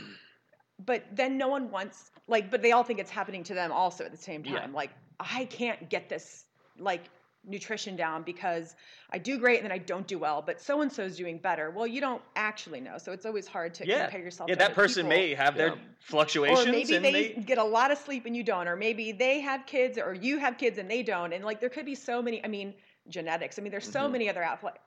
but 0.86 1.04
then 1.12 1.36
no 1.38 1.48
one 1.48 1.70
wants 1.70 2.10
like 2.26 2.50
but 2.50 2.62
they 2.62 2.72
all 2.72 2.82
think 2.82 2.98
it's 2.98 3.10
happening 3.10 3.44
to 3.44 3.54
them 3.54 3.70
also 3.72 4.04
at 4.04 4.10
the 4.10 4.16
same 4.16 4.42
time. 4.42 4.54
Yeah. 4.54 4.66
Like 4.74 4.90
I 5.20 5.44
can't 5.46 5.88
get 5.88 6.08
this 6.08 6.44
like 6.78 7.04
nutrition 7.46 7.96
down 7.96 8.22
because 8.22 8.74
I 9.10 9.18
do 9.18 9.38
great 9.38 9.56
and 9.56 9.64
then 9.64 9.72
I 9.72 9.78
don't 9.78 10.06
do 10.06 10.18
well, 10.18 10.42
but 10.42 10.60
so 10.60 10.82
and 10.82 10.92
so's 10.92 11.16
doing 11.16 11.38
better. 11.38 11.70
Well, 11.70 11.86
you 11.86 12.00
don't 12.00 12.22
actually 12.36 12.80
know. 12.80 12.98
So 12.98 13.12
it's 13.12 13.24
always 13.24 13.46
hard 13.46 13.74
to 13.74 13.86
yeah, 13.86 14.02
compare 14.04 14.20
yourself 14.20 14.48
yeah. 14.48 14.54
to 14.54 14.58
That 14.58 14.64
other 14.66 14.74
person 14.74 15.04
people. 15.04 15.16
may 15.18 15.34
have 15.34 15.56
their 15.56 15.74
fluctuations, 16.00 16.66
or 16.66 16.70
maybe 16.70 16.96
and 16.96 17.04
they, 17.04 17.12
they, 17.12 17.42
get 17.42 17.58
a 17.58 17.64
lot 17.64 17.90
of 17.90 17.98
sleep 17.98 18.26
and 18.26 18.36
you 18.36 18.42
don't 18.42 18.68
or 18.68 18.76
maybe 18.76 19.12
they 19.12 19.40
have 19.40 19.66
kids 19.66 19.98
or 19.98 20.14
you 20.14 20.38
have 20.38 20.58
kids 20.58 20.78
and 20.78 20.90
they 20.90 21.02
don't 21.02 21.32
and 21.32 21.44
like 21.44 21.60
there 21.60 21.68
could 21.68 21.84
be 21.84 21.94
so 21.94 22.22
many 22.22 22.42
i 22.44 22.48
mean 22.48 22.72
genetics 23.08 23.58
i 23.58 23.62
mean 23.62 23.70
there's 23.70 23.90
so 23.90 24.08
Mhm. 24.08 24.12
many 24.12 24.28
other 24.28 24.42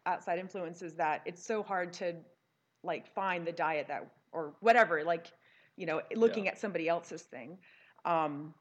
outside 0.05 0.39
influences 0.39 0.95
that 0.95 1.21
it's 1.25 1.43
so 1.45 1.61
hard 1.61 1.93
to 1.93 2.15
like 2.83 3.07
find 3.13 3.45
the 3.45 3.51
diet 3.51 3.87
that 3.87 4.07
or 4.31 4.53
whatever 4.61 5.03
like 5.03 5.31
you 5.75 5.85
know, 5.85 6.01
looking 6.15 6.47
at 6.47 6.59
somebody 6.59 6.87
else's 6.87 7.21
thing. 7.21 7.57
Um, 8.05 8.53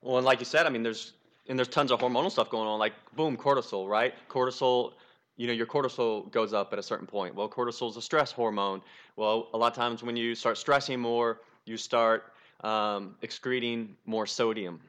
Well, 0.00 0.18
and 0.18 0.26
like 0.26 0.40
you 0.40 0.44
said, 0.44 0.66
I 0.66 0.70
mean, 0.70 0.82
there's 0.82 1.12
and 1.48 1.58
there's 1.58 1.68
tons 1.68 1.90
of 1.90 2.00
hormonal 2.00 2.30
stuff 2.30 2.50
going 2.50 2.68
on. 2.68 2.78
Like, 2.78 2.92
boom, 3.16 3.36
cortisol, 3.36 3.88
right? 3.88 4.14
Cortisol, 4.28 4.92
you 5.36 5.46
know, 5.46 5.52
your 5.52 5.66
cortisol 5.66 6.30
goes 6.30 6.52
up 6.52 6.72
at 6.72 6.78
a 6.78 6.82
certain 6.82 7.06
point. 7.06 7.34
Well, 7.34 7.48
cortisol 7.48 7.90
is 7.90 7.96
a 7.96 8.02
stress 8.02 8.32
hormone. 8.32 8.82
Well, 9.16 9.48
a 9.54 9.58
lot 9.58 9.72
of 9.72 9.76
times 9.76 10.02
when 10.02 10.16
you 10.16 10.34
start 10.34 10.58
stressing 10.58 11.00
more, 11.00 11.40
you 11.64 11.76
start 11.76 12.32
um, 12.62 13.16
excreting 13.22 13.96
more 14.06 14.26
sodium. 14.26 14.80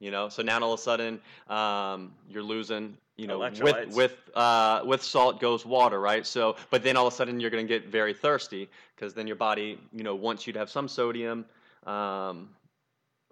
You 0.00 0.10
know, 0.10 0.28
so 0.28 0.42
now 0.42 0.60
all 0.60 0.74
of 0.74 0.80
a 0.80 0.82
sudden 0.82 1.20
um, 1.48 2.12
you're 2.28 2.42
losing. 2.42 2.96
You 3.16 3.28
know, 3.28 3.38
with 3.38 3.94
with 3.94 4.16
uh, 4.34 4.82
with 4.84 5.00
salt 5.00 5.40
goes 5.40 5.64
water, 5.64 6.00
right? 6.00 6.26
So, 6.26 6.56
but 6.70 6.82
then 6.82 6.96
all 6.96 7.06
of 7.06 7.12
a 7.12 7.16
sudden 7.16 7.38
you're 7.38 7.50
going 7.50 7.64
to 7.64 7.72
get 7.72 7.86
very 7.88 8.12
thirsty 8.12 8.68
because 8.96 9.14
then 9.14 9.28
your 9.28 9.36
body, 9.36 9.78
you 9.92 10.02
know, 10.02 10.16
wants 10.16 10.48
you 10.48 10.52
to 10.52 10.58
have 10.58 10.68
some 10.68 10.88
sodium. 10.88 11.44
Um, 11.86 12.48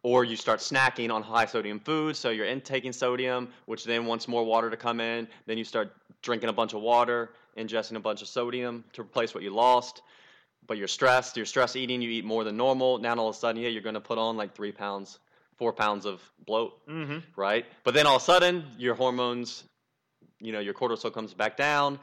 or 0.03 0.25
you 0.25 0.37
start 0.37 0.61
snacking 0.61 1.11
on 1.13 1.23
high 1.23 1.47
sodium 1.47 1.79
foods, 1.79 2.19
so 2.19 2.31
you're 2.31 2.47
intaking 2.47 2.93
sodium, 2.93 3.49
which 3.67 3.85
then 3.85 4.07
wants 4.07 4.27
more 4.27 4.45
water 4.45 4.69
to 4.71 4.77
come 4.77 5.01
in. 5.01 5.29
Then 5.47 5.59
you 5.59 5.65
start 5.65 5.93
drinking 6.23 6.49
a 6.49 6.53
bunch 6.53 6.75
of 6.75 6.81
water, 6.83 7.31
ingesting 7.57 7.97
a 7.97 8.01
bunch 8.01 8.21
of 8.23 8.29
sodium 8.29 8.85
to 8.95 9.03
replace 9.03 9.35
what 9.35 9.45
you 9.45 9.51
lost. 9.51 10.03
But 10.67 10.77
you're 10.77 10.89
stressed, 10.89 11.37
you're 11.37 11.47
stress 11.47 11.77
eating, 11.77 12.03
you 12.03 12.11
eat 12.11 12.25
more 12.25 12.43
than 12.45 12.57
normal. 12.57 12.99
Now 12.99 13.15
all 13.17 13.29
of 13.29 13.37
a 13.37 13.39
sudden, 13.39 13.63
yeah, 13.63 13.69
you're 13.69 13.83
going 13.83 13.95
to 13.95 14.01
put 14.01 14.19
on 14.19 14.37
like 14.37 14.55
three 14.55 14.73
pounds, 14.73 15.19
four 15.57 15.73
pounds 15.73 16.05
of 16.05 16.21
bloat, 16.47 16.85
Mm-hmm. 16.89 17.19
right? 17.37 17.65
But 17.85 17.95
then 17.95 18.07
all 18.07 18.17
of 18.17 18.23
a 18.23 18.25
sudden, 18.25 18.65
your 18.79 18.95
hormones, 18.95 19.65
you 20.41 20.51
know, 20.53 20.61
your 20.61 20.75
cortisol 20.75 21.13
comes 21.13 21.33
back 21.33 21.57
down, 21.57 22.01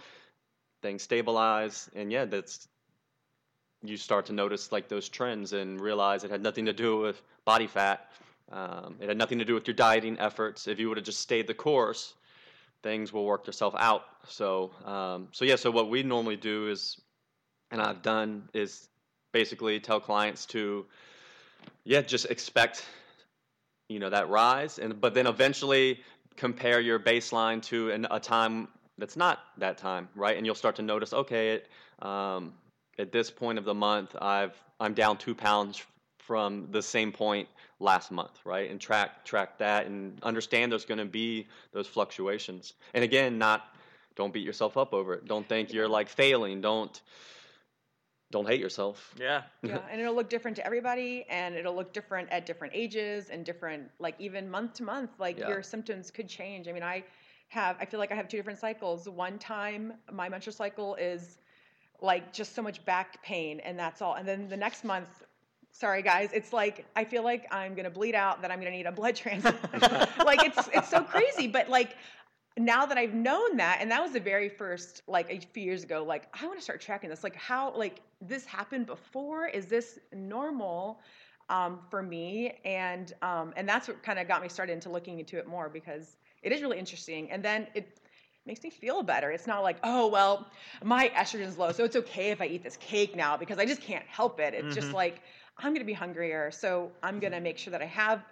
things 0.81 1.03
stabilize, 1.03 1.89
and 1.95 2.11
yeah, 2.11 2.23
that's 2.25 2.68
you 3.83 3.97
start 3.97 4.25
to 4.25 4.33
notice 4.33 4.71
like 4.71 4.87
those 4.87 5.07
trends 5.09 5.53
and 5.53 5.79
realize 5.79 6.23
it 6.23 6.31
had 6.31 6.41
nothing 6.41 6.65
to 6.65 6.73
do 6.73 6.97
with 6.97 7.21
body 7.45 7.67
fat. 7.67 8.11
Um, 8.51 8.95
it 8.99 9.07
had 9.07 9.17
nothing 9.17 9.39
to 9.39 9.45
do 9.45 9.53
with 9.53 9.67
your 9.67 9.75
dieting 9.75 10.17
efforts. 10.19 10.67
If 10.67 10.79
you 10.79 10.89
would 10.89 10.97
have 10.97 11.05
just 11.05 11.21
stayed 11.21 11.47
the 11.47 11.53
course, 11.53 12.15
things 12.83 13.13
will 13.13 13.25
work 13.25 13.45
themselves 13.45 13.75
out. 13.79 14.03
So, 14.27 14.71
um, 14.85 15.27
so 15.31 15.45
yeah. 15.45 15.55
So 15.55 15.71
what 15.71 15.89
we 15.89 16.03
normally 16.03 16.35
do 16.35 16.69
is, 16.69 16.99
and 17.71 17.81
I've 17.81 18.01
done 18.01 18.49
is 18.53 18.89
basically 19.31 19.79
tell 19.79 19.99
clients 19.99 20.45
to, 20.47 20.85
yeah, 21.83 22.01
just 22.01 22.25
expect, 22.25 22.85
you 23.87 23.99
know, 23.99 24.09
that 24.09 24.29
rise, 24.29 24.79
and 24.79 24.99
but 24.99 25.13
then 25.13 25.27
eventually 25.27 25.99
compare 26.35 26.79
your 26.79 26.99
baseline 26.99 27.61
to 27.63 27.91
an, 27.91 28.07
a 28.11 28.19
time 28.19 28.67
that's 28.97 29.15
not 29.15 29.39
that 29.57 29.77
time, 29.77 30.09
right? 30.15 30.37
And 30.37 30.45
you'll 30.45 30.55
start 30.55 30.75
to 30.77 30.81
notice, 30.81 31.13
okay, 31.13 31.51
it, 31.51 31.67
um, 32.05 32.53
at 32.99 33.11
this 33.11 33.31
point 33.31 33.57
of 33.57 33.65
the 33.65 33.73
month, 33.73 34.15
I've 34.21 34.53
I'm 34.79 34.93
down 34.93 35.17
two 35.17 35.33
pounds 35.33 35.83
from 36.17 36.67
the 36.71 36.81
same 36.81 37.11
point 37.11 37.47
last 37.79 38.11
month, 38.11 38.39
right? 38.45 38.69
And 38.69 38.79
track 38.79 39.25
track 39.25 39.57
that 39.57 39.87
and 39.87 40.21
understand 40.21 40.71
there's 40.71 40.85
going 40.85 40.99
to 40.99 41.05
be 41.05 41.47
those 41.71 41.87
fluctuations. 41.87 42.73
And 42.93 43.03
again, 43.03 43.37
not 43.37 43.73
don't 44.15 44.33
beat 44.33 44.45
yourself 44.45 44.77
up 44.77 44.93
over 44.93 45.13
it. 45.13 45.25
Don't 45.25 45.47
think 45.47 45.73
you're 45.73 45.87
like 45.87 46.09
failing. 46.09 46.61
Don't 46.61 47.01
don't 48.31 48.47
hate 48.47 48.59
yourself. 48.59 49.15
Yeah. 49.19 49.43
yeah, 49.63 49.79
and 49.89 49.99
it'll 49.99 50.13
look 50.13 50.29
different 50.29 50.55
to 50.57 50.65
everybody, 50.65 51.25
and 51.29 51.55
it'll 51.55 51.75
look 51.75 51.93
different 51.93 52.29
at 52.29 52.45
different 52.45 52.73
ages 52.75 53.29
and 53.29 53.43
different, 53.43 53.89
like 53.97 54.13
even 54.19 54.47
month 54.47 54.73
to 54.75 54.83
month. 54.83 55.11
Like 55.19 55.39
Yeah. 55.39 55.47
your 55.47 55.63
symptoms 55.63 56.11
could 56.11 56.29
change. 56.29 56.67
I 56.67 56.73
mean, 56.73 56.83
I 56.83 57.03
have, 57.47 57.77
I 57.79 57.85
feel 57.85 57.99
like 57.99 58.11
I 58.11 58.15
have 58.15 58.27
two 58.27 58.37
different 58.37 58.59
cycles. 58.59 59.09
One 59.09 59.39
time, 59.39 59.93
my 60.11 60.29
menstrual 60.29 60.53
cycle 60.53 60.93
is 60.95 61.39
like 62.01 62.33
just 62.33 62.55
so 62.55 62.61
much 62.61 62.83
back 62.85 63.21
pain, 63.23 63.59
and 63.61 63.77
that's 63.77 64.01
all. 64.01 64.15
And 64.15 64.27
then 64.27 64.47
the 64.47 64.57
next 64.57 64.83
month, 64.83 65.23
sorry 65.71 66.01
guys, 66.01 66.29
it's 66.33 66.53
like 66.53 66.85
I 66.95 67.03
feel 67.03 67.23
like 67.23 67.47
I'm 67.51 67.75
gonna 67.75 67.89
bleed 67.89 68.15
out, 68.15 68.41
that 68.41 68.51
I'm 68.51 68.59
gonna 68.59 68.71
need 68.71 68.85
a 68.85 68.91
blood 68.91 69.15
transplant. 69.17 69.61
like 70.25 70.43
it's 70.43 70.69
it's 70.73 70.89
so 70.89 71.01
crazy, 71.03 71.47
but 71.47 71.69
like 71.69 71.95
now 72.59 72.85
that 72.85 72.97
I've 72.97 73.13
known 73.13 73.57
that, 73.57 73.77
and 73.79 73.89
that 73.89 74.01
was 74.01 74.11
the 74.11 74.19
very 74.19 74.49
first, 74.49 75.01
like 75.07 75.29
a 75.29 75.39
few 75.53 75.63
years 75.63 75.83
ago, 75.83 76.03
like 76.03 76.27
I 76.39 76.45
want 76.45 76.59
to 76.59 76.63
start 76.63 76.81
tracking 76.81 77.09
this. 77.09 77.23
Like 77.23 77.35
how, 77.35 77.73
like 77.75 78.01
this 78.21 78.45
happened 78.45 78.85
before? 78.85 79.47
Is 79.47 79.67
this 79.67 79.97
normal 80.13 80.99
um, 81.49 81.79
for 81.89 82.03
me? 82.03 82.59
And 82.65 83.13
um, 83.21 83.53
and 83.55 83.67
that's 83.67 83.87
what 83.87 84.03
kind 84.03 84.19
of 84.19 84.27
got 84.27 84.41
me 84.41 84.49
started 84.49 84.73
into 84.73 84.89
looking 84.89 85.19
into 85.19 85.37
it 85.37 85.47
more 85.47 85.69
because 85.69 86.17
it 86.43 86.51
is 86.51 86.61
really 86.61 86.77
interesting. 86.77 87.31
And 87.31 87.43
then 87.43 87.67
it 87.73 87.99
makes 88.45 88.63
me 88.63 88.69
feel 88.69 89.03
better. 89.03 89.31
It's 89.31 89.47
not 89.47 89.63
like, 89.63 89.77
oh 89.83 90.07
well, 90.07 90.47
my 90.83 91.09
estrogen's 91.15 91.57
low, 91.57 91.71
so 91.71 91.83
it's 91.83 91.95
okay 91.95 92.31
if 92.31 92.41
I 92.41 92.45
eat 92.47 92.63
this 92.63 92.77
cake 92.77 93.15
now 93.15 93.37
because 93.37 93.59
I 93.59 93.65
just 93.65 93.81
can't 93.81 94.05
help 94.07 94.39
it. 94.39 94.53
It's 94.53 94.73
just 94.73 94.89
Mhm. 94.89 94.93
like 94.93 95.21
I'm 95.57 95.73
gonna 95.73 95.85
be 95.85 95.93
hungrier, 95.93 96.51
so 96.51 96.91
I'm 97.03 97.19
gonna 97.19 97.41
make 97.41 97.57
sure 97.57 97.71
that 97.71 97.81
I 97.81 97.85
have 97.85 98.23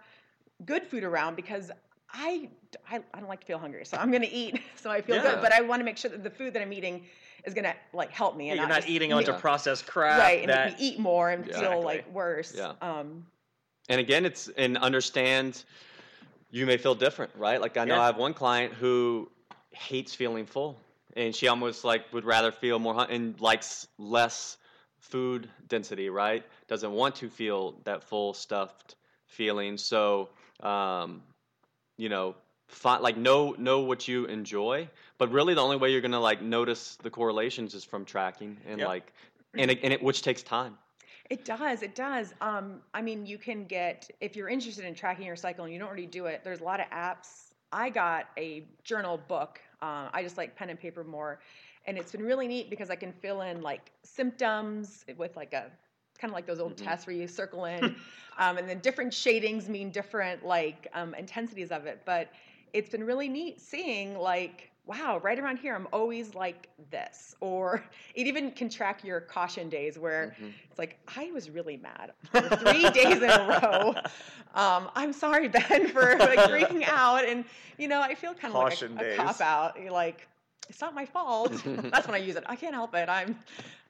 good 0.65 0.84
food 0.84 1.04
around 1.04 1.36
because 1.36 1.72
I, 2.13 2.50
I, 2.89 3.02
I 3.13 3.20
don't 3.20 3.28
like 3.28 3.41
to 3.41 3.46
feel 3.46 3.60
hungry, 3.60 3.86
so 3.86 3.98
I'm 3.98 4.12
gonna 4.12 4.28
eat 4.32 4.62
so 4.76 4.89
I 4.89 5.02
feel 5.02 5.17
Yeah. 5.17 5.34
good. 5.34 5.41
But 5.41 5.52
I 5.54 5.62
want 5.62 5.82
to 5.82 5.84
make 5.84 5.98
sure 5.98 6.10
that 6.12 6.24
the 6.24 6.30
food 6.30 6.54
that 6.54 6.62
I'm 6.62 6.72
eating 6.74 7.06
is 7.43 7.54
gonna 7.54 7.76
like 7.93 8.12
help 8.12 8.36
me. 8.38 8.46
Yeah, 8.48 8.52
And 8.54 8.60
you're 8.62 8.70
not 8.70 8.78
just 8.78 8.89
eating 8.89 9.12
a 9.12 9.15
bunch 9.15 9.28
of 9.28 9.38
processed 9.39 9.86
crap. 9.88 10.20
right 10.20 10.41
and 10.41 10.50
that, 10.50 10.65
make 10.65 10.80
me 10.80 10.86
eat 10.88 11.00
more 11.00 11.30
and 11.30 11.46
Yeah. 11.46 11.60
feel 11.60 11.82
like 11.82 12.12
worse. 12.12 12.54
Yeah. 12.56 12.74
Um, 12.82 13.26
And 13.89 14.00
again, 14.00 14.26
it's 14.26 14.48
and 14.50 14.78
understand 14.78 15.63
you 16.50 16.65
may 16.65 16.78
feel 16.78 16.96
different, 16.96 17.32
right? 17.36 17.60
Like 17.60 17.78
I 17.78 17.86
know 17.86 17.96
Yeah. 17.96 18.02
I 18.02 18.06
have 18.08 18.17
one 18.17 18.34
client 18.34 18.74
who 18.74 19.30
hates 19.71 20.13
feeling 20.15 20.45
full, 20.45 20.80
and 21.15 21.36
she 21.36 21.47
almost 21.47 21.84
like 21.84 22.12
would 22.13 22.25
rather 22.25 22.51
feel 22.51 22.80
more 22.80 22.93
hun- 22.93 23.10
and 23.10 23.39
likes 23.41 23.88
less 23.97 24.58
food 24.99 25.49
density, 25.67 26.10
right? 26.10 26.43
Doesn't 26.67 26.91
want 26.91 27.15
to 27.17 27.30
feel 27.30 27.80
that 27.84 28.03
full 28.03 28.34
stuffed 28.34 28.95
feeling. 29.27 29.77
So, 29.77 30.30
um, 30.62 31.21
you 31.97 32.10
know, 32.10 32.36
fi- 32.67 32.97
like 32.97 33.17
know 33.17 33.56
know 33.58 33.82
what 33.82 34.08
you 34.08 34.25
enjoy, 34.25 34.89
but 35.17 35.32
really 35.32 35.53
the 35.53 35.62
only 35.62 35.77
way 35.77 35.91
you're 35.91 36.01
gonna 36.01 36.19
like 36.19 36.41
notice 36.41 36.97
the 37.01 37.10
correlations 37.10 37.73
is 37.73 37.84
from 37.84 38.06
tracking 38.06 38.58
and 38.67 38.80
Yep. 38.80 38.88
like 38.88 39.13
and 39.53 39.71
it, 39.71 39.80
and 39.84 39.93
it 39.93 40.01
which 40.01 40.21
takes 40.21 40.43
time. 40.43 40.77
It 41.30 41.43
does. 41.43 41.84
It 41.84 41.93
does. 41.93 42.34
Um, 42.39 42.82
I 42.93 43.01
mean, 43.01 43.25
you 43.25 43.38
can 43.38 43.65
get 43.65 44.10
if 44.21 44.36
you're 44.36 44.47
interested 44.47 44.86
in 44.86 44.95
tracking 44.95 45.25
your 45.25 45.36
cycle 45.36 45.65
and 45.65 45.73
you 45.73 45.80
don't 45.80 45.88
already 45.88 46.06
do 46.06 46.25
it. 46.25 46.41
There's 46.43 46.62
a 46.62 46.63
lot 46.63 46.80
of 46.80 46.89
apps. 46.89 47.47
I 47.71 47.89
got 47.89 48.27
a 48.38 48.65
journal 48.84 49.17
book. 49.17 49.60
Uh, 49.82 50.10
I 50.13 50.21
just 50.23 50.38
like 50.38 50.56
pen 50.56 50.69
and 50.69 50.80
paper 50.80 51.03
more, 51.03 51.39
and 51.86 51.97
it's 51.97 52.12
been 52.12 52.23
really 52.23 52.47
neat 52.47 52.69
because 52.69 52.89
I 52.89 52.95
can 52.95 53.12
fill 53.12 53.41
in 53.41 53.62
like 53.62 53.91
symptoms 54.03 55.06
with 55.17 55.36
like 55.36 55.53
a 55.53 55.71
kind 56.19 56.32
of 56.32 56.36
like 56.36 56.45
those 56.47 56.60
old 56.60 56.75
Mhm. 56.75 56.77
tests 56.77 57.06
where 57.08 57.15
you 57.15 57.27
circle 57.27 57.65
in, 57.65 57.91
um, 58.38 58.58
and 58.58 58.67
then 58.67 58.80
different 58.80 59.13
shadings 59.13 59.69
mean 59.69 59.91
different 59.91 60.45
like 60.45 60.88
um, 60.93 61.13
intensities 61.15 61.71
of 61.71 61.86
it. 61.86 62.01
But 62.06 62.30
it's 62.73 62.89
been 62.89 63.03
really 63.03 63.30
neat 63.30 63.60
seeing 63.62 64.17
like 64.17 64.71
wow 64.88 65.19
right 65.21 65.38
around 65.38 65.58
here 65.58 65.76
i'm 65.76 65.88
always 65.93 66.34
like 66.34 66.69
this 66.89 67.36
or 67.41 67.84
it 68.15 68.26
even 68.26 68.50
can 68.52 68.69
track 68.69 69.04
your 69.04 69.19
caution 69.21 69.69
days 69.69 70.00
where 70.00 70.36
Mhm. 70.41 70.54
it's 70.69 70.80
like 70.80 70.97
I 71.15 71.32
was 71.32 71.50
really 71.50 71.78
mad 71.78 72.13
for 72.32 72.41
three 72.58 72.89
days 72.91 73.17
in 73.21 73.30
a 73.30 73.60
row. 73.62 73.93
Um, 74.56 74.89
I'm 74.95 75.13
sorry, 75.13 75.47
Ben, 75.47 75.88
for 75.89 76.15
like 76.19 76.39
freaking 76.39 76.84
out, 76.88 77.26
and 77.26 77.43
you 77.78 77.88
know 77.88 78.02
I 78.02 78.15
feel 78.15 78.34
kind 78.34 78.54
of 78.54 78.63
like 78.63 78.82
a, 78.82 79.13
a 79.13 79.15
cop 79.17 79.41
out. 79.41 79.80
You're 79.82 79.91
like, 79.91 80.28
it's 80.69 80.82
not 80.82 80.93
my 80.95 81.06
fault. 81.06 81.52
That's 81.65 82.08
when 82.08 82.15
I 82.15 82.19
use 82.19 82.36
it. 82.36 82.43
I 82.47 82.56
can't 82.56 82.73
help 82.73 82.93
it. 82.95 83.08
I'm. 83.10 83.38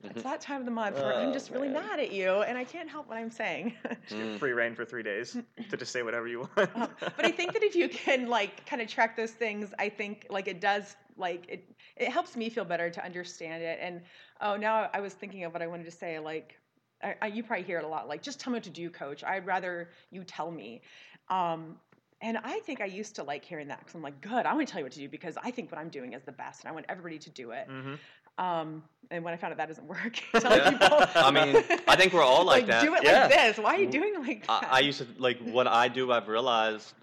It's 0.04 0.24
that 0.24 0.42
time 0.42 0.60
of 0.60 0.66
the 0.66 0.72
month 0.72 0.96
where 0.98 1.14
I'm 1.14 1.30
Oh, 1.30 1.34
just 1.34 1.50
really 1.50 1.70
man. 1.70 1.86
mad 1.88 2.00
at 2.00 2.12
you, 2.12 2.30
and 2.42 2.58
I 2.58 2.64
can't 2.64 2.90
help 2.90 3.10
what 3.10 3.18
I'm 3.18 3.32
saying. 3.32 3.74
Mm. 4.10 4.38
free 4.40 4.52
reign 4.52 4.76
for 4.76 4.86
three 4.86 5.04
days 5.04 5.38
to 5.70 5.78
just 5.78 5.92
say 5.92 6.04
whatever 6.04 6.28
you 6.28 6.40
want. 6.56 6.70
Um, 6.76 6.90
but 7.16 7.26
I 7.26 7.32
think 7.32 7.54
that 7.54 7.64
if 7.64 7.76
you 7.76 7.90
can 7.90 8.28
like 8.28 8.66
kind 8.66 8.82
of 8.82 8.88
track 8.88 9.18
those 9.18 9.32
things, 9.32 9.74
I 9.80 9.90
think 9.90 10.28
like 10.30 10.48
it 10.48 10.62
does 10.62 10.96
like 11.18 11.46
it 11.50 11.70
it 11.96 12.10
helps 12.10 12.36
me 12.38 12.50
feel 12.50 12.66
better 12.66 12.90
to 12.90 13.04
understand 13.04 13.64
it. 13.64 13.80
And 13.82 14.02
oh, 14.42 14.56
now 14.56 14.90
I 14.94 15.00
was 15.00 15.14
thinking 15.14 15.44
of 15.44 15.54
what 15.54 15.62
I 15.62 15.68
wanted 15.68 15.86
to 15.86 15.92
say. 15.92 16.20
Like 16.20 16.60
I, 17.04 17.16
I, 17.22 17.28
you 17.28 17.44
probably 17.44 17.66
hear 17.66 17.80
it 17.80 17.84
a 17.84 17.88
lot. 17.88 18.08
Like 18.08 18.22
just 18.22 18.40
tell 18.40 18.52
me 18.52 18.58
what 18.58 18.64
to 18.64 18.70
do, 18.70 18.90
coach. 18.90 19.24
I'd 19.24 19.46
rather 19.46 19.90
you 20.12 20.24
tell 20.24 20.52
me. 20.52 20.82
Um, 21.30 21.78
and 22.22 22.38
I 22.44 22.60
think 22.60 22.82
I 22.82 22.86
used 22.86 23.16
to 23.16 23.24
like 23.24 23.46
hearing 23.46 23.68
that 23.68 23.80
because 23.80 23.94
I'm 23.94 24.02
like, 24.02 24.22
good. 24.22 24.46
I 24.46 24.54
want 24.54 24.68
to 24.68 24.72
tell 24.72 24.80
you 24.80 24.86
what 24.86 24.94
to 24.94 25.00
do 25.00 25.10
because 25.10 25.38
I 25.44 25.52
think 25.52 25.72
what 25.72 25.80
I'm 25.80 25.90
doing 25.90 26.14
is 26.14 26.24
the 26.24 26.32
best, 26.32 26.62
and 26.62 26.70
I 26.70 26.72
want 26.72 26.86
everybody 26.90 27.20
to 27.20 27.30
do 27.30 27.52
it. 27.52 27.68
hmm 27.70 27.96
Um, 28.38 28.84
and 29.10 29.24
when 29.24 29.34
I 29.34 29.38
found 29.38 29.52
out 29.52 29.58
that 29.58 29.68
doesn't 29.68 29.88
work, 29.96 30.20
telling 30.40 30.60
Yeah. 30.60 30.72
people, 30.72 31.00
I 31.16 31.32
mean, 31.32 31.64
I 31.88 31.96
think 31.96 32.14
we're 32.14 32.24
all 32.24 32.46
like 32.54 32.68
that. 32.68 32.84
Do 32.84 32.94
it 32.96 33.04
Yeah. 33.04 33.22
like 33.24 33.30
this. 33.32 33.58
Why 33.58 33.76
are 33.76 33.80
you 33.80 33.90
doing 33.90 34.14
like 34.20 34.46
that? 34.48 34.64
I, 34.72 34.78
I 34.78 34.80
used 34.80 35.00
to 35.00 35.08
like 35.18 35.40
what 35.40 35.68
I 35.68 35.88
do. 35.88 36.12
I've 36.12 36.28
realized, 36.28 36.94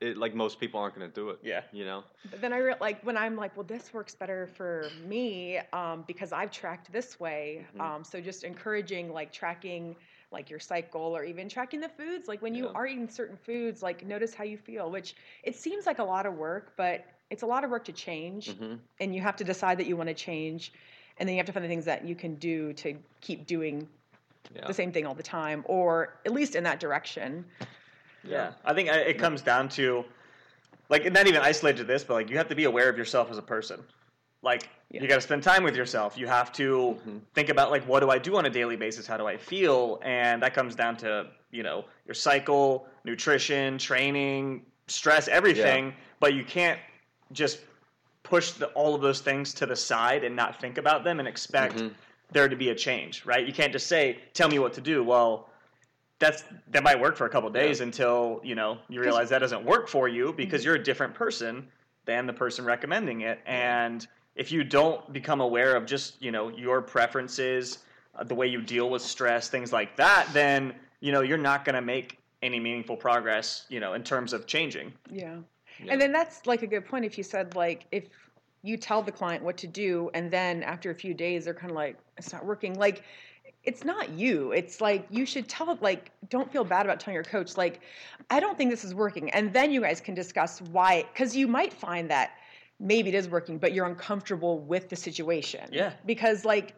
it 0.00 0.16
like 0.18 0.34
most 0.34 0.60
people 0.60 0.78
aren't 0.80 0.94
going 0.94 1.08
to 1.08 1.14
do 1.14 1.30
it. 1.30 1.38
Yeah. 1.42 1.62
You 1.72 1.84
know. 1.84 2.04
But 2.30 2.40
then 2.40 2.52
I 2.52 2.58
re- 2.58 2.74
like 2.80 3.02
when 3.02 3.16
I'm 3.16 3.36
like, 3.36 3.56
well, 3.56 3.64
this 3.64 3.92
works 3.94 4.14
better 4.14 4.46
for 4.54 4.90
me 5.06 5.58
um, 5.72 6.04
because 6.06 6.32
I've 6.32 6.50
tracked 6.50 6.92
this 6.92 7.18
way. 7.20 7.64
Mhm. 7.76 7.80
Um, 7.80 8.04
so 8.04 8.20
just 8.20 8.44
encouraging 8.44 9.12
like 9.12 9.32
tracking 9.32 9.96
like 10.32 10.50
your 10.50 10.58
cycle 10.58 11.16
or 11.16 11.24
even 11.24 11.48
tracking 11.48 11.80
the 11.80 11.88
foods. 11.88 12.26
Like 12.28 12.42
when 12.42 12.54
you 12.54 12.64
Yeah. 12.66 12.72
are 12.74 12.86
eating 12.86 13.08
certain 13.08 13.36
foods, 13.36 13.82
like 13.82 14.04
notice 14.04 14.34
how 14.34 14.44
you 14.44 14.58
feel. 14.58 14.90
Which 14.90 15.14
it 15.44 15.54
seems 15.56 15.86
like 15.86 15.98
a 15.98 16.04
lot 16.04 16.26
of 16.26 16.34
work, 16.34 16.72
but 16.76 17.04
it's 17.30 17.42
a 17.42 17.46
lot 17.46 17.64
of 17.64 17.70
work 17.70 17.84
to 17.86 17.92
change, 17.92 18.56
hmm 18.56 18.74
and 18.98 19.14
you 19.14 19.20
have 19.20 19.36
to 19.36 19.44
decide 19.44 19.78
that 19.78 19.86
you 19.86 19.94
want 19.94 20.08
to 20.08 20.14
change, 20.14 20.72
and 21.18 21.28
then 21.28 21.34
you 21.34 21.38
have 21.38 21.46
to 21.46 21.52
find 21.52 21.62
the 21.62 21.68
things 21.68 21.84
that 21.84 22.06
you 22.06 22.14
can 22.14 22.34
do 22.36 22.72
to 22.72 22.96
keep 23.20 23.46
doing 23.46 23.86
Yeah. 24.54 24.66
the 24.66 24.72
same 24.72 24.90
thing 24.90 25.04
all 25.06 25.14
the 25.14 25.22
time, 25.22 25.64
or 25.66 26.14
at 26.24 26.32
least 26.32 26.54
in 26.54 26.64
that 26.64 26.80
direction. 26.80 27.44
Yeah, 28.24 28.52
I 28.64 28.72
think 28.72 28.88
it 28.88 29.18
comes 29.18 29.42
down 29.42 29.68
to 29.70 30.04
like 30.88 31.10
not 31.12 31.26
even 31.26 31.42
isolated 31.42 31.78
to 31.78 31.84
this, 31.84 32.04
but 32.04 32.14
like 32.14 32.30
you 32.30 32.38
have 32.38 32.48
to 32.48 32.54
be 32.54 32.64
aware 32.64 32.88
of 32.88 32.96
yourself 32.96 33.30
as 33.30 33.38
a 33.38 33.42
person. 33.42 33.82
Like 34.42 34.68
Yeah. 34.90 35.02
you 35.02 35.08
got 35.08 35.16
to 35.16 35.20
spend 35.20 35.42
time 35.42 35.62
with 35.62 35.76
yourself. 35.76 36.16
You 36.16 36.26
have 36.28 36.52
to 36.52 36.96
think 37.34 37.48
about 37.50 37.70
like 37.70 37.84
what 37.86 38.00
do 38.00 38.08
I 38.10 38.18
do 38.18 38.36
on 38.36 38.46
a 38.46 38.50
daily 38.50 38.76
basis? 38.76 39.06
How 39.06 39.16
do 39.16 39.26
I 39.26 39.36
feel? 39.36 40.00
And 40.02 40.42
that 40.42 40.54
comes 40.54 40.74
down 40.74 40.96
to 40.98 41.26
you 41.50 41.62
know 41.62 41.84
your 42.06 42.14
cycle, 42.14 42.86
nutrition, 43.04 43.78
training, 43.78 44.64
stress, 44.86 45.28
everything. 45.28 45.92
But 46.20 46.32
you 46.34 46.44
can't 46.44 46.78
just 47.32 47.60
push 48.22 48.52
the, 48.52 48.66
all 48.68 48.94
of 48.94 49.02
those 49.02 49.20
things 49.20 49.54
to 49.54 49.66
the 49.66 49.76
side 49.76 50.24
and 50.24 50.34
not 50.34 50.60
think 50.60 50.78
about 50.78 51.04
them 51.04 51.20
and 51.20 51.28
expect 51.28 51.82
there 52.32 52.48
to 52.48 52.56
be 52.56 52.70
a 52.70 52.74
change, 52.74 53.24
right? 53.24 53.46
You 53.46 53.52
can't 53.52 53.72
just 53.72 53.86
say, 53.86 54.18
"Tell 54.34 54.48
me 54.48 54.58
what 54.58 54.72
to 54.74 54.80
do." 54.80 55.04
Well, 55.04 55.48
that's 56.18 56.44
that 56.68 56.82
might 56.82 57.00
work 57.00 57.16
for 57.16 57.26
a 57.26 57.30
couple 57.30 57.48
days 57.50 57.80
until 57.80 58.40
you 58.42 58.54
know 58.54 58.78
you 58.88 59.00
realize 59.00 59.28
that 59.30 59.38
doesn't 59.38 59.64
work 59.64 59.88
for 59.88 60.08
you 60.08 60.32
because 60.32 60.64
you're 60.64 60.74
a 60.74 60.82
different 60.82 61.14
person 61.14 61.68
than 62.04 62.26
the 62.26 62.32
person 62.32 62.64
recommending 62.64 63.20
it, 63.22 63.40
and 63.46 64.06
if 64.34 64.52
you 64.52 64.64
don't 64.64 65.12
become 65.12 65.40
aware 65.40 65.76
of 65.76 65.86
just 65.86 66.20
you 66.20 66.32
know 66.32 66.48
your 66.48 66.82
preferences, 66.82 67.78
uh, 68.16 68.24
the 68.24 68.34
way 68.34 68.46
you 68.46 68.60
deal 68.60 68.90
with 68.90 69.02
stress, 69.02 69.48
things 69.48 69.72
like 69.72 69.96
that, 69.96 70.28
then 70.32 70.74
you 71.00 71.12
know 71.12 71.20
you're 71.20 71.38
not 71.38 71.64
going 71.64 71.76
to 71.76 71.82
make 71.82 72.18
any 72.42 72.60
meaningful 72.60 72.96
progress, 72.96 73.66
you 73.68 73.80
know, 73.80 73.94
in 73.94 74.02
terms 74.02 74.32
of 74.32 74.46
changing. 74.46 74.92
Yeah. 75.10 75.36
Yeah. 75.82 75.92
And 75.92 76.00
then 76.00 76.12
that's 76.12 76.46
like 76.46 76.62
a 76.62 76.66
good 76.66 76.86
point 76.86 77.04
if 77.04 77.18
you 77.18 77.24
said 77.24 77.54
like 77.54 77.86
if 77.92 78.04
you 78.62 78.76
tell 78.76 79.02
the 79.02 79.12
client 79.12 79.44
what 79.44 79.56
to 79.58 79.66
do 79.66 80.10
and 80.14 80.30
then 80.30 80.62
after 80.62 80.90
a 80.90 80.94
few 80.94 81.14
days 81.14 81.44
they're 81.44 81.54
kind 81.54 81.70
of 81.70 81.76
like 81.76 81.96
it's 82.16 82.32
not 82.32 82.44
working 82.44 82.74
like 82.78 83.02
it's 83.64 83.84
not 83.84 84.10
you 84.10 84.52
it's 84.52 84.80
like 84.80 85.06
you 85.10 85.24
should 85.26 85.48
tell 85.48 85.70
it 85.70 85.80
like 85.82 86.10
don't 86.30 86.50
feel 86.50 86.64
bad 86.64 86.86
about 86.86 86.98
telling 86.98 87.14
your 87.14 87.22
coach 87.22 87.56
like 87.56 87.80
i 88.30 88.40
don't 88.40 88.56
think 88.58 88.70
this 88.70 88.84
is 88.84 88.94
working 88.94 89.30
and 89.30 89.52
then 89.52 89.70
you 89.70 89.80
guys 89.80 90.00
can 90.00 90.14
discuss 90.14 90.60
why 90.72 91.04
because 91.12 91.36
you 91.36 91.46
might 91.46 91.72
find 91.72 92.10
that 92.10 92.32
maybe 92.80 93.08
it 93.08 93.14
is 93.14 93.28
working 93.28 93.56
but 93.58 93.72
you're 93.72 93.86
uncomfortable 93.86 94.58
with 94.60 94.88
the 94.88 94.96
situation 94.96 95.68
Yeah. 95.70 95.92
because 96.04 96.44
like 96.44 96.74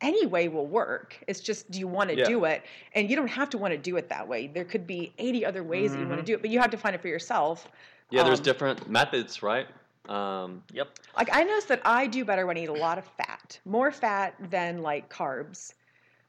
any 0.00 0.26
way 0.26 0.48
will 0.48 0.66
work 0.66 1.18
it's 1.26 1.40
just 1.40 1.70
do 1.70 1.78
you 1.78 1.88
want 1.88 2.08
to 2.10 2.16
Yeah. 2.16 2.24
do 2.26 2.44
it 2.44 2.62
and 2.94 3.10
you 3.10 3.16
don't 3.16 3.28
have 3.28 3.50
to 3.50 3.58
want 3.58 3.72
to 3.72 3.78
do 3.78 3.96
it 3.96 4.08
that 4.08 4.26
way 4.26 4.46
there 4.46 4.64
could 4.64 4.86
be 4.86 5.12
80 5.18 5.44
other 5.44 5.62
ways 5.62 5.92
that 5.92 6.00
you 6.00 6.06
want 6.06 6.18
to 6.18 6.22
Mhm. 6.22 6.26
do 6.26 6.34
it 6.34 6.40
but 6.42 6.50
you 6.50 6.60
have 6.60 6.70
to 6.70 6.76
find 6.78 6.94
it 6.94 7.02
for 7.02 7.08
yourself 7.08 7.68
Yeah, 8.10 8.22
there's 8.22 8.38
Um, 8.38 8.44
different 8.44 8.88
methods, 8.88 9.42
right? 9.42 9.66
Um, 10.08 10.62
Yep. 10.72 10.98
like 11.16 11.28
I 11.34 11.42
notice 11.42 11.64
that 11.64 11.80
I 11.84 12.06
do 12.06 12.24
better 12.24 12.46
when 12.46 12.56
I 12.56 12.62
eat 12.62 12.68
a 12.68 12.72
lot 12.72 12.98
of 12.98 13.04
fat, 13.04 13.58
more 13.64 13.90
fat 13.90 14.34
than 14.50 14.82
like 14.82 15.08
carbs. 15.12 15.74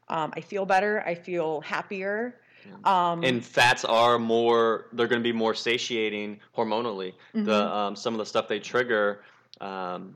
Um, 0.09 0.33
I 0.35 0.41
feel 0.41 0.65
better. 0.65 1.03
I 1.05 1.13
feel 1.13 1.61
happier. 1.61 2.39
Um, 2.85 3.23
and 3.23 3.45
fats 3.45 3.85
are 3.85 4.17
more 4.17 4.87
they're 4.93 5.07
going 5.07 5.21
to 5.21 5.23
be 5.23 5.31
more 5.33 5.53
satiating 5.53 6.39
hormonally 6.55 7.13
the 7.33 7.51
Mhm. 7.51 7.71
um, 7.71 7.95
some 7.95 8.13
of 8.13 8.17
the 8.17 8.25
stuff 8.25 8.47
they 8.47 8.59
trigger 8.59 9.23
um, 9.61 10.15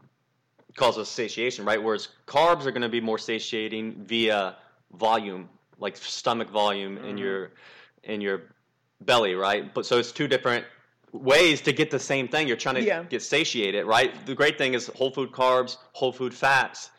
causes 0.76 1.08
satiation 1.08 1.63
right 1.65 1.82
whereas 1.82 2.10
carbs 2.28 2.65
are 2.65 2.71
going 2.71 2.82
to 2.82 2.89
be 2.89 3.00
more 3.02 3.17
satiating 3.17 4.04
via 4.06 4.58
volume 4.93 5.50
like 5.80 5.95
stomach 5.95 6.50
volume 6.50 6.97
in 6.97 7.15
Mhm. 7.15 7.19
your 7.19 7.52
in 8.04 8.21
your 8.21 8.41
belly 9.02 9.34
right 9.36 9.74
but 9.74 9.86
so 9.86 9.97
it's 9.97 10.12
two 10.12 10.28
different 10.28 10.65
ways 11.12 11.62
to 11.62 11.74
get 11.74 11.91
the 11.91 12.00
same 12.00 12.28
thing. 12.28 12.47
You're 12.47 12.58
trying 12.58 12.76
to 12.76 12.84
Yeah. 12.84 13.04
get 13.04 13.21
satiated 13.21 13.86
right? 13.86 14.26
The 14.26 14.36
great 14.36 14.58
thing 14.58 14.74
is 14.74 14.88
whole 14.95 15.12
food 15.12 15.32
carbs 15.32 15.78
whole 15.93 16.12
food 16.12 16.34
fats 16.34 16.89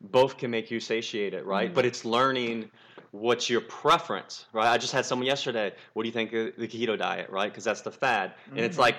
both 0.00 0.36
can 0.36 0.50
make 0.50 0.70
you 0.70 0.78
satiated 0.80 1.44
right? 1.44 1.70
Mhm. 1.70 1.74
but 1.74 1.84
it's 1.86 2.04
learning 2.04 2.70
what's 3.12 3.48
your 3.48 3.62
preference 3.62 4.44
right? 4.52 4.68
I 4.68 4.76
just 4.78 4.92
had 4.92 5.06
someone 5.06 5.26
yesterday 5.26 5.72
what 5.94 6.02
do 6.02 6.08
you 6.08 6.12
think 6.12 6.32
of 6.32 6.56
the 6.56 6.68
keto 6.68 6.98
diet? 6.98 7.30
Right? 7.30 7.50
Because 7.50 7.64
that's 7.64 7.80
the 7.82 7.92
fad. 7.92 8.34
And 8.54 8.60
it's 8.60 8.76
Mhm. 8.76 8.80
like 8.80 8.96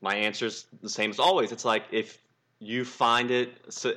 my 0.00 0.14
answer's 0.16 0.66
the 0.82 0.88
same 0.88 1.10
as 1.10 1.18
always. 1.18 1.52
It's 1.52 1.64
like 1.66 1.84
if 1.90 2.18
you 2.58 2.84
find 2.84 3.30
it 3.30 3.48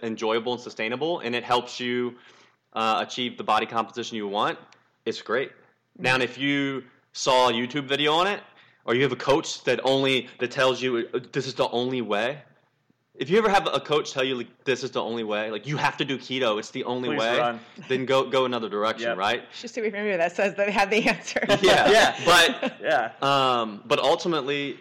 enjoyable 0.04 0.54
and 0.54 0.62
sustainable 0.62 1.20
and 1.20 1.34
it 1.36 1.44
helps 1.44 1.80
you 1.80 2.16
uh, 2.74 3.04
achieve 3.06 3.38
the 3.38 3.44
body 3.44 3.66
composition 3.68 4.18
you 4.18 4.28
want 4.28 4.58
it's 5.06 5.22
great. 5.22 5.52
Now 5.98 6.18
if 6.18 6.38
you 6.38 6.84
saw 7.12 7.50
a 7.50 7.54
youtube 7.54 7.86
video 7.88 8.12
on 8.14 8.26
it 8.28 8.42
or 8.86 8.96
you 8.96 9.04
have 9.04 9.12
a 9.12 9.16
coach 9.18 9.64
that 9.64 9.80
only 9.84 10.28
that 10.40 10.52
tells 10.52 10.82
you 10.82 11.08
uh, 11.14 11.20
this 11.32 11.48
is 11.48 11.54
the 11.54 11.68
only 11.70 12.02
way 12.02 12.40
if 13.16 13.30
you 13.30 13.38
ever 13.38 13.48
have 13.50 13.68
a 13.72 13.80
coach 13.80 14.12
tell 14.12 14.24
you 14.24 14.36
like 14.36 14.64
this 14.66 14.84
is 14.84 14.92
the 14.92 15.02
only 15.02 15.24
way 15.24 15.52
like 15.52 15.66
you 15.68 15.78
have 15.78 15.96
to 15.98 16.06
do 16.06 16.18
keto 16.18 16.58
it's 16.60 16.72
the 16.72 16.84
only 16.84 17.10
Please 17.10 17.20
way 17.20 17.38
run. 17.38 17.60
then 17.88 18.06
go 18.06 18.28
go 18.30 18.46
another 18.46 18.70
direction 18.70 19.10
Yep. 19.10 19.18
right 19.18 19.44
just 19.62 19.76
to 19.76 19.82
be 19.82 19.90
familiar 19.90 20.18
that 20.18 20.36
says 20.36 20.56
that 20.56 20.66
they 20.66 20.72
have 20.72 20.90
the 20.90 21.08
answer. 21.08 21.44
yeah 21.62 21.90
Yeah. 21.90 22.20
but 22.26 22.78
Yeah. 22.82 23.12
um, 23.22 23.82
but 23.86 24.00
ultimately, 24.00 24.78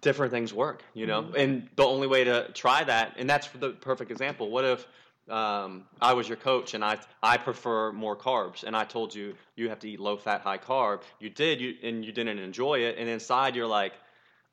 different 0.00 0.32
things 0.32 0.52
work, 0.52 0.82
you 0.94 1.06
know. 1.06 1.32
And 1.36 1.68
the 1.76 1.84
only 1.84 2.06
way 2.06 2.24
to 2.24 2.50
try 2.52 2.84
that, 2.84 3.14
and 3.18 3.28
that's 3.28 3.48
the 3.48 3.70
perfect 3.70 4.10
example. 4.10 4.50
What 4.50 4.64
if 4.64 4.86
um, 5.30 5.84
I 6.00 6.12
was 6.12 6.28
your 6.28 6.36
coach 6.36 6.74
and 6.74 6.84
I 6.84 6.98
I 7.22 7.36
prefer 7.36 7.92
more 7.92 8.16
carbs, 8.16 8.64
and 8.64 8.76
I 8.76 8.84
told 8.84 9.14
you 9.14 9.34
you 9.56 9.68
have 9.68 9.78
to 9.80 9.90
eat 9.90 10.00
low 10.00 10.16
fat, 10.16 10.40
high 10.40 10.58
carb. 10.58 11.02
You 11.20 11.30
did, 11.30 11.60
you 11.60 11.74
and 11.82 12.04
you 12.04 12.12
didn't 12.12 12.38
enjoy 12.38 12.80
it, 12.80 12.96
and 12.98 13.08
inside 13.08 13.56
you're 13.56 13.66
like, 13.66 13.92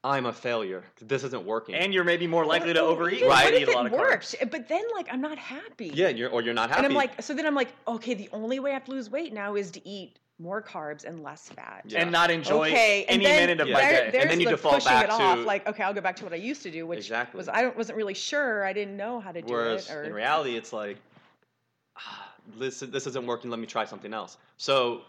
I'm 0.04 0.26
a 0.26 0.34
failure. 0.34 0.84
This 1.02 1.24
isn't 1.24 1.46
working. 1.46 1.76
And 1.76 1.94
you're 1.94 2.04
maybe 2.04 2.28
more 2.28 2.46
likely 2.46 2.74
to 2.74 2.82
overeat. 2.82 3.20
even 3.20 3.30
when 3.30 3.38
Right. 3.38 3.46
What 3.46 3.54
if 3.54 3.62
eat 3.62 3.68
a 3.70 3.72
lot 3.72 3.86
it 3.86 3.94
of 3.94 4.00
carbs. 4.00 4.00
works? 4.00 4.36
But 4.52 4.68
then, 4.68 4.84
like, 4.94 5.08
I'm 5.12 5.22
not 5.22 5.38
happy. 5.38 5.92
yeah, 5.94 6.10
you're 6.10 6.30
or 6.30 6.42
you're 6.42 6.54
not 6.54 6.70
happy. 6.70 6.80
And 6.80 6.88
I'm 6.88 6.94
like, 6.94 7.22
so 7.22 7.34
then 7.34 7.46
I'm 7.46 7.56
like, 7.56 7.70
okay, 7.88 8.14
the 8.14 8.30
only 8.34 8.60
way 8.60 8.72
I 8.72 8.74
have 8.74 8.86
to 8.86 8.92
lose 8.92 9.10
weight 9.10 9.34
now 9.34 9.56
is 9.56 9.72
to 9.72 9.88
eat 9.88 10.20
more 10.40 10.62
carbs 10.62 11.06
and 11.06 11.22
less 11.24 11.50
fat. 11.50 11.84
Yeah. 11.88 12.02
and 12.02 12.12
not 12.12 12.32
enjoy 12.32 12.68
okay, 12.70 13.06
any 13.08 13.24
then 13.24 13.40
minute 13.50 13.62
of 13.62 13.68
Yeah. 13.68 13.74
my 13.76 13.82
there, 13.82 14.12
day. 14.12 14.20
And 14.20 14.30
then 14.30 14.40
you 14.40 14.46
the 14.48 14.52
default 14.52 14.76
pushing 14.76 14.92
back 14.92 15.04
it 15.06 15.10
off. 15.12 15.38
to- 15.38 15.44
Like, 15.44 15.68
okay, 15.68 15.84
I'll 15.84 15.94
go 15.94 16.02
back 16.02 16.16
to 16.18 16.24
what 16.24 16.34
I 16.34 16.38
used 16.38 16.64
to 16.64 16.72
do, 16.72 16.88
which 16.88 17.00
Exactly. 17.00 17.38
was 17.38 17.48
I 17.48 17.68
wasn't 17.68 17.98
really 17.98 18.14
sure. 18.16 18.66
I 18.66 18.74
didn't 18.74 18.98
know 18.98 19.20
how 19.20 19.32
to 19.32 19.42
do 19.42 19.54
Whereas 19.54 19.90
it. 19.90 19.94
Or, 19.94 20.04
in 20.04 20.14
reality, 20.14 20.56
it's 20.58 20.74
like, 20.74 20.98
ah, 21.98 22.34
this 22.58 22.80
this 22.80 23.06
isn't 23.08 23.26
working. 23.26 23.52
Let 23.52 23.60
me 23.60 23.68
try 23.68 23.86
something 23.86 24.14
else. 24.14 24.38
So 24.58 25.02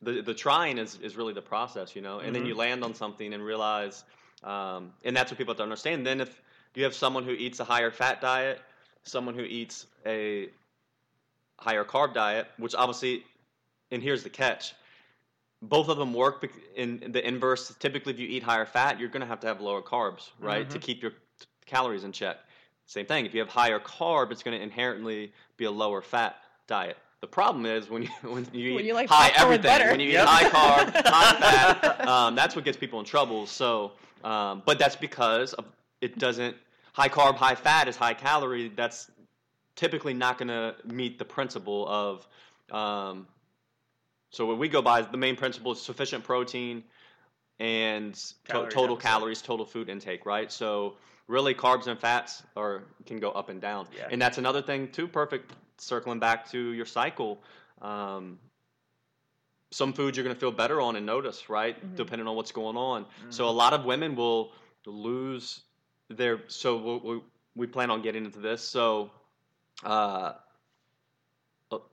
the 0.00 0.22
the 0.22 0.34
trying 0.34 0.78
is 0.78 0.98
is 1.00 1.16
really 1.16 1.34
the 1.34 1.42
process, 1.42 1.96
you 1.96 2.02
know. 2.02 2.20
And 2.20 2.34
then 2.34 2.44
Mhm. 2.44 2.48
you 2.48 2.54
land 2.54 2.84
on 2.84 2.94
something 2.94 3.34
and 3.34 3.44
realize, 3.44 4.04
um, 4.44 4.94
and 5.04 5.16
that's 5.16 5.30
what 5.32 5.38
people 5.38 5.52
have 5.52 5.58
to 5.58 5.64
understand. 5.64 6.06
Then 6.06 6.20
if 6.20 6.40
you 6.74 6.84
have 6.84 6.94
someone 6.94 7.24
who 7.24 7.32
eats 7.32 7.58
a 7.58 7.64
higher 7.64 7.90
fat 7.90 8.20
diet, 8.20 8.60
someone 9.02 9.34
who 9.34 9.42
eats 9.42 9.86
a 10.06 10.48
higher 11.58 11.84
carb 11.84 12.14
diet, 12.14 12.46
which 12.58 12.74
obviously, 12.76 13.24
and 13.90 14.02
here's 14.02 14.22
the 14.22 14.30
catch. 14.30 14.74
Both 15.62 15.88
of 15.88 15.98
them 15.98 16.14
work 16.14 16.50
in, 16.74 17.12
the 17.12 17.26
inverse. 17.26 17.74
Typically, 17.78 18.12
if 18.14 18.18
you 18.18 18.26
eat 18.26 18.42
higher 18.42 18.64
fat, 18.64 18.98
you're 18.98 19.10
going 19.10 19.20
to 19.20 19.26
have 19.26 19.40
to 19.40 19.46
have 19.46 19.60
lower 19.60 19.82
carbs, 19.82 20.30
right, 20.38 20.68
to 20.70 20.78
Mhm. 20.78 20.82
keep 20.82 21.02
your 21.02 21.12
calories 21.66 22.04
in 22.04 22.12
check. 22.12 22.38
Same 22.86 23.06
thing. 23.06 23.26
If 23.26 23.34
you 23.34 23.40
have 23.40 23.50
higher 23.50 23.78
carb, 23.78 24.32
it's 24.32 24.42
going 24.42 24.56
to 24.56 24.62
inherently 24.62 25.32
be 25.56 25.66
a 25.66 25.70
lower 25.70 26.00
fat 26.02 26.36
diet. 26.66 26.96
The 27.20 27.26
problem 27.26 27.66
is 27.66 27.90
when 27.90 28.02
you 28.04 28.08
when 28.22 28.46
you 28.52 28.74
When 28.74 28.84
eat 28.84 28.86
you 28.88 28.94
like 28.94 29.08
high 29.10 29.30
everything, 29.36 29.88
when 29.88 30.00
you 30.00 30.08
Yep. 30.10 30.22
eat 30.22 30.28
high 30.28 30.44
carb, 30.44 31.06
high 31.06 31.38
fat, 31.38 32.08
um, 32.08 32.34
that's 32.34 32.56
what 32.56 32.64
gets 32.64 32.78
people 32.78 32.98
in 32.98 33.04
trouble. 33.04 33.46
So, 33.46 33.92
um, 34.24 34.62
but 34.64 34.78
that's 34.78 34.96
because 34.96 35.52
of, 35.54 35.66
it 36.00 36.18
doesn't 36.18 36.56
high 36.94 37.10
carb, 37.10 37.36
high 37.36 37.54
fat 37.54 37.86
is 37.86 37.96
high 37.96 38.14
calorie. 38.14 38.68
That's 38.74 39.10
typically 39.76 40.14
not 40.14 40.38
going 40.38 40.48
to 40.48 40.74
meet 40.86 41.18
the 41.18 41.24
principle 41.26 41.86
of. 41.86 42.26
Um, 42.74 43.26
so 44.30 44.46
what 44.46 44.58
we 44.58 44.68
go 44.68 44.80
by, 44.82 45.02
the 45.02 45.16
main 45.16 45.36
principle 45.36 45.72
is 45.72 45.80
sufficient 45.80 46.24
protein 46.24 46.82
and 47.58 48.18
Calorie 48.46 48.70
total 48.70 48.96
deficit. 48.96 49.02
calories, 49.12 49.42
total 49.42 49.66
food 49.66 49.88
intake, 49.88 50.24
right? 50.24 50.50
So 50.50 50.96
really, 51.26 51.54
carbs 51.54 51.86
and 51.88 51.98
fats 51.98 52.42
are 52.56 52.84
can 53.06 53.18
go 53.20 53.30
up 53.32 53.48
and 53.48 53.60
down, 53.60 53.86
Yeah. 53.94 54.08
and 54.10 54.20
that's 54.20 54.38
another 54.38 54.62
thing 54.62 54.90
too. 54.90 55.06
Perfect. 55.06 55.52
Circling 55.78 56.18
back 56.20 56.50
to 56.50 56.58
your 56.72 56.86
cycle. 56.86 57.42
Um, 57.82 58.38
some 59.72 59.92
foods 59.92 60.16
you're 60.16 60.24
going 60.24 60.34
to 60.34 60.40
feel 60.40 60.50
better 60.50 60.80
on 60.80 60.96
and 60.96 61.06
notice, 61.06 61.48
right? 61.48 61.76
Mhm. 61.80 61.96
Depending 61.96 62.26
on 62.26 62.34
what's 62.36 62.50
going 62.52 62.76
on. 62.76 63.04
Mm-hmm. 63.04 63.30
So 63.30 63.48
a 63.48 63.50
lot 63.50 63.72
of 63.72 63.84
women 63.84 64.16
will 64.16 64.52
lose 64.86 65.60
their. 66.08 66.40
So 66.48 66.76
we, 66.76 67.14
we, 67.14 67.22
we 67.54 67.66
plan 67.66 67.90
on 67.90 68.02
getting 68.02 68.24
into 68.24 68.40
this. 68.40 68.62
So 68.66 69.10
uh, 69.84 70.32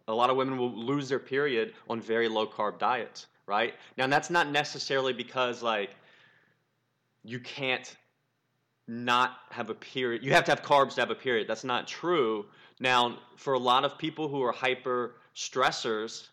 a, 0.07 0.13
lot 0.13 0.29
of 0.29 0.37
women 0.37 0.57
will 0.57 0.73
lose 0.73 1.09
their 1.09 1.19
period 1.19 1.73
on 1.89 2.01
very 2.01 2.27
low 2.27 2.47
carb 2.47 2.79
diets, 2.79 3.27
right? 3.45 3.73
Now 3.97 4.07
that's 4.07 4.29
not 4.29 4.49
necessarily 4.49 5.13
because 5.13 5.61
like 5.61 5.91
you 7.23 7.39
can't 7.39 7.95
not 8.87 9.39
have 9.49 9.69
a 9.69 9.73
period. 9.73 10.23
You 10.23 10.31
have 10.31 10.45
to 10.45 10.51
have 10.51 10.61
carbs 10.61 10.95
to 10.95 11.01
have 11.01 11.11
a 11.11 11.15
period. 11.15 11.47
That's 11.47 11.63
not 11.63 11.87
true. 11.87 12.45
Now, 12.79 13.17
for 13.35 13.53
a 13.53 13.59
lot 13.59 13.83
of 13.83 13.97
people 13.97 14.27
who 14.29 14.41
are 14.43 14.51
hyper 14.51 15.15
stressors, 15.35 16.27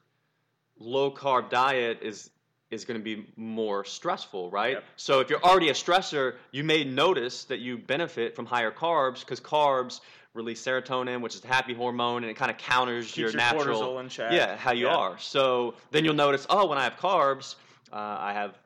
low 0.79 1.11
carb 1.11 1.51
diet 1.51 1.99
is 2.03 2.31
is 2.71 2.85
going 2.85 2.99
to 2.99 3.05
be 3.05 3.27
more 3.37 3.85
stressful, 3.85 4.51
right? 4.51 4.73
Yep. 4.73 4.85
So 4.97 5.21
if 5.21 5.31
you're 5.31 5.43
already 5.43 5.69
a 5.69 5.75
stressor, 5.75 6.35
you 6.51 6.65
may 6.65 6.83
notice 6.83 7.45
that 7.45 7.61
you 7.61 7.79
benefit 7.79 8.35
from 8.35 8.47
higher 8.47 8.73
carbs 8.73 9.21
because 9.21 9.41
carbs 9.41 10.01
release 10.35 10.63
serotonin, 10.63 11.21
which 11.21 11.35
is 11.35 11.41
the 11.41 11.49
happy 11.49 11.73
hormone, 11.75 12.25
and 12.25 12.31
it 12.31 12.35
kind 12.35 12.51
of 12.51 12.59
counters 12.59 13.07
Keeps 13.07 13.17
your, 13.19 13.29
your 13.31 13.37
natural 13.37 13.81
cortisol 13.81 14.01
in 14.01 14.09
check. 14.09 14.33
yeah 14.33 14.57
how 14.57 14.73
you 14.73 14.87
Yeah. 14.87 14.97
are. 14.97 15.19
So 15.19 15.75
then 15.93 16.05
you'll 16.05 16.15
notice, 16.15 16.47
oh, 16.51 16.67
when 16.67 16.77
I 16.77 16.85
have 16.85 16.97
carbs, 16.97 17.55
uh, 17.93 17.97
I 17.97 18.33
have 18.33 18.59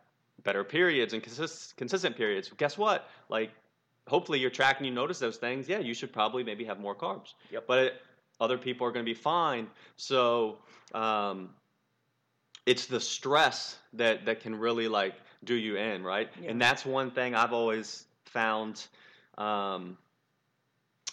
better 0.44 0.64
periods 0.64 1.12
and 1.12 1.22
consist- 1.22 1.76
consistent 1.76 2.16
periods. 2.16 2.50
Guess 2.56 2.78
what? 2.78 3.08
Like, 3.28 3.50
hopefully 4.06 4.38
you're 4.38 4.50
tracking, 4.50 4.86
you 4.86 4.92
notice 4.92 5.18
those 5.18 5.36
things. 5.36 5.68
Yeah, 5.68 5.78
you 5.78 5.92
should 5.92 6.12
probably 6.12 6.42
maybe 6.42 6.64
have 6.64 6.80
more 6.80 6.94
carbs. 6.94 7.34
Yep. 7.50 7.64
But 7.66 7.78
it, 7.78 7.94
other 8.40 8.56
people 8.56 8.86
are 8.86 8.90
going 8.92 9.04
to 9.04 9.08
be 9.10 9.14
fine. 9.18 9.66
So 9.96 10.58
um, 10.94 11.50
it's 12.64 12.86
the 12.86 13.00
stress 13.00 13.76
that 13.92 14.24
that 14.24 14.40
can 14.40 14.58
really 14.58 14.88
like 14.88 15.14
do 15.44 15.54
you 15.54 15.76
in, 15.76 16.02
right? 16.02 16.30
Yeah. 16.40 16.50
And 16.50 16.60
that's 16.62 16.86
one 16.86 17.10
thing 17.10 17.34
I've 17.34 17.52
always 17.52 18.04
found. 18.24 18.86
Um, 19.36 19.98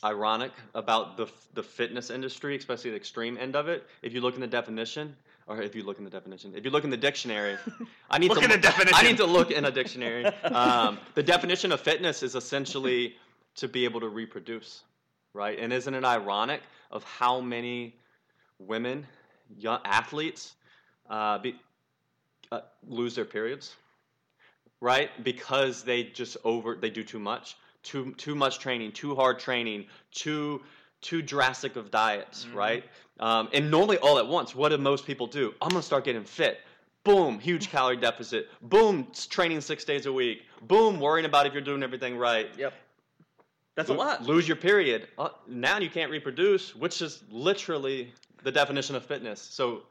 ironic 0.04 0.52
about 0.74 1.18
the 1.18 1.28
the 1.54 1.64
fitness 1.64 2.10
industry, 2.10 2.56
especially 2.56 2.92
the 2.92 2.98
extreme 2.98 3.38
end 3.38 3.56
of 3.56 3.68
it. 3.68 3.88
If 4.02 4.14
you 4.14 4.22
look 4.22 4.36
in 4.36 4.42
the 4.42 4.48
definition, 4.48 5.16
or 5.48 5.62
if 5.62 5.76
you 5.76 5.84
look 5.84 5.98
in 5.98 6.04
the 6.04 6.10
definition, 6.10 6.54
if 6.56 6.66
you 6.66 6.72
look 6.72 6.84
in 6.84 6.90
the 6.90 6.98
dictionary, 6.98 7.58
I 8.10 8.18
need 8.18 8.30
Look 8.30 8.40
to 8.40 8.46
in 8.46 8.52
the 8.52 8.58
definition. 8.58 8.94
I 8.96 9.04
need 9.04 9.18
to 9.18 9.26
look 9.26 9.52
in 9.52 9.66
a 9.66 9.72
dictionary. 9.72 10.26
Um, 10.44 11.00
the 11.16 11.24
definition 11.24 11.72
of 11.72 11.82
fitness 11.82 12.24
is 12.24 12.36
essentially 12.36 13.16
to 13.56 13.68
be 13.68 13.84
able 13.84 14.00
to 14.00 14.10
reproduce, 14.10 14.84
right? 15.34 15.58
And 15.60 15.74
isn't 15.74 15.94
it 15.94 16.04
ironic 16.04 16.62
of 16.92 17.04
how 17.04 17.42
many 17.42 17.96
women, 18.60 19.06
young 19.58 19.80
athletes, 19.86 20.54
uh, 21.10 21.40
be, 21.40 21.56
uh, 22.52 22.62
lose 22.88 23.16
their 23.16 23.26
periods, 23.26 23.76
right? 24.82 25.10
Because 25.24 25.84
they 25.84 26.04
just 26.04 26.38
over 26.44 26.76
they 26.76 26.90
do 26.90 27.04
too 27.04 27.20
much, 27.20 27.58
too 27.86 28.14
too 28.18 28.36
much 28.36 28.60
training, 28.60 28.92
too 28.92 29.16
hard 29.16 29.40
training, 29.40 29.86
too 30.12 30.62
too 31.02 31.22
drastic 31.22 31.76
of 31.76 31.92
diets, 31.92 32.46
Mhm. 32.46 32.56
right? 32.56 32.84
Um, 33.20 33.48
and 33.54 33.70
normally 33.72 33.98
all 34.00 34.18
at 34.18 34.28
once, 34.28 34.56
what 34.56 34.70
do 34.70 34.78
most 34.78 35.06
people 35.06 35.28
do? 35.28 35.54
I'm 35.62 35.70
gonna 35.70 35.82
start 35.84 36.04
getting 36.04 36.24
fit. 36.26 36.60
Boom, 37.04 37.40
huge 37.40 37.70
calorie 37.76 37.98
deficit. 37.98 38.50
Boom, 38.62 39.08
training 39.30 39.62
six 39.62 39.86
days 39.86 40.06
a 40.08 40.12
week. 40.12 40.44
Boom, 40.64 41.00
worrying 41.00 41.26
about 41.26 41.46
if 41.46 41.54
you're 41.54 41.62
doing 41.62 41.84
everything 41.84 42.18
right. 42.18 42.50
Yep. 42.58 42.74
That's 43.76 43.90
a 43.90 43.94
lot. 43.94 44.24
Lose 44.24 44.48
your 44.48 44.58
period. 44.58 45.08
Uh, 45.18 45.30
now 45.48 45.78
you 45.80 45.90
can't 45.90 46.10
reproduce, 46.10 46.74
which 46.76 47.02
is 47.02 47.24
literally 47.30 48.12
the 48.44 48.52
definition 48.52 48.96
of 48.96 49.06
fitness. 49.06 49.42
So 49.42 49.84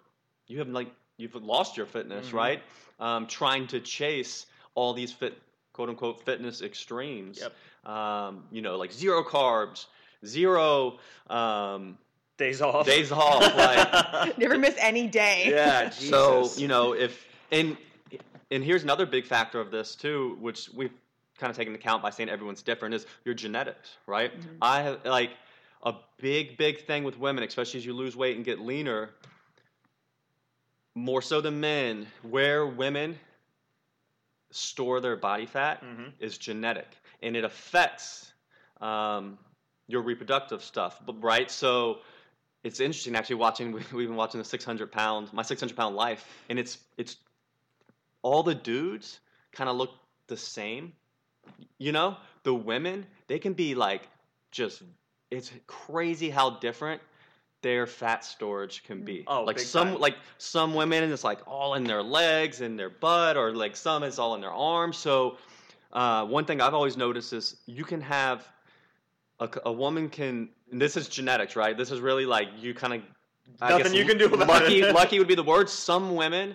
you 0.48 0.58
have 0.58 0.68
like 0.68 0.88
you've 1.16 1.34
lost 1.36 1.76
your 1.76 1.86
fitness, 1.86 2.30
Mhm. 2.30 2.32
right? 2.32 2.62
Um, 2.98 3.26
trying 3.26 3.66
to 3.68 3.80
chase 3.80 4.46
all 4.74 4.94
these 4.94 5.12
fit 5.12 5.40
quote 5.74 5.90
unquote 5.90 6.24
fitness 6.24 6.62
extremes. 6.62 7.40
Yep. 7.42 7.92
Um, 7.92 8.44
you 8.50 8.62
know, 8.62 8.78
like 8.78 8.90
zero 8.92 9.22
carbs, 9.22 9.84
zero 10.24 10.98
um, 11.28 11.98
Days 12.36 12.60
off. 12.62 12.84
days 12.84 13.12
off. 13.12 13.42
Like 13.56 14.38
Never 14.38 14.58
miss 14.58 14.74
any 14.78 15.06
day. 15.06 15.44
yeah. 15.50 15.90
so 15.90 16.50
you 16.56 16.66
know 16.66 16.92
if 16.94 17.24
and 17.52 17.76
and 18.50 18.64
here's 18.64 18.82
another 18.82 19.06
big 19.06 19.24
factor 19.26 19.60
of 19.60 19.70
this 19.70 19.94
too, 19.94 20.36
which 20.40 20.68
we've 20.74 20.90
kind 21.38 21.50
of 21.50 21.56
taken 21.56 21.72
into 21.74 21.80
account 21.84 22.02
by 22.02 22.10
saying 22.10 22.28
everyone's 22.28 22.62
different 22.62 22.94
is 22.94 23.06
your 23.24 23.34
genetics, 23.34 23.96
right? 24.06 24.32
Mhm. 24.36 24.56
I 24.62 24.82
have 24.82 25.04
like 25.04 25.30
a 25.84 25.94
big 26.18 26.56
big 26.56 26.86
thing 26.86 27.04
with 27.04 27.18
women, 27.20 27.44
especially 27.44 27.78
as 27.78 27.86
you 27.86 27.92
lose 27.92 28.16
weight 28.16 28.34
and 28.36 28.44
get 28.44 28.58
leaner. 28.58 29.10
More 30.96 31.22
so 31.22 31.40
than 31.40 31.60
men, 31.60 32.06
where 32.22 32.66
women 32.66 33.18
store 34.54 35.00
their 35.00 35.16
body 35.16 35.46
fat 35.46 35.82
Mhm. 35.82 36.12
is 36.20 36.38
genetic, 36.38 36.88
and 37.22 37.36
it 37.36 37.44
affects 37.44 38.32
um, 38.80 39.38
your 39.86 40.02
reproductive 40.02 40.62
stuff, 40.62 41.00
right? 41.20 41.50
So 41.50 42.00
it's 42.62 42.80
interesting 42.80 43.16
actually 43.16 43.36
watching. 43.36 43.72
We've 43.92 44.08
been 44.08 44.16
watching 44.16 44.38
the 44.38 44.44
600 44.44 44.90
pound, 44.92 45.32
my 45.32 45.42
600 45.42 45.76
pound 45.76 45.96
life, 45.96 46.26
and 46.48 46.58
it's 46.58 46.78
it's 46.96 47.16
all 48.22 48.42
the 48.42 48.54
dudes 48.54 49.20
kind 49.52 49.68
of 49.70 49.76
look 49.76 49.90
the 50.26 50.36
same. 50.36 50.92
You 51.78 51.92
know, 51.92 52.16
the 52.42 52.54
women 52.54 53.06
they 53.26 53.38
can 53.38 53.54
be 53.54 53.74
like 53.74 54.08
just. 54.50 54.82
It's 55.30 55.50
crazy 55.66 56.30
how 56.30 56.50
different 56.50 57.02
their 57.64 57.86
fat 57.86 58.22
storage 58.22 58.84
can 58.84 59.02
be. 59.02 59.24
Oh, 59.26 59.42
like 59.42 59.58
some 59.58 59.92
time. 59.92 59.98
like 59.98 60.16
some 60.36 60.74
women 60.74 61.10
it's 61.10 61.24
like 61.24 61.40
all 61.46 61.74
in 61.74 61.84
their 61.84 62.02
legs 62.02 62.60
and 62.60 62.78
their 62.78 62.90
butt, 62.90 63.38
or 63.38 63.54
like 63.54 63.74
some 63.74 64.02
it's 64.02 64.18
all 64.18 64.34
in 64.34 64.42
their 64.42 64.52
arms. 64.52 64.98
So 64.98 65.38
uh, 65.94 66.26
one 66.26 66.44
thing 66.44 66.60
I've 66.60 66.74
always 66.74 66.98
noticed 66.98 67.32
is 67.32 67.56
you 67.64 67.82
can 67.82 68.02
have 68.02 68.46
a, 69.40 69.48
a 69.64 69.72
woman 69.72 70.10
can. 70.10 70.50
And 70.70 70.80
this 70.80 70.94
is 70.98 71.08
genetics, 71.08 71.56
right? 71.56 71.76
This 71.76 71.90
is 71.90 72.00
really 72.00 72.26
like 72.26 72.48
you 72.60 72.74
kind 72.74 72.92
of. 72.92 73.02
Nothing 73.60 73.94
you 73.94 74.04
can 74.04 74.18
do 74.18 74.26
about 74.26 74.46
lucky, 74.46 74.82
it. 74.82 74.94
lucky 74.94 75.18
would 75.18 75.28
be 75.28 75.34
the 75.34 75.42
word. 75.42 75.70
Some 75.70 76.14
women 76.14 76.54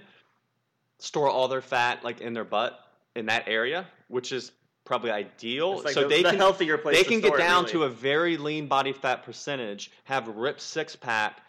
store 1.00 1.28
all 1.28 1.48
their 1.48 1.62
fat 1.62 2.04
like 2.04 2.22
in 2.22 2.34
their 2.34 2.46
butt 2.46 2.80
in 3.16 3.26
that 3.26 3.46
area, 3.48 3.88
which 4.10 4.32
is 4.32 4.52
probably 4.90 5.12
ideal. 5.12 5.76
It's 5.76 5.86
like 5.86 5.94
so 5.94 6.02
the, 6.02 6.08
they 6.08 6.24
the 6.24 6.32
can 6.32 6.40
healthier 6.40 6.78
place. 6.78 6.98
they 6.98 7.04
to 7.04 7.10
can 7.10 7.20
get 7.22 7.28
store 7.28 7.38
down 7.38 7.62
really. 7.62 7.74
to 7.74 7.84
a 7.84 7.90
very 7.90 8.38
lean 8.38 8.68
body 8.68 8.92
fat 8.92 9.24
percentage, 9.24 9.92
have 10.04 10.28
ripped 10.28 10.62
six 10.62 10.96
pack, 10.96 11.42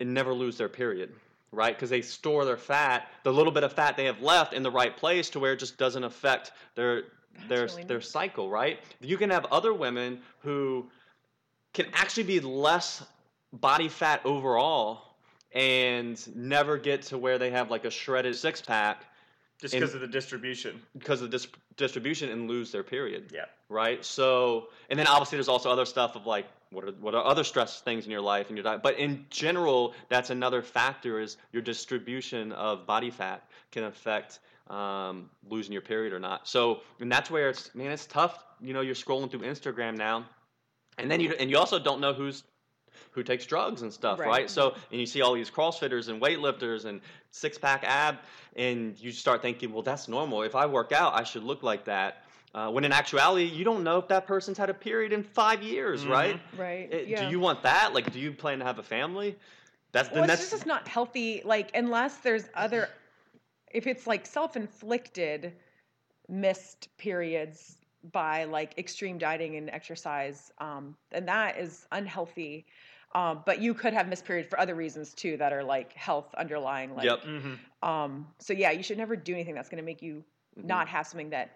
and 0.00 0.12
never 0.12 0.34
lose 0.34 0.58
their 0.58 0.68
period, 0.68 1.14
right? 1.52 1.76
Because 1.76 1.90
they 1.90 2.02
store 2.02 2.44
their 2.44 2.56
fat, 2.56 3.08
the 3.22 3.32
little 3.32 3.52
bit 3.52 3.62
of 3.62 3.72
fat 3.72 3.96
they 3.96 4.04
have 4.06 4.20
left, 4.20 4.52
in 4.52 4.64
the 4.64 4.70
right 4.70 4.96
place 4.96 5.30
to 5.30 5.38
where 5.38 5.52
it 5.52 5.58
just 5.60 5.78
doesn't 5.78 6.02
affect 6.02 6.50
their 6.74 7.04
their 7.48 7.66
really 7.66 7.84
their 7.84 7.98
neat. 7.98 8.06
cycle, 8.06 8.50
right? 8.50 8.80
You 9.00 9.16
can 9.16 9.30
have 9.30 9.46
other 9.46 9.72
women 9.72 10.20
who 10.40 10.90
can 11.72 11.86
actually 11.92 12.24
be 12.24 12.40
less 12.40 13.04
body 13.52 13.88
fat 13.88 14.20
overall 14.24 15.14
and 15.54 16.20
never 16.34 16.78
get 16.78 17.02
to 17.02 17.16
where 17.16 17.38
they 17.38 17.50
have 17.50 17.70
like 17.70 17.84
a 17.84 17.90
shredded 17.90 18.34
six 18.34 18.60
pack 18.60 19.04
just 19.62 19.72
because 19.72 19.94
of 19.94 20.00
the 20.02 20.06
distribution. 20.06 20.82
because 20.98 21.22
of 21.22 21.30
this 21.30 21.46
distribution 21.78 22.28
and 22.30 22.48
lose 22.48 22.70
their 22.70 22.82
period 22.82 23.30
Yeah. 23.32 23.46
right? 23.70 24.04
So, 24.04 24.68
and 24.90 24.98
then 24.98 25.06
obviously 25.06 25.36
there's 25.36 25.48
also 25.48 25.70
other 25.70 25.86
stuff 25.86 26.16
of 26.16 26.26
like 26.26 26.46
what 26.70 26.84
are 26.84 26.90
what 27.00 27.14
are 27.14 27.24
other 27.24 27.44
stress 27.44 27.80
things 27.80 28.04
in 28.04 28.10
your 28.10 28.20
life 28.20 28.48
and 28.48 28.56
your 28.56 28.64
diet. 28.64 28.82
But 28.82 28.98
in 28.98 29.24
general, 29.30 29.94
that's 30.10 30.30
another 30.30 30.60
factor 30.62 31.20
is 31.20 31.36
your 31.52 31.62
distribution 31.62 32.52
of 32.52 32.86
body 32.86 33.10
fat 33.10 33.48
can 33.70 33.84
affect 33.84 34.40
um, 34.68 35.30
losing 35.48 35.72
your 35.72 35.82
period 35.82 36.12
or 36.12 36.18
not. 36.18 36.46
So, 36.48 36.80
and 37.00 37.10
that's 37.10 37.30
where 37.30 37.48
it's 37.48 37.74
man, 37.74 37.90
it's 37.90 38.06
tough. 38.06 38.44
You 38.60 38.72
know, 38.74 38.80
you're 38.80 38.94
scrolling 38.94 39.30
through 39.30 39.40
Instagram 39.40 39.96
now, 39.96 40.26
and 40.98 41.10
then 41.10 41.20
you 41.20 41.34
and 41.38 41.50
you 41.50 41.56
also 41.58 41.78
don't 41.78 42.00
know 42.00 42.12
who's 42.12 42.42
who 43.12 43.22
takes 43.22 43.46
drugs 43.46 43.82
and 43.82 43.92
stuff, 43.92 44.18
right? 44.18 44.28
Right. 44.28 44.50
So, 44.50 44.74
and 44.90 45.00
you 45.00 45.06
see 45.06 45.22
all 45.22 45.34
these 45.34 45.50
CrossFitters 45.50 46.08
and 46.08 46.20
weightlifters 46.20 46.84
and 46.84 47.00
six 47.30 47.58
pack 47.58 47.84
ab, 47.84 48.18
and 48.56 48.98
you 48.98 49.10
start 49.12 49.42
thinking, 49.42 49.72
well, 49.72 49.82
that's 49.82 50.08
normal. 50.08 50.42
If 50.42 50.54
I 50.54 50.66
work 50.66 50.92
out, 50.92 51.14
I 51.14 51.24
should 51.24 51.42
look 51.44 51.62
like 51.62 51.84
that. 51.84 52.24
Uh, 52.54 52.70
when 52.70 52.84
in 52.84 52.92
actuality, 52.92 53.44
you 53.44 53.64
don't 53.64 53.82
know 53.82 53.98
if 53.98 54.08
that 54.08 54.26
person's 54.26 54.58
had 54.58 54.68
a 54.68 54.74
period 54.74 55.12
in 55.12 55.22
five 55.22 55.62
years, 55.62 56.04
Mhm. 56.04 56.10
right? 56.10 56.40
Right. 56.58 56.92
It- 56.92 57.08
yeah. 57.08 57.24
Do 57.24 57.30
you 57.30 57.40
want 57.40 57.62
that? 57.62 57.94
Like, 57.94 58.12
do 58.12 58.20
you 58.20 58.32
plan 58.32 58.58
to 58.58 58.64
have 58.64 58.78
a 58.78 58.82
family? 58.82 59.36
That's 59.92 60.10
well, 60.10 60.22
then 60.22 60.30
it's 60.30 60.40
that's 60.40 60.50
just 60.50 60.66
not 60.66 60.86
healthy. 60.88 61.42
Like 61.44 61.70
unless 61.74 62.16
there's 62.18 62.48
other, 62.54 62.88
if 63.70 63.86
it's 63.86 64.06
like 64.06 64.26
self-inflicted 64.26 65.54
missed 66.28 66.88
periods 66.98 67.76
by 68.10 68.44
like 68.44 68.76
extreme 68.78 69.18
dieting 69.18 69.56
and 69.56 69.70
exercise, 69.70 70.52
um, 70.58 70.96
and 71.12 71.28
that 71.28 71.58
is 71.58 71.86
unhealthy. 71.92 72.66
Um, 73.14 73.42
but 73.44 73.60
you 73.60 73.74
could 73.74 73.92
have 73.92 74.08
missed 74.08 74.24
periods 74.24 74.48
for 74.48 74.58
other 74.58 74.74
reasons 74.74 75.12
too 75.12 75.36
that 75.36 75.52
are 75.52 75.62
like 75.62 75.92
health 75.92 76.34
underlying. 76.36 76.94
Like, 76.96 77.04
Yep. 77.04 77.22
Mm-hmm. 77.24 77.88
Um, 77.88 78.26
so 78.38 78.54
yeah, 78.54 78.70
you 78.70 78.82
should 78.82 78.96
never 78.96 79.16
do 79.16 79.34
anything 79.34 79.54
that's 79.54 79.68
going 79.68 79.82
to 79.82 79.84
make 79.84 80.00
you 80.02 80.24
Mhm. 80.58 80.64
not 80.64 80.88
have 80.88 81.06
something 81.06 81.30
that 81.30 81.50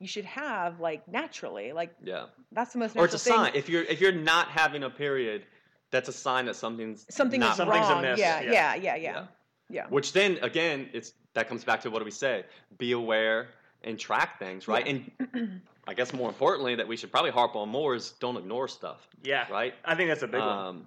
you 0.00 0.06
should 0.08 0.24
have 0.24 0.80
like 0.80 1.06
naturally. 1.08 1.72
Like 1.72 1.94
yeah. 2.02 2.26
that's 2.52 2.72
the 2.72 2.78
most 2.80 2.96
Or 2.96 3.04
it's 3.04 3.14
a 3.14 3.18
thing. 3.18 3.34
sign. 3.34 3.52
If 3.54 3.68
you're 3.68 3.84
if 3.84 4.00
you're 4.00 4.12
not 4.12 4.48
having 4.48 4.82
a 4.82 4.90
period, 4.90 5.44
that's 5.92 6.08
a 6.08 6.12
sign 6.12 6.46
that 6.46 6.56
something's 6.56 7.06
Something 7.14 7.40
not 7.40 7.52
is 7.52 7.56
Something's 7.58 7.86
wrong. 7.88 8.04
amiss, 8.04 8.18
Yeah, 8.20 8.40
yeah. 8.40 8.50
yeah, 8.52 8.74
yeah, 8.74 8.94
yeah, 8.96 8.96
Yeah. 9.12 9.26
yeah. 9.70 9.86
Which 9.88 10.12
then 10.12 10.38
again, 10.42 10.90
it's 10.92 11.12
that 11.34 11.48
comes 11.48 11.62
back 11.64 11.82
to 11.82 11.90
what 11.90 12.00
do 12.00 12.04
we 12.04 12.10
say? 12.10 12.44
Be 12.78 12.92
aware 12.92 13.48
and 13.84 13.96
track 13.98 14.38
things, 14.40 14.66
right? 14.66 14.86
And 14.86 15.62
I 15.86 15.94
guess 15.94 16.12
more 16.12 16.28
importantly, 16.28 16.74
that 16.74 16.88
we 16.88 16.96
should 16.96 17.10
probably 17.12 17.30
harp 17.30 17.54
on 17.54 17.68
more 17.68 17.94
is 17.94 18.12
don't 18.20 18.36
ignore 18.36 18.66
stuff, 18.68 19.06
Yeah. 19.22 19.46
right? 19.50 19.74
I 19.84 19.94
think 19.94 20.08
that's 20.08 20.22
a 20.22 20.26
big 20.26 20.40
one. 20.40 20.48
Um, 20.58 20.86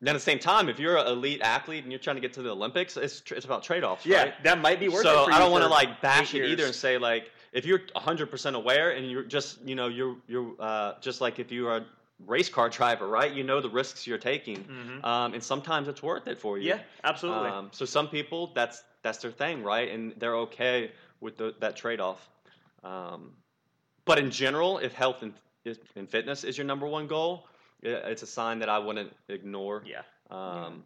then 0.00 0.14
at 0.14 0.18
the 0.18 0.24
same 0.24 0.38
time, 0.38 0.68
if 0.68 0.78
you're 0.80 0.96
an 0.96 1.06
elite 1.06 1.40
athlete 1.42 1.84
and 1.84 1.92
you're 1.92 1.98
trying 2.00 2.16
to 2.16 2.22
get 2.22 2.32
to 2.34 2.42
the 2.42 2.50
Olympics, 2.50 2.96
it's 2.96 3.20
tr- 3.20 3.34
it's 3.34 3.44
about 3.44 3.62
trade 3.62 3.84
offs, 3.84 4.04
Yeah, 4.06 4.22
right? 4.24 4.42
that 4.44 4.60
might 4.60 4.80
be 4.80 4.88
worth 4.88 5.00
it. 5.00 5.08
So 5.08 5.30
I 5.30 5.38
don't 5.38 5.52
want 5.52 5.62
to 5.62 5.68
like 5.68 6.00
bash 6.00 6.34
it 6.34 6.44
either 6.46 6.64
and 6.64 6.74
say 6.74 6.96
like 6.98 7.30
if 7.52 7.66
you're 7.66 7.80
100% 7.94 8.54
aware 8.54 8.90
and 8.92 9.10
you're 9.10 9.22
just 9.24 9.60
you 9.62 9.74
know 9.74 9.88
you're 9.88 10.16
you're 10.26 10.54
uh, 10.58 10.94
just 11.00 11.20
like 11.20 11.38
if 11.38 11.52
you 11.52 11.68
are 11.68 11.76
a 11.78 11.84
race 12.26 12.48
car 12.48 12.68
driver, 12.70 13.06
right? 13.08 13.30
You 13.30 13.44
know 13.44 13.60
the 13.60 13.68
risks 13.70 14.06
you're 14.06 14.18
taking, 14.18 14.64
Mhm. 14.64 15.04
um, 15.04 15.34
and 15.34 15.42
sometimes 15.42 15.86
it's 15.86 16.02
worth 16.02 16.26
it 16.26 16.40
for 16.40 16.58
you. 16.58 16.68
Yeah, 16.68 16.80
absolutely. 17.04 17.50
Um, 17.50 17.68
so 17.72 17.84
some 17.84 18.08
people, 18.08 18.52
that's 18.54 18.82
that's 19.02 19.18
their 19.18 19.30
thing, 19.32 19.62
right? 19.62 19.90
And 19.90 20.14
they're 20.18 20.36
okay 20.36 20.92
with 21.20 21.36
the, 21.36 21.54
that 21.60 21.76
trade 21.76 22.00
off. 22.00 22.26
Um, 22.82 23.32
but 24.10 24.18
in 24.18 24.30
general, 24.30 24.78
if 24.78 24.92
health 24.92 25.22
and, 25.22 25.32
and 25.94 26.08
fitness 26.08 26.42
is 26.42 26.58
your 26.58 26.66
number 26.66 26.86
one 26.86 27.06
goal, 27.06 27.46
it's 27.82 28.22
a 28.22 28.26
sign 28.26 28.58
that 28.58 28.68
I 28.68 28.78
wouldn't 28.78 29.12
ignore. 29.28 29.84
Yeah. 29.86 30.02
Um, 30.30 30.82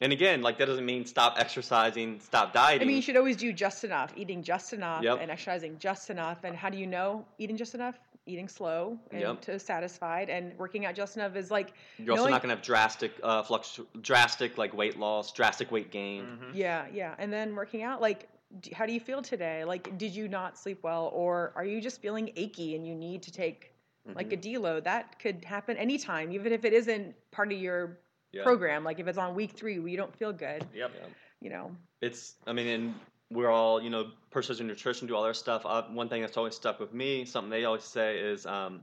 and 0.00 0.12
again, 0.14 0.40
like 0.40 0.56
that 0.58 0.64
doesn't 0.66 0.86
mean 0.86 1.04
stop 1.04 1.34
exercising, 1.38 2.20
stop 2.20 2.54
dieting. 2.54 2.80
I 2.80 2.86
mean, 2.86 2.96
you 2.96 3.02
should 3.02 3.18
always 3.18 3.36
do 3.36 3.52
just 3.52 3.84
enough, 3.84 4.12
eating 4.16 4.42
just 4.42 4.72
enough, 4.72 5.02
Yep. 5.02 5.18
and 5.20 5.30
exercising 5.30 5.78
just 5.78 6.08
enough. 6.08 6.38
And 6.44 6.56
how 6.56 6.70
do 6.70 6.78
you 6.78 6.86
know 6.86 7.26
eating 7.36 7.58
just 7.58 7.74
enough? 7.74 7.96
Eating 8.26 8.48
slow 8.48 8.98
and 9.10 9.20
Yep. 9.20 9.40
to 9.42 9.58
satisfied, 9.58 10.30
and 10.30 10.56
working 10.58 10.86
out 10.86 10.94
just 10.94 11.16
enough 11.16 11.36
is 11.36 11.50
like, 11.50 11.72
You're 11.98 12.12
also 12.12 12.22
knowing- 12.24 12.30
not 12.32 12.42
going 12.42 12.48
to 12.50 12.56
have 12.56 12.64
drastic 12.64 13.12
uh, 13.22 13.42
flux, 13.42 13.78
drastic 14.00 14.56
like 14.56 14.72
weight 14.72 14.98
loss, 14.98 15.32
drastic 15.32 15.70
weight 15.70 15.90
gain. 15.90 16.24
Mhm. 16.24 16.50
yeah, 16.54 16.86
yeah. 16.92 17.14
And 17.18 17.30
then 17.32 17.54
working 17.54 17.82
out, 17.82 18.00
like, 18.00 18.20
d- 18.20 18.26
how 18.72 18.86
do 18.86 18.92
you 18.92 19.00
feel 19.00 19.22
today? 19.22 19.64
Like, 19.64 19.96
did 19.98 20.14
you 20.14 20.28
not 20.28 20.58
sleep 20.58 20.80
well, 20.82 21.10
or 21.14 21.52
are 21.54 21.64
you 21.64 21.80
just 21.80 22.00
feeling 22.00 22.30
achy 22.36 22.74
and 22.76 22.86
you 22.86 22.94
need 22.94 23.22
to 23.22 23.30
take 23.32 23.72
like 24.14 24.32
a 24.32 24.36
Mhm. 24.36 24.42
deload? 24.42 24.84
That 24.84 25.18
could 25.18 25.44
happen 25.44 25.76
anytime, 25.76 26.32
even 26.32 26.52
if 26.52 26.64
it 26.64 26.72
isn't 26.72 27.14
part 27.30 27.52
of 27.52 27.58
your 27.58 27.98
Yeah. 28.32 28.42
program. 28.42 28.82
Like 28.84 28.98
if 28.98 29.06
it's 29.06 29.18
on 29.18 29.34
week 29.34 29.52
three 29.52 29.78
where 29.78 29.88
you 29.88 29.96
don't 29.96 30.14
feel 30.16 30.32
good, 30.32 30.66
Yep. 30.74 30.92
Yeah. 30.94 31.06
you 31.40 31.50
know. 31.50 31.76
It's, 32.00 32.34
I 32.46 32.52
mean, 32.52 32.66
and 32.66 32.94
we're 33.30 33.50
all, 33.50 33.80
you 33.80 33.90
know, 33.90 34.10
precision 34.30 34.66
nutrition, 34.66 35.06
do 35.06 35.14
all 35.14 35.22
their 35.22 35.34
stuff. 35.34 35.64
Uh, 35.64 35.82
one 35.84 36.08
thing 36.08 36.22
that's 36.22 36.36
always 36.36 36.56
stuck 36.56 36.80
with 36.80 36.92
me, 36.92 37.24
something 37.24 37.50
they 37.50 37.64
always 37.64 37.84
say 37.84 38.18
is, 38.18 38.46
um, 38.46 38.82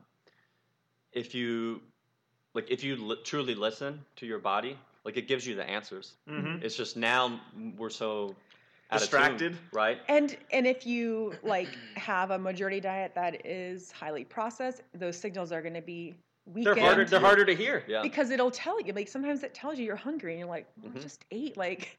if 1.11 1.34
you, 1.36 1.82
like, 2.53 2.70
if 2.70 2.84
you 2.84 2.95
li- 2.95 3.22
truly 3.24 3.55
listen 3.55 4.05
to 4.18 4.26
your 4.26 4.39
body, 4.39 4.78
like, 5.03 5.18
it 5.18 5.28
gives 5.28 5.45
you 5.47 5.55
the 5.55 5.63
answers. 5.68 6.13
hmm 6.28 6.57
It's 6.61 6.76
just 6.78 6.95
now 6.95 7.39
we're 7.78 7.89
so 7.89 8.36
out 8.91 9.01
of 9.03 9.09
tune, 9.09 9.19
Distracted. 9.19 9.57
right? 9.73 9.97
And 10.07 10.35
and 10.51 10.65
if 10.65 10.85
you 10.85 11.33
like 11.43 11.67
have 11.95 12.31
a 12.31 12.38
majority 12.39 12.79
diet 12.79 13.13
that 13.15 13.45
is 13.45 13.91
highly 13.91 14.23
processed, 14.23 14.81
those 14.93 15.17
signals 15.17 15.51
are 15.51 15.61
going 15.61 15.73
to 15.73 15.81
be 15.81 16.15
They're 16.45 16.53
weakened. 16.73 16.79
harder. 16.79 17.05
They're 17.05 17.19
harder 17.19 17.45
to 17.45 17.55
hear. 17.55 17.83
Yeah. 17.88 18.01
because 18.01 18.29
it'll 18.31 18.51
tell 18.51 18.79
you 18.81 18.93
like 18.93 19.07
sometimes 19.09 19.43
it 19.43 19.53
tells 19.53 19.77
you 19.77 19.85
you're 19.85 19.95
hungry 19.97 20.31
and 20.33 20.39
you're 20.39 20.47
like 20.49 20.67
well, 20.81 20.91
I 20.95 20.99
Mhm. 20.99 21.01
just 21.01 21.25
ate 21.31 21.57
like 21.57 21.97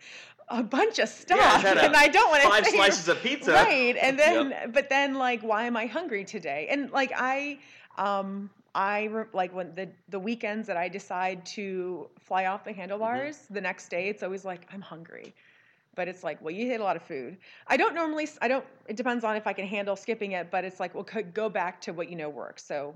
a 0.48 0.62
bunch 0.62 0.98
of 0.98 1.08
stuff 1.10 1.38
Yeah, 1.38 1.62
I 1.82 1.84
and 1.86 1.94
I 1.94 2.08
don't 2.08 2.30
want 2.30 2.42
to 2.42 2.48
Five 2.48 2.66
slices 2.66 3.08
of 3.08 3.20
pizza. 3.20 3.52
right 3.52 3.94
and 4.00 4.18
then 4.18 4.70
but 4.72 4.88
then 4.88 5.14
like 5.14 5.42
why 5.42 5.64
am 5.64 5.76
I 5.76 5.84
hungry 5.86 6.24
today 6.24 6.68
and 6.70 6.90
like 6.90 7.12
I 7.14 7.58
um 7.98 8.48
I 8.74 9.10
like 9.34 9.52
when 9.54 9.74
the 9.74 9.88
the 10.08 10.18
weekends 10.18 10.66
that 10.68 10.76
I 10.78 10.88
decide 10.88 11.44
to 11.56 12.08
fly 12.18 12.46
off 12.46 12.64
the 12.64 12.72
handlebars 12.72 13.36
Mm-hmm. 13.36 13.54
the 13.54 13.60
next 13.60 13.88
day 13.90 14.08
it's 14.08 14.22
always 14.22 14.44
like 14.46 14.66
I'm 14.72 14.80
hungry 14.80 15.34
but 15.98 16.06
it's 16.06 16.22
like 16.22 16.40
well 16.40 16.54
you 16.54 16.72
ate 16.72 16.78
a 16.80 16.84
lot 16.84 16.94
of 16.94 17.02
food 17.02 17.36
I 17.66 17.76
don't 17.76 17.92
normally 17.94 18.28
I 18.40 18.46
don't 18.46 18.64
it 18.86 18.96
depends 18.96 19.24
on 19.24 19.34
if 19.34 19.46
I 19.48 19.52
can 19.52 19.66
handle 19.66 19.96
skipping 19.96 20.32
it 20.32 20.48
but 20.50 20.64
it's 20.64 20.78
like 20.78 20.94
well 20.94 21.04
go 21.34 21.48
back 21.48 21.80
to 21.82 21.92
what 21.92 22.08
you 22.08 22.14
know 22.16 22.28
works 22.28 22.64
so 22.64 22.94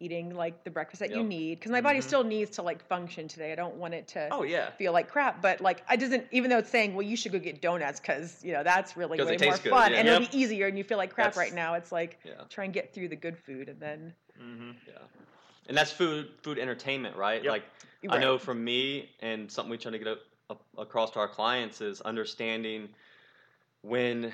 eating 0.00 0.34
like 0.34 0.64
the 0.64 0.70
breakfast 0.70 0.98
that 1.00 1.10
you 1.14 1.22
need 1.22 1.58
because 1.60 1.70
my 1.70 1.80
body 1.82 2.00
Mhm. 2.00 2.02
still 2.10 2.24
needs 2.24 2.50
to 2.56 2.62
like 2.62 2.84
function 2.88 3.28
today 3.28 3.52
I 3.52 3.54
don't 3.54 3.76
want 3.76 3.94
it 3.94 4.08
to 4.08 4.28
Oh 4.32 4.42
yeah. 4.42 4.70
feel 4.72 4.92
like 4.92 5.08
crap. 5.10 5.42
But 5.42 5.60
like, 5.60 5.84
I 5.88 5.96
doesn't 5.96 6.24
even 6.32 6.48
though 6.50 6.56
it's 6.58 6.70
saying, 6.70 6.94
well, 6.94 7.06
you 7.06 7.16
should 7.18 7.32
go 7.32 7.38
get 7.38 7.60
donuts 7.60 8.00
because 8.00 8.42
you 8.42 8.52
know 8.54 8.62
that's 8.64 8.96
really 8.96 9.18
way 9.22 9.36
more 9.36 9.58
good, 9.58 9.70
fun 9.70 9.92
yeah. 9.92 9.98
and 9.98 10.08
Yep. 10.08 10.20
it'll 10.22 10.30
be 10.32 10.38
easier, 10.42 10.66
and 10.68 10.78
you 10.78 10.84
feel 10.84 10.96
like 10.96 11.12
crap 11.14 11.34
That's- 11.34 11.36
right 11.44 11.54
now. 11.54 11.74
It's 11.74 11.92
like 11.92 12.18
Yeah. 12.24 12.32
try 12.48 12.64
and 12.64 12.72
get 12.72 12.94
through 12.94 13.08
the 13.08 13.20
good 13.26 13.36
food, 13.36 13.68
and 13.68 13.78
then 13.78 14.14
mm-hmm. 14.42 14.70
Yeah. 14.88 14.94
And 15.68 15.76
that's 15.76 15.92
food, 15.92 16.30
food 16.42 16.58
entertainment, 16.58 17.14
right? 17.16 17.44
Yep. 17.44 17.52
Like, 17.52 17.64
I 18.08 18.16
know 18.18 18.38
from 18.38 18.64
me 18.64 19.10
and 19.20 19.52
something 19.52 19.70
we 19.70 19.76
try 19.76 19.92
to 19.92 19.98
get 19.98 20.08
across 20.78 21.10
to 21.12 21.18
our 21.18 21.28
clients 21.28 21.80
is 21.80 22.00
understanding 22.00 22.88
when 23.82 24.32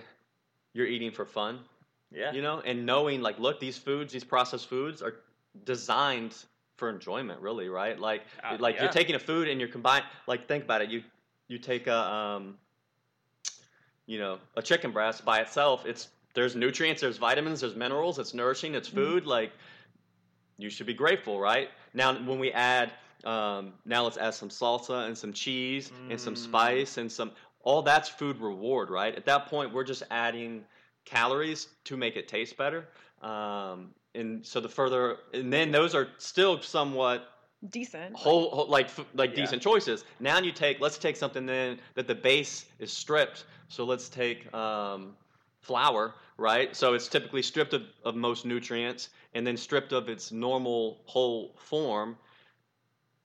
you're 0.72 0.86
eating 0.86 1.10
for 1.10 1.24
fun, 1.24 1.60
Yeah. 2.10 2.32
you 2.32 2.42
know, 2.42 2.60
and 2.60 2.84
knowing 2.86 3.22
like, 3.22 3.38
look, 3.38 3.60
these 3.60 3.78
foods, 3.78 4.12
these 4.12 4.24
processed 4.24 4.68
foods 4.68 5.02
are 5.02 5.14
designed 5.64 6.34
for 6.76 6.90
enjoyment, 6.90 7.40
really, 7.40 7.68
right? 7.68 7.98
Like, 7.98 8.22
Uh, 8.44 8.56
like 8.60 8.76
yeah. 8.76 8.82
you're 8.84 8.92
taking 8.92 9.14
a 9.14 9.18
food 9.18 9.48
and 9.48 9.60
you're 9.60 9.70
combine. 9.70 10.02
Like, 10.26 10.46
think 10.46 10.64
about 10.64 10.82
it. 10.82 10.90
You 10.90 11.02
you 11.48 11.58
take 11.58 11.86
a 11.86 11.96
um, 11.96 12.58
you 14.06 14.18
know, 14.18 14.38
a 14.56 14.62
chicken 14.62 14.90
breast 14.92 15.24
by 15.24 15.40
itself. 15.40 15.86
It's 15.86 16.08
there's 16.34 16.54
nutrients, 16.54 17.00
there's 17.00 17.16
vitamins, 17.16 17.60
there's 17.60 17.74
minerals. 17.76 18.18
It's 18.18 18.34
nourishing. 18.34 18.74
It's 18.74 18.88
food. 18.88 19.26
Like, 19.26 19.52
you 20.58 20.68
should 20.70 20.86
be 20.86 20.92
grateful, 20.94 21.40
right? 21.40 21.70
Now, 21.94 22.12
when 22.14 22.38
we 22.38 22.52
add, 22.52 22.92
um, 23.26 23.72
now 23.84 24.04
let's 24.04 24.16
add 24.16 24.34
some 24.34 24.48
salsa 24.48 25.06
and 25.06 25.16
some 25.18 25.32
cheese 25.32 25.92
and 26.08 26.20
some 26.20 26.34
Mm. 26.34 26.38
spice 26.38 26.98
and 26.98 27.10
some. 27.10 27.32
All 27.62 27.82
that's 27.82 28.08
food 28.08 28.38
reward, 28.38 28.90
right? 28.90 29.14
At 29.14 29.24
that 29.26 29.46
point, 29.46 29.72
we're 29.72 29.84
just 29.84 30.04
adding 30.10 30.64
calories 31.04 31.68
to 31.84 31.96
make 31.96 32.16
it 32.16 32.28
taste 32.28 32.56
better. 32.56 32.88
Um, 33.22 33.90
and 34.14 34.46
so 34.46 34.60
the 34.60 34.68
further, 34.68 35.18
and 35.34 35.52
then 35.52 35.72
those 35.72 35.94
are 35.94 36.08
still 36.18 36.62
somewhat 36.62 37.28
decent. 37.70 38.14
whole, 38.16 38.50
whole 38.50 38.68
like 38.68 38.88
like 39.14 39.30
Yeah. 39.30 39.42
decent 39.42 39.62
choices. 39.62 40.04
Now 40.20 40.38
you 40.38 40.52
take 40.52 40.80
let's 40.80 40.98
take 40.98 41.16
something 41.16 41.44
then 41.46 41.80
that 41.94 42.06
the 42.06 42.14
base 42.14 42.66
is 42.78 42.92
stripped. 42.92 43.44
So 43.68 43.84
let's 43.84 44.08
take 44.08 44.52
um, 44.54 45.16
flour, 45.60 46.14
right? 46.38 46.74
So 46.76 46.94
it's 46.94 47.08
typically 47.08 47.42
stripped 47.42 47.74
of, 47.74 47.82
of 48.04 48.14
most 48.14 48.44
nutrients 48.46 49.08
and 49.34 49.44
then 49.44 49.56
stripped 49.56 49.92
of 49.92 50.08
its 50.08 50.30
normal 50.30 51.02
whole 51.06 51.56
form. 51.58 52.16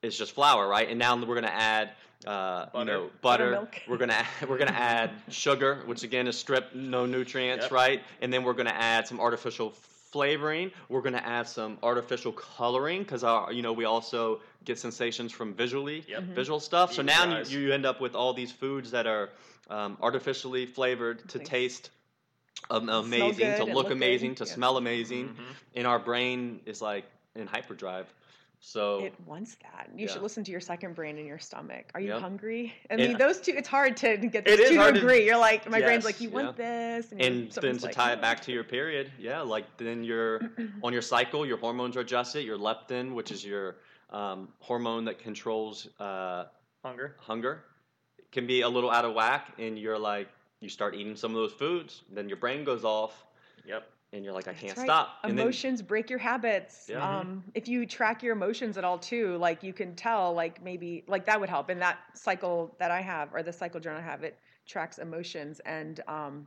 It's 0.02 0.18
just 0.18 0.32
flour, 0.32 0.66
right? 0.66 0.88
And 0.88 0.98
now 0.98 1.16
we're 1.24 1.34
gonna 1.36 1.46
add. 1.48 1.90
Uh, 2.26 2.66
you 2.66 2.72
Butter. 2.72 2.84
know, 2.92 3.10
butter. 3.20 3.44
Buttermilk. 3.50 3.74
We're 3.88 3.96
gonna 3.98 4.24
we're 4.48 4.58
gonna 4.58 4.70
add 4.72 5.10
sugar, 5.28 5.82
which 5.86 6.02
again 6.04 6.26
is 6.28 6.38
stripped, 6.38 6.74
no 6.74 7.06
nutrients, 7.06 7.64
Yep. 7.64 7.72
right? 7.72 8.02
And 8.20 8.32
then 8.32 8.44
we're 8.44 8.52
gonna 8.52 8.70
add 8.70 9.06
some 9.08 9.18
artificial 9.20 9.70
flavoring. 9.70 10.70
We're 10.88 11.00
gonna 11.02 11.22
add 11.24 11.48
some 11.48 11.78
artificial 11.82 12.32
coloring 12.32 13.02
because 13.02 13.24
our 13.24 13.52
you 13.52 13.62
know 13.62 13.72
we 13.72 13.84
also 13.86 14.40
get 14.64 14.78
sensations 14.78 15.32
from 15.32 15.54
visually 15.54 16.04
Yep. 16.08 16.22
Mhm. 16.22 16.34
visual 16.34 16.60
stuff. 16.60 16.92
So 16.92 17.02
now 17.02 17.38
you, 17.40 17.58
you 17.60 17.72
end 17.72 17.86
up 17.86 18.00
with 18.00 18.14
all 18.14 18.34
these 18.34 18.52
foods 18.52 18.90
that 18.92 19.06
are 19.08 19.30
um, 19.70 19.96
artificially 20.00 20.66
flavored 20.66 21.28
to 21.30 21.38
Nice. 21.38 21.48
taste 21.48 21.90
um, 22.70 22.88
amazing, 22.88 23.46
good 23.46 23.56
to 23.56 23.62
and 23.62 23.66
look 23.66 23.74
look 23.74 23.86
good. 23.88 23.92
amazing, 23.96 24.34
to 24.36 24.44
Yeah. 24.44 24.52
smell 24.52 24.76
amazing, 24.76 25.28
Mhm. 25.30 25.54
and 25.74 25.86
our 25.88 25.98
brain 25.98 26.60
is 26.66 26.80
like 26.80 27.04
in 27.34 27.46
hyperdrive. 27.48 28.06
So 28.64 29.04
It 29.04 29.14
wants 29.26 29.56
that. 29.62 29.90
You 29.92 30.06
Yeah. 30.06 30.12
should 30.12 30.22
listen 30.22 30.44
to 30.44 30.52
your 30.52 30.60
second 30.60 30.94
brain 30.94 31.18
in 31.18 31.26
your 31.26 31.40
stomach. 31.40 31.90
Are 31.94 32.00
you 32.00 32.10
Yep. 32.10 32.20
hungry? 32.20 32.72
I 32.88 32.94
And- 32.94 33.02
mean, 33.02 33.18
those 33.18 33.40
two. 33.40 33.50
It's 33.56 33.66
hard 33.66 33.96
to 33.98 34.16
get 34.16 34.46
It 34.46 34.50
those 34.50 34.58
is 34.60 34.68
two 34.68 34.74
to 34.76 34.80
hard 34.80 34.94
to- 34.94 35.00
agree. 35.00 35.26
You're 35.26 35.36
like, 35.36 35.68
my 35.68 35.80
brain's 35.80 36.04
like, 36.04 36.20
you 36.20 36.30
want 36.30 36.56
this, 36.56 37.10
and, 37.10 37.20
and 37.20 37.50
then 37.50 37.76
to 37.78 37.86
like, 37.86 37.92
tie 37.94 38.12
it 38.12 38.20
back 38.20 38.40
to 38.42 38.52
your 38.52 38.62
period, 38.62 39.10
yeah, 39.18 39.40
like 39.40 39.64
then 39.78 40.04
you're 40.04 40.40
on 40.84 40.92
your 40.92 41.02
cycle, 41.02 41.44
your 41.44 41.56
hormones 41.56 41.96
are 41.96 42.00
adjusted. 42.00 42.44
Your 42.44 42.56
leptin, 42.56 43.14
which 43.14 43.32
is 43.32 43.44
your 43.44 43.78
um, 44.10 44.52
hormone 44.60 45.06
that 45.06 45.18
controls 45.18 45.88
uh, 45.98 46.44
Hunger. 46.84 47.16
hunger, 47.18 47.64
can 48.30 48.46
be 48.46 48.60
a 48.60 48.68
little 48.68 48.90
out 48.92 49.04
of 49.04 49.12
whack, 49.14 49.54
and 49.58 49.76
you're 49.76 49.98
like, 49.98 50.28
you 50.60 50.68
start 50.68 50.94
eating 50.94 51.16
some 51.16 51.32
of 51.32 51.38
those 51.38 51.52
foods, 51.52 52.02
then 52.12 52.28
your 52.28 52.36
brain 52.36 52.62
goes 52.62 52.84
off, 52.84 53.26
Yep. 53.64 53.90
And 54.12 54.24
you're 54.24 54.34
like, 54.34 54.48
I 54.48 54.52
can't 54.52 54.76
right. 54.76 54.86
stop. 54.86 55.18
And 55.24 55.36
then- 55.38 55.44
Emotions 55.46 55.80
break 55.82 56.10
your 56.10 56.18
habits. 56.18 56.86
Yeah. 56.88 57.00
Mm-hmm. 57.00 57.20
Um, 57.20 57.44
if 57.54 57.66
you 57.68 57.86
track 57.86 58.22
your 58.22 58.34
emotions 58.34 58.76
at 58.76 58.84
all 58.84 58.98
too, 58.98 59.36
like 59.38 59.62
you 59.62 59.72
can 59.72 59.94
tell, 59.94 60.34
like 60.34 60.62
maybe 60.62 61.04
like 61.06 61.24
that 61.26 61.40
would 61.40 61.48
help. 61.48 61.70
In 61.70 61.78
that 61.78 61.98
cycle 62.14 62.76
that 62.78 62.90
I 62.90 63.00
have, 63.00 63.34
or 63.34 63.42
the 63.42 63.52
cycle 63.52 63.80
journal 63.80 64.00
I 64.00 64.04
have, 64.04 64.22
it 64.22 64.38
tracks 64.66 64.98
emotions 64.98 65.60
and 65.66 66.00
um, 66.06 66.46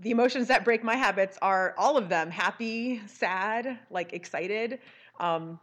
the 0.00 0.10
emotions 0.10 0.48
that 0.48 0.64
break 0.64 0.82
my 0.82 0.96
habits 0.96 1.38
are 1.40 1.74
all 1.78 1.96
of 1.96 2.08
them: 2.08 2.30
happy, 2.30 3.00
sad, 3.06 3.78
like 3.90 4.12
excited. 4.12 4.80
Um, 5.20 5.60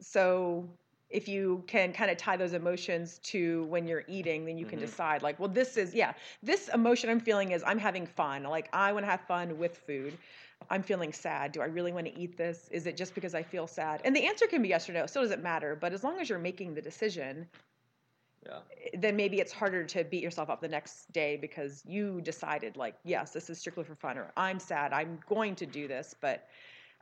so 0.00 0.68
if 1.14 1.28
you 1.28 1.64
can 1.66 1.92
kind 1.92 2.10
of 2.10 2.18
tie 2.18 2.36
those 2.36 2.54
emotions 2.54 3.18
to 3.32 3.64
when 3.64 3.86
you're 3.86 4.04
eating, 4.08 4.44
then 4.44 4.58
you 4.58 4.66
can 4.66 4.78
Mhm. 4.78 4.82
decide 4.82 5.22
like, 5.22 5.38
well, 5.40 5.48
this 5.48 5.76
is 5.76 5.94
yeah, 5.94 6.12
this 6.42 6.68
emotion 6.68 7.08
I'm 7.10 7.20
feeling 7.20 7.52
is 7.52 7.62
I'm 7.66 7.78
having 7.78 8.06
fun. 8.06 8.42
Like 8.44 8.68
I 8.72 8.92
want 8.92 9.04
to 9.06 9.10
have 9.10 9.20
fun 9.22 9.58
with 9.58 9.76
food. 9.78 10.18
I'm 10.70 10.82
feeling 10.82 11.12
sad. 11.12 11.52
Do 11.52 11.60
I 11.62 11.66
really 11.66 11.92
want 11.92 12.06
to 12.06 12.18
eat 12.18 12.36
this? 12.36 12.68
Is 12.70 12.86
it 12.86 12.96
just 12.96 13.14
because 13.14 13.34
I 13.34 13.42
feel 13.42 13.66
sad? 13.66 14.00
And 14.04 14.16
the 14.16 14.26
answer 14.26 14.46
can 14.46 14.62
be 14.62 14.68
yes 14.68 14.88
or 14.88 14.92
no. 14.92 15.06
Still 15.06 15.22
doesn't 15.22 15.42
matter. 15.42 15.76
But 15.76 15.92
as 15.92 16.02
long 16.04 16.20
as 16.20 16.28
you're 16.28 16.38
making 16.38 16.74
the 16.74 16.82
decision, 16.82 17.48
yeah. 18.46 18.60
then 18.98 19.16
maybe 19.16 19.40
it's 19.40 19.52
harder 19.52 19.84
to 19.84 20.04
beat 20.04 20.22
yourself 20.22 20.50
up 20.50 20.60
the 20.60 20.68
next 20.68 21.12
day 21.12 21.36
because 21.36 21.82
you 21.86 22.20
decided 22.22 22.76
like, 22.76 22.96
yes, 23.04 23.32
this 23.32 23.50
is 23.50 23.58
strictly 23.58 23.84
for 23.84 23.94
fun, 23.94 24.18
or 24.18 24.32
I'm 24.36 24.58
sad. 24.58 24.92
I'm 24.92 25.18
going 25.28 25.54
to 25.56 25.66
do 25.66 25.86
this. 25.88 26.14
But 26.20 26.48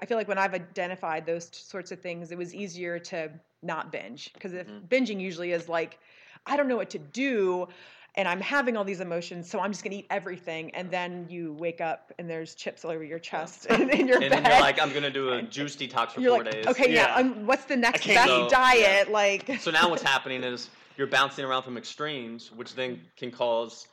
I 0.00 0.06
feel 0.06 0.16
like 0.18 0.28
when 0.28 0.38
I've 0.38 0.54
identified 0.54 1.26
those 1.26 1.48
sorts 1.52 1.92
of 1.92 2.00
things, 2.00 2.32
it 2.32 2.38
was 2.38 2.54
easier 2.54 2.98
to 2.98 3.30
not 3.62 3.92
binge 3.92 4.32
because 4.34 4.52
if 4.52 4.66
Mhm. 4.66 4.88
binging 4.88 5.20
usually 5.20 5.52
is 5.52 5.68
like, 5.68 5.98
I 6.46 6.56
don't 6.56 6.68
know 6.68 6.76
what 6.76 6.90
to 6.90 6.98
do. 6.98 7.68
And 8.14 8.28
I'm 8.28 8.42
having 8.42 8.76
all 8.76 8.84
these 8.84 9.00
emotions, 9.00 9.48
so 9.48 9.58
I'm 9.58 9.72
just 9.72 9.82
gonna 9.82 9.96
eat 9.96 10.06
everything. 10.10 10.74
And 10.74 10.90
then 10.90 11.26
you 11.30 11.54
wake 11.54 11.80
up 11.80 12.12
and 12.18 12.28
there's 12.28 12.54
chips 12.54 12.84
all 12.84 12.90
over 12.90 13.02
your 13.02 13.18
chest 13.18 13.66
and 13.70 13.88
in 13.90 14.06
your 14.06 14.20
And 14.20 14.28
bed. 14.28 14.44
then 14.44 14.52
you're 14.52 14.60
like, 14.60 14.78
I'm 14.78 14.92
gonna 14.92 15.08
do 15.10 15.30
a 15.30 15.40
juice 15.42 15.76
detox 15.76 16.10
for 16.10 16.20
You're 16.20 16.32
four 16.34 16.44
like, 16.44 16.52
days. 16.52 16.66
okay, 16.66 16.92
yeah. 16.92 17.06
Yeah. 17.06 17.14
I'm, 17.16 17.46
what's 17.46 17.64
the 17.64 17.76
next 17.76 18.06
best 18.06 18.26
go- 18.28 18.50
diet? 18.50 19.10
Like, 19.10 19.50
So 19.60 19.70
now 19.70 19.88
what's 19.88 20.02
happening 20.14 20.44
is 20.44 20.68
you're 20.98 21.06
bouncing 21.06 21.42
around 21.46 21.62
from 21.62 21.78
extremes, 21.78 22.52
which 22.52 22.74
then 22.74 23.00
can 23.16 23.30
cause 23.30 23.88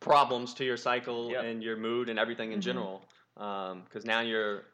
problems 0.00 0.52
to 0.54 0.64
your 0.64 0.76
cycle 0.76 1.30
Yep. 1.30 1.44
and 1.44 1.62
your 1.62 1.76
mood 1.76 2.08
and 2.08 2.18
everything 2.18 2.50
in 2.50 2.58
Mhm. 2.58 2.62
general. 2.62 3.04
Because 3.36 4.04
now 4.04 4.18
you're 4.20 4.64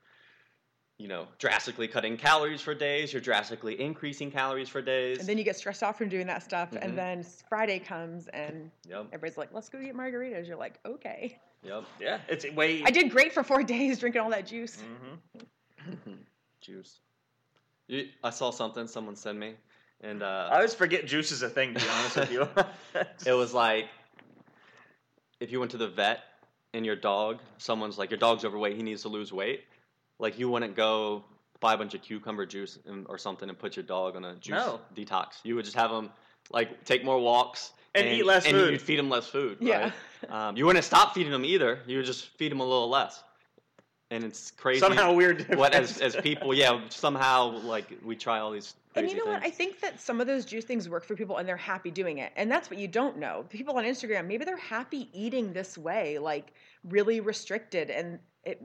you 0.98 1.08
know, 1.08 1.26
drastically 1.38 1.88
cutting 1.88 2.16
calories 2.16 2.60
for 2.60 2.74
days. 2.74 3.12
You're 3.12 3.22
drastically 3.22 3.80
increasing 3.80 4.30
calories 4.30 4.68
for 4.68 4.80
days. 4.80 5.20
And 5.20 5.28
then 5.28 5.36
you 5.36 5.44
get 5.44 5.56
stressed 5.56 5.82
out 5.82 5.96
from 5.98 6.08
doing 6.08 6.26
that 6.26 6.42
stuff, 6.42 6.70
Mhm. 6.70 6.78
and 6.82 6.98
then 6.98 7.22
Friday 7.48 7.78
comes 7.78 8.28
and 8.28 8.70
yep, 8.88 9.06
everybody's 9.12 9.36
like, 9.36 9.52
"Let's 9.52 9.68
go 9.68 9.80
get 9.80 9.94
margaritas." 9.94 10.46
You're 10.46 10.56
like, 10.56 10.78
"Okay." 10.86 11.38
yep. 11.62 11.84
Yeah, 12.00 12.20
it's 12.28 12.50
way. 12.52 12.82
I 12.84 12.90
did 12.90 13.10
great 13.10 13.32
for 13.32 13.42
four 13.42 13.62
days 13.74 13.98
drinking 13.98 14.22
all 14.22 14.30
that 14.30 14.46
juice. 14.46 14.80
hmm 14.80 15.42
Juice. 16.60 17.00
You, 17.86 18.08
I 18.24 18.30
saw 18.30 18.50
something 18.50 18.88
someone 18.88 19.14
sent 19.14 19.38
me, 19.38 19.54
and 20.00 20.22
I 20.22 20.48
uh, 20.48 20.54
always 20.54 20.74
forget 20.74 21.06
juice 21.06 21.30
is 21.30 21.42
a 21.42 21.48
thing. 21.48 21.74
To 21.74 21.80
be 21.80 21.88
honest 21.88 22.16
with 22.16 22.32
you, 22.32 22.48
it 23.26 23.34
was 23.34 23.52
like 23.54 23.86
if 25.38 25.52
you 25.52 25.60
went 25.60 25.70
to 25.72 25.76
the 25.76 25.88
vet 25.88 26.20
and 26.72 26.84
your 26.84 26.96
dog, 26.96 27.40
someone's 27.58 27.98
like, 27.98 28.10
your 28.10 28.18
dog's 28.18 28.44
overweight, 28.44 28.76
he 28.76 28.82
needs 28.82 29.02
to 29.02 29.08
lose 29.08 29.32
weight. 29.32 29.64
Like 30.18 30.38
you 30.38 30.48
wouldn't 30.48 30.74
go 30.74 31.24
buy 31.60 31.74
a 31.74 31.76
bunch 31.78 31.94
of 31.94 32.02
cucumber 32.02 32.46
juice 32.46 32.78
and, 32.86 33.06
or 33.08 33.18
something 33.18 33.48
and 33.48 33.58
put 33.58 33.76
your 33.76 33.84
dog 33.84 34.16
on 34.16 34.24
a 34.24 34.34
juice 34.36 34.56
No. 34.56 34.80
detox. 34.94 35.40
You 35.42 35.56
would 35.56 35.64
just 35.64 35.76
have 35.76 35.90
him 35.90 36.10
like 36.50 36.84
take 36.84 37.04
more 37.04 37.18
walks 37.18 37.72
And 37.94 38.06
eat 38.06 38.24
less 38.26 38.44
and 38.46 38.54
food. 38.54 38.72
You'd 38.72 38.82
feed 38.82 38.98
them 38.98 39.08
less 39.08 39.26
food. 39.26 39.58
Yeah. 39.60 39.90
Right? 40.30 40.48
Um, 40.48 40.56
you 40.56 40.66
wouldn't 40.66 40.84
stop 40.84 41.14
feeding 41.14 41.32
them 41.32 41.44
either. 41.44 41.80
You 41.86 41.98
would 41.98 42.06
just 42.06 42.28
feed 42.38 42.52
them 42.52 42.60
a 42.60 42.64
little 42.64 42.88
less. 42.88 43.22
And 44.10 44.22
it's 44.22 44.52
crazy. 44.52 44.80
somehow 44.80 45.12
weird. 45.12 45.56
what 45.56 45.74
as 45.74 46.00
as 46.00 46.14
people, 46.16 46.54
yeah, 46.54 46.80
somehow 46.90 47.58
like 47.62 47.86
we 48.04 48.14
try 48.14 48.38
all 48.38 48.52
these. 48.52 48.74
And 48.94 49.10
you 49.10 49.16
know 49.16 49.30
what? 49.30 49.40
I 49.40 49.50
things. 49.50 49.56
think 49.56 49.80
that 49.80 50.00
some 50.00 50.20
of 50.20 50.26
those 50.26 50.44
juice 50.44 50.64
things 50.64 50.88
work 50.88 51.04
for 51.04 51.16
people 51.16 51.36
and 51.38 51.46
they're 51.48 51.56
happy 51.56 51.90
doing 51.90 52.18
it. 52.18 52.32
And 52.36 52.50
that's 52.50 52.70
what 52.70 52.78
you 52.78 52.88
don't 52.88 53.18
know. 53.18 53.44
People 53.50 53.76
on 53.76 53.84
Instagram, 53.84 54.26
maybe 54.26 54.44
they're 54.44 54.56
happy 54.56 55.08
eating 55.12 55.52
this 55.52 55.76
way, 55.76 56.18
like 56.18 56.52
really 56.84 57.20
restricted, 57.20 57.90
and 57.90 58.18
it 58.44 58.62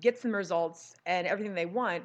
gets 0.00 0.22
them 0.22 0.34
results 0.34 0.96
and 1.06 1.26
everything 1.26 1.54
they 1.54 1.66
want. 1.66 2.04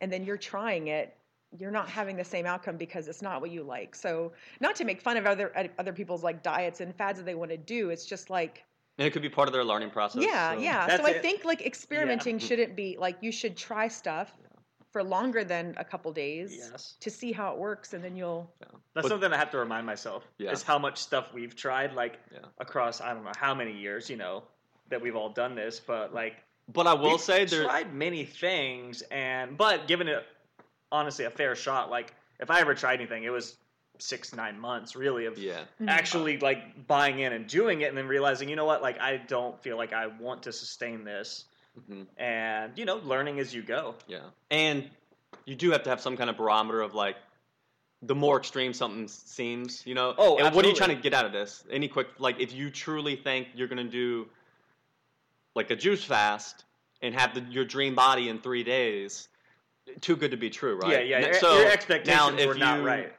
And 0.00 0.12
then 0.12 0.24
you're 0.24 0.36
trying 0.38 0.88
it, 0.88 1.16
you're 1.58 1.70
not 1.70 1.88
having 1.88 2.16
the 2.16 2.24
same 2.24 2.46
outcome 2.46 2.76
because 2.76 3.08
it's 3.08 3.22
not 3.22 3.40
what 3.40 3.50
you 3.50 3.62
like. 3.62 3.94
So, 3.94 4.32
not 4.60 4.76
to 4.76 4.84
make 4.84 5.00
fun 5.02 5.16
of 5.16 5.26
other 5.26 5.52
other 5.78 5.92
people's 5.92 6.22
like 6.22 6.42
diets 6.42 6.80
and 6.80 6.94
fads 6.94 7.18
that 7.18 7.24
they 7.26 7.34
want 7.34 7.50
to 7.50 7.56
do, 7.56 7.90
it's 7.90 8.06
just 8.06 8.30
like 8.30 8.64
and 8.98 9.06
it 9.06 9.12
could 9.12 9.22
be 9.22 9.28
part 9.30 9.48
of 9.48 9.54
their 9.54 9.64
learning 9.64 9.90
process. 9.90 10.22
yeah, 10.22 10.54
so- 10.54 10.60
yeah. 10.60 10.86
That's 10.86 11.02
So 11.02 11.08
I 11.08 11.12
it. 11.12 11.22
think 11.22 11.44
like 11.44 11.62
experimenting 11.66 12.38
Mhm. 12.38 12.46
shouldn't 12.48 12.76
be 12.76 12.96
like 12.98 13.16
you 13.20 13.32
should 13.32 13.56
try 13.56 13.88
stuff 13.88 14.32
for 14.92 15.02
longer 15.04 15.44
than 15.44 15.74
a 15.76 15.84
couple 15.84 16.12
days 16.12 16.54
yes, 16.56 16.96
to 17.00 17.10
see 17.10 17.30
how 17.32 17.52
it 17.52 17.58
works, 17.58 17.94
and 17.94 18.02
then 18.04 18.16
you'll 18.16 18.52
yeah. 18.60 18.66
that's 18.94 19.04
But- 19.04 19.08
something 19.08 19.32
I 19.32 19.36
have 19.36 19.50
to 19.50 19.58
remind 19.58 19.86
myself. 19.86 20.24
Yeah. 20.38 20.50
Is 20.52 20.62
how 20.62 20.78
much 20.78 20.98
stuff 20.98 21.32
we've 21.32 21.54
tried, 21.56 21.94
like 21.94 22.18
Yeah. 22.32 22.40
across 22.58 23.00
I 23.00 23.12
don't 23.14 23.24
know 23.24 23.32
how 23.38 23.54
many 23.54 23.72
years, 23.72 24.08
you 24.10 24.16
know, 24.16 24.44
that 24.88 25.00
we've 25.00 25.16
all 25.16 25.30
done 25.30 25.54
this, 25.54 25.80
but 25.80 26.12
like 26.14 26.36
But 26.72 26.86
I 26.86 26.94
will 26.94 27.12
we've 27.12 27.20
say 27.20 27.44
there. 27.44 27.64
tried 27.64 27.94
many 27.94 28.24
things, 28.24 29.02
and 29.10 29.56
but 29.56 29.88
given 29.88 30.08
it 30.08 30.24
honestly 30.92 31.24
a 31.24 31.30
fair 31.30 31.54
shot, 31.56 31.90
like 31.90 32.14
if 32.38 32.50
I 32.50 32.60
ever 32.60 32.74
tried 32.74 32.94
anything, 32.94 33.24
it 33.24 33.30
was 33.30 33.56
six 33.98 34.32
nine 34.34 34.58
months 34.58 34.96
really 34.96 35.26
of 35.26 35.36
Yeah. 35.38 35.60
Mhm. 35.80 35.88
actually 35.88 36.38
like 36.38 36.86
buying 36.86 37.18
in 37.18 37.32
and 37.32 37.46
doing 37.46 37.80
it, 37.82 37.86
and 37.88 37.96
then 37.98 38.06
realizing 38.08 38.48
you 38.48 38.56
know 38.56 38.64
what, 38.64 38.82
like 38.82 39.00
I 39.00 39.16
don't 39.18 39.60
feel 39.62 39.76
like 39.76 39.92
I 39.92 40.06
want 40.06 40.44
to 40.44 40.52
sustain 40.52 41.04
this, 41.04 41.44
hmm 41.88 42.02
and 42.16 42.76
you 42.78 42.84
know, 42.84 42.96
learning 42.96 43.40
as 43.40 43.54
you 43.54 43.62
go. 43.62 43.94
Yeah. 44.06 44.20
And 44.50 44.88
you 45.44 45.54
do 45.54 45.70
have 45.72 45.82
to 45.84 45.90
have 45.90 46.00
some 46.00 46.16
kind 46.16 46.30
of 46.30 46.36
barometer 46.36 46.80
of 46.80 46.94
like 46.94 47.16
the 48.02 48.14
more 48.14 48.38
extreme 48.38 48.72
something 48.72 49.06
seems, 49.08 49.86
you 49.86 49.94
know. 49.94 50.14
Oh, 50.16 50.38
and 50.38 50.54
what 50.54 50.64
are 50.64 50.68
you 50.68 50.74
trying 50.74 50.96
to 50.96 51.02
get 51.02 51.12
out 51.12 51.26
of 51.26 51.32
this? 51.32 51.64
Any 51.70 51.88
quick 51.88 52.08
like 52.18 52.40
if 52.40 52.52
you 52.52 52.70
truly 52.70 53.16
think 53.16 53.48
you're 53.54 53.68
gonna 53.68 53.84
do 53.84 54.28
like 55.54 55.70
a 55.70 55.76
juice 55.76 56.04
fast 56.04 56.64
and 57.02 57.14
have 57.14 57.34
the, 57.34 57.40
your 57.50 57.64
dream 57.64 57.94
body 57.94 58.28
in 58.28 58.40
three 58.40 58.62
days, 58.64 59.28
too 60.00 60.16
good 60.16 60.30
to 60.30 60.36
be 60.36 60.50
true, 60.50 60.76
right? 60.76 61.06
Yeah, 61.06 61.18
yeah. 61.18 61.26
Your, 61.26 61.34
So 61.34 61.54
your 61.56 61.64
now, 61.64 61.72
expectations 61.72 62.40
if 62.40 62.46
were 62.46 62.54
not 62.54 62.78
you 62.80 62.86
right. 62.86 63.12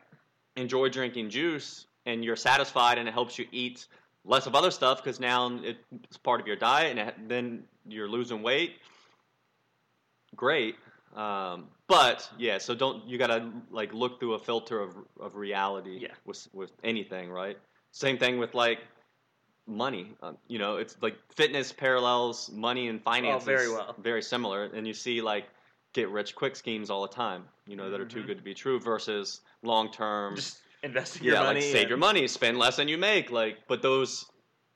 enjoy 0.56 0.90
drinking 0.90 1.30
juice 1.30 1.88
and 2.06 2.24
you're 2.24 2.36
satisfied 2.36 2.98
and 2.98 3.08
it 3.08 3.12
helps 3.14 3.38
you 3.38 3.46
eat 3.52 3.88
less 4.24 4.46
of 4.46 4.56
other 4.56 4.72
stuff 4.72 5.04
because 5.04 5.20
now 5.20 5.60
it's 5.64 6.18
part 6.18 6.40
of 6.40 6.48
your 6.48 6.56
diet 6.56 6.92
and 6.98 7.00
it, 7.10 7.28
then 7.28 7.64
you're 7.88 8.08
losing 8.08 8.44
weight 8.44 8.74
great 10.36 10.76
um, 11.16 11.68
but 11.88 12.30
yeah 12.38 12.58
so 12.58 12.74
don't 12.76 13.06
you 13.08 13.18
gotta 13.18 13.52
like 13.72 13.94
look 13.94 14.20
through 14.20 14.34
a 14.34 14.40
filter 14.40 14.80
of, 14.80 14.96
of 15.20 15.36
reality 15.36 15.98
Yeah. 16.02 16.10
with, 16.26 16.48
with 16.54 16.72
anything 16.84 17.30
right 17.32 17.58
same 17.92 18.18
thing 18.18 18.38
with 18.38 18.54
like 18.54 18.80
money 19.68 20.14
um, 20.24 20.38
you 20.48 20.58
know 20.60 20.78
it's 20.78 20.98
like 21.02 21.16
fitness 21.34 21.72
parallels 21.72 22.52
money 22.52 22.88
and 22.88 23.02
finances 23.02 23.44
Oh, 23.44 23.46
very 23.46 23.70
well. 23.72 23.96
very 24.00 24.22
similar 24.22 24.66
and 24.66 24.88
you 24.88 24.94
see 24.94 25.22
like 25.22 25.46
get 25.94 26.10
rich 26.10 26.36
quick 26.36 26.56
schemes 26.56 26.90
all 26.90 27.02
the 27.02 27.14
time 27.14 27.44
you 27.68 27.76
know 27.76 27.90
that 27.90 28.00
are 28.02 28.06
too 28.06 28.24
Mhm. 28.24 28.28
good 28.28 28.38
to 28.38 28.44
be 28.44 28.54
true 28.54 28.80
versus 28.80 29.42
long 29.64 29.92
term 29.92 30.36
Just 30.36 30.60
investing 30.84 31.24
yeah 31.24 31.34
your 31.36 31.44
money. 31.44 31.60
like 31.60 31.64
save 31.72 31.82
and, 31.82 31.90
your 31.90 31.98
money 31.98 32.28
spend 32.28 32.58
less 32.58 32.76
than 32.78 32.88
you 32.88 32.98
make 32.98 33.30
like 33.32 33.58
but 33.68 33.82
those 33.82 34.26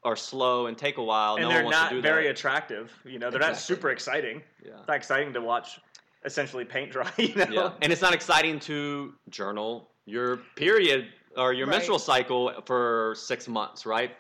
are 0.04 0.16
slow 0.16 0.68
and 0.68 0.78
take 0.78 0.98
a 0.98 1.04
while 1.04 1.36
and 1.36 1.44
no 1.44 1.50
they're 1.50 1.58
one 1.58 1.66
wants 1.66 1.80
not 1.80 1.90
to 1.90 1.96
do 1.96 2.02
very 2.02 2.26
that 2.26 2.32
attractive. 2.32 2.94
You 3.06 3.18
know, 3.18 3.32
they're 3.32 3.40
not 3.40 3.58
super 3.58 3.90
exciting. 3.90 4.44
yeah 4.64 4.78
It's 4.78 4.88
not 4.88 4.98
exciting 4.98 5.34
to 5.34 5.42
watch 5.42 5.80
essentially 6.24 6.64
paint 6.64 6.92
dry. 6.92 7.12
You 7.18 7.34
know, 7.36 7.52
yeah 7.52 7.72
and 7.82 7.92
it's 7.92 8.02
not 8.04 8.14
exciting 8.14 8.60
to 8.62 9.16
journal 9.30 9.90
your 10.06 10.38
period 10.56 11.08
or 11.36 11.54
your 11.54 11.66
Right. 11.66 11.74
menstrual 11.78 11.98
cycle 11.98 12.54
for 12.68 13.16
six 13.18 13.48
months 13.48 13.86
right 13.88 14.12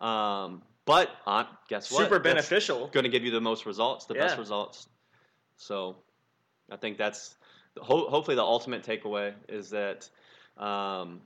um, 0.00 0.62
but 0.84 1.10
uh, 1.26 1.44
guess 1.68 1.90
what? 1.92 2.04
Super 2.04 2.18
beneficial. 2.18 2.88
going 2.88 3.04
to 3.04 3.10
give 3.10 3.24
you 3.24 3.30
the 3.30 3.40
most 3.40 3.66
results 3.66 4.06
the 4.06 4.14
best 4.14 4.38
results. 4.38 4.88
So 5.56 5.96
i 6.72 6.76
think 6.76 6.96
that's 6.96 7.36
ho- 7.78 8.08
hopefully 8.08 8.36
the 8.36 8.42
ultimate 8.42 8.82
takeaway 8.84 9.34
is 9.48 9.70
that 9.70 10.08
um, 10.56 11.20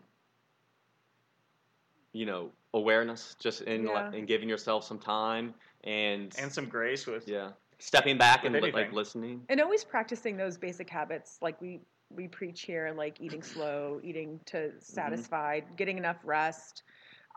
you 2.12 2.26
know 2.26 2.50
awareness 2.72 3.36
just 3.38 3.62
in 3.62 3.84
Yeah. 3.84 4.12
in 4.12 4.26
giving 4.26 4.48
yourself 4.48 4.84
some 4.84 4.98
time 4.98 5.54
and 5.84 6.34
and 6.38 6.52
some 6.52 6.68
grace 6.68 7.06
with 7.06 7.28
yeah. 7.28 7.50
Stepping 7.80 8.16
back 8.16 8.44
and 8.44 8.54
li- 8.54 8.70
like 8.72 8.92
listening. 8.92 9.42
And 9.48 9.60
always 9.60 9.84
practicing 9.84 10.36
those 10.36 10.56
basic 10.56 10.88
habits 10.88 11.38
like 11.42 11.60
we 11.60 11.80
we 12.08 12.28
preach 12.28 12.62
here 12.62 12.92
like 12.96 13.20
eating 13.20 13.42
slow 13.42 14.00
eating 14.02 14.40
to 14.46 14.70
satisfied 14.80 15.64
getting 15.76 15.98
enough 15.98 16.16
rest 16.24 16.84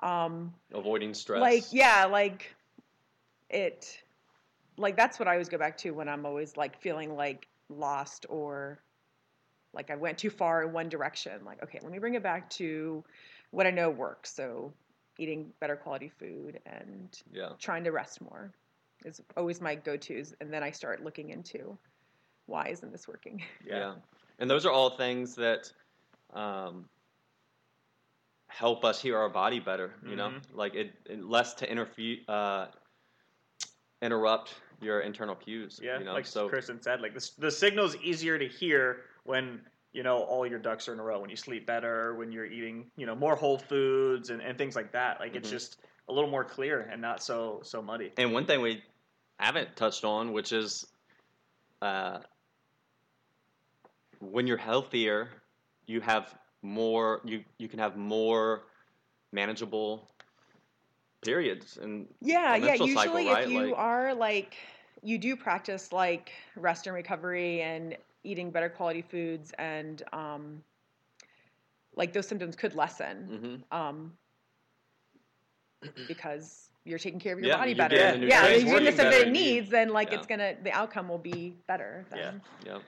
um 0.03 0.53
avoiding 0.73 1.13
stress. 1.13 1.41
like 1.41 1.63
yeah 1.71 2.05
like 2.05 2.53
it 3.49 3.99
like 4.77 4.95
that's 4.95 5.17
what 5.17 5.27
i 5.27 5.31
always 5.31 5.49
go 5.49 5.57
back 5.57 5.77
to 5.77 5.91
when 5.91 6.07
i'm 6.07 6.25
always 6.25 6.55
like 6.55 6.79
feeling 6.79 7.15
like 7.15 7.47
lost 7.69 8.25
or 8.29 8.79
like 9.73 9.89
i 9.91 9.95
went 9.95 10.17
too 10.17 10.29
far 10.29 10.63
in 10.63 10.73
one 10.73 10.89
direction. 10.89 11.43
Like 11.45 11.63
okay 11.63 11.79
let 11.81 11.91
me 11.91 11.99
bring 11.99 12.15
it 12.15 12.23
back 12.23 12.49
to 12.51 13.03
what 13.51 13.67
i 13.67 13.71
know 13.71 13.89
works. 13.89 14.33
So 14.33 14.73
eating 15.19 15.51
better 15.59 15.75
quality 15.75 16.09
food 16.09 16.59
and 16.65 17.09
yeah. 17.31 17.49
trying 17.59 17.83
to 17.83 17.91
rest 17.91 18.21
more 18.21 18.51
is 19.05 19.21
always 19.35 19.61
my 19.61 19.75
go-to's. 19.75 20.33
And 20.41 20.51
then 20.51 20.63
i 20.63 20.71
start 20.71 21.03
looking 21.03 21.29
into 21.29 21.77
why 22.45 22.67
isn't 22.69 22.91
this 22.91 23.07
working? 23.07 23.43
Yeah. 23.65 23.95
And 24.39 24.49
those 24.49 24.65
are 24.65 24.71
all 24.71 24.91
things 24.91 25.35
that 25.35 25.71
um, 26.33 26.87
help 28.47 28.83
us 28.85 29.01
hear 29.01 29.17
our 29.17 29.29
body 29.29 29.59
better, 29.59 29.93
you 30.05 30.15
know? 30.15 30.29
Mhm. 30.29 30.41
Like 30.53 30.75
it, 30.75 30.93
it 31.05 31.23
less 31.23 31.53
to 31.55 31.69
interfere, 31.69 32.17
uh, 32.27 32.67
interrupt 34.01 34.55
your 34.81 35.01
internal 35.01 35.35
cues, 35.35 35.79
Yeah, 35.83 35.99
you 35.99 36.05
know? 36.05 36.13
like 36.13 36.25
so, 36.25 36.49
Kristen 36.49 36.81
said, 36.81 37.01
like 37.01 37.13
the 37.13 37.31
the 37.39 37.51
signal's 37.51 37.95
easier 37.97 38.37
to 38.37 38.47
hear 38.47 39.03
when 39.23 39.61
you 39.91 40.03
know 40.03 40.17
all 40.23 40.45
your 40.45 40.59
ducks 40.59 40.87
are 40.87 40.93
in 40.93 40.99
a 40.99 41.03
row. 41.03 41.19
When 41.19 41.29
you 41.29 41.35
sleep 41.35 41.65
better, 41.65 42.13
when 42.15 42.31
you're 42.31 42.45
eating, 42.45 42.91
you 42.95 43.05
know, 43.05 43.15
more 43.15 43.35
whole 43.35 43.57
foods 43.57 44.29
and, 44.29 44.41
and 44.41 44.57
things 44.57 44.75
like 44.75 44.91
that. 44.91 45.19
Like 45.19 45.35
it's 45.35 45.49
Mhm. 45.49 45.51
just 45.51 45.79
a 46.09 46.13
little 46.13 46.29
more 46.29 46.43
clear 46.43 46.81
and 46.81 47.01
not 47.01 47.23
so 47.23 47.59
so 47.63 47.81
muddy. 47.81 48.13
and 48.17 48.33
one 48.33 48.45
thing 48.45 48.61
we 48.61 48.83
haven't 49.39 49.75
touched 49.75 50.03
on, 50.03 50.31
which 50.31 50.51
is 50.51 50.85
uh, 51.81 52.19
when 54.19 54.47
you're 54.47 54.57
healthier, 54.57 55.29
you 55.85 56.01
have 56.01 56.37
more, 56.61 57.21
you, 57.23 57.43
you 57.57 57.67
can 57.67 57.79
have 57.79 57.97
more 57.97 58.63
manageable 59.31 60.09
periods 61.21 61.77
and 61.81 62.07
Yeah, 62.21 62.55
yeah. 62.55 62.65
menstrual 62.65 62.89
cycle, 62.89 63.19
Usually, 63.19 63.33
right? 63.33 63.43
if 63.45 63.51
you 63.51 63.67
Like- 63.67 63.77
are 63.77 64.13
like, 64.13 64.55
you 65.03 65.17
do 65.17 65.35
practice 65.35 65.93
like 65.93 66.31
rest 66.55 66.87
and 66.87 66.95
recovery 66.95 67.61
and 67.61 67.95
eating 68.23 68.51
better 68.51 68.69
quality 68.69 69.01
foods, 69.01 69.53
and 69.57 70.03
um, 70.11 70.63
like 71.95 72.13
those 72.13 72.27
symptoms 72.27 72.55
could 72.55 72.75
lessen 72.75 73.63
mhm. 73.71 73.77
um, 73.77 74.13
because 76.07 76.69
you're 76.83 76.99
taking 76.99 77.19
care 77.19 77.33
of 77.33 77.39
your 77.39 77.49
Yeah, 77.49 77.57
body 77.57 77.73
better. 77.73 77.95
the 78.17 78.27
yeah, 78.27 78.45
if 78.47 78.63
you're 78.63 78.71
doing 78.71 78.85
the 78.85 78.91
stuff 78.91 79.11
that 79.11 79.27
it 79.27 79.31
needs, 79.31 79.69
then 79.69 79.89
like 79.89 80.11
yeah. 80.11 80.17
it's 80.17 80.27
gonna 80.27 80.55
the 80.63 80.71
outcome 80.71 81.09
will 81.09 81.17
be 81.17 81.55
better. 81.67 82.05
Then. 82.09 82.41
Yeah. 82.65 82.73
yeah. 82.73 82.79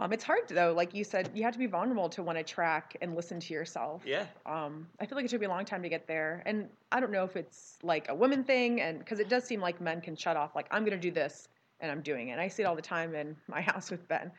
Um, 0.00 0.12
it's 0.12 0.24
hard 0.24 0.40
though. 0.48 0.72
Like 0.72 0.92
you 0.92 1.04
said, 1.04 1.30
you 1.34 1.44
have 1.44 1.52
to 1.52 1.58
be 1.58 1.66
vulnerable 1.66 2.08
to 2.10 2.22
want 2.22 2.36
to 2.38 2.44
track 2.44 2.96
and 3.00 3.14
listen 3.14 3.38
to 3.40 3.54
yourself. 3.54 4.02
Yeah, 4.04 4.26
Um, 4.44 4.88
I 5.00 5.06
feel 5.06 5.14
like 5.16 5.24
it 5.24 5.28
took 5.28 5.40
me 5.40 5.46
a 5.46 5.50
long 5.50 5.64
time 5.64 5.82
to 5.84 5.88
get 5.88 6.06
there, 6.08 6.42
and 6.46 6.68
I 6.90 6.98
don't 7.00 7.12
know 7.12 7.24
if 7.24 7.36
it's 7.36 7.78
like 7.82 8.08
a 8.08 8.14
woman 8.14 8.42
thing, 8.42 8.80
and 8.80 8.98
because 8.98 9.20
it 9.20 9.28
does 9.28 9.44
seem 9.44 9.60
like 9.60 9.80
men 9.80 10.00
can 10.00 10.16
shut 10.16 10.36
off, 10.36 10.56
like 10.56 10.66
I'm 10.72 10.84
going 10.84 10.98
to 11.00 11.02
do 11.08 11.12
this, 11.12 11.48
and 11.80 11.92
I'm 11.92 12.00
doing 12.00 12.28
it. 12.28 12.32
And 12.32 12.40
I 12.40 12.48
see 12.48 12.62
it 12.62 12.66
all 12.66 12.74
the 12.76 12.82
time 12.82 13.14
in 13.14 13.36
my 13.46 13.60
house 13.70 13.90
with 13.90 14.06
Ben. 14.08 14.32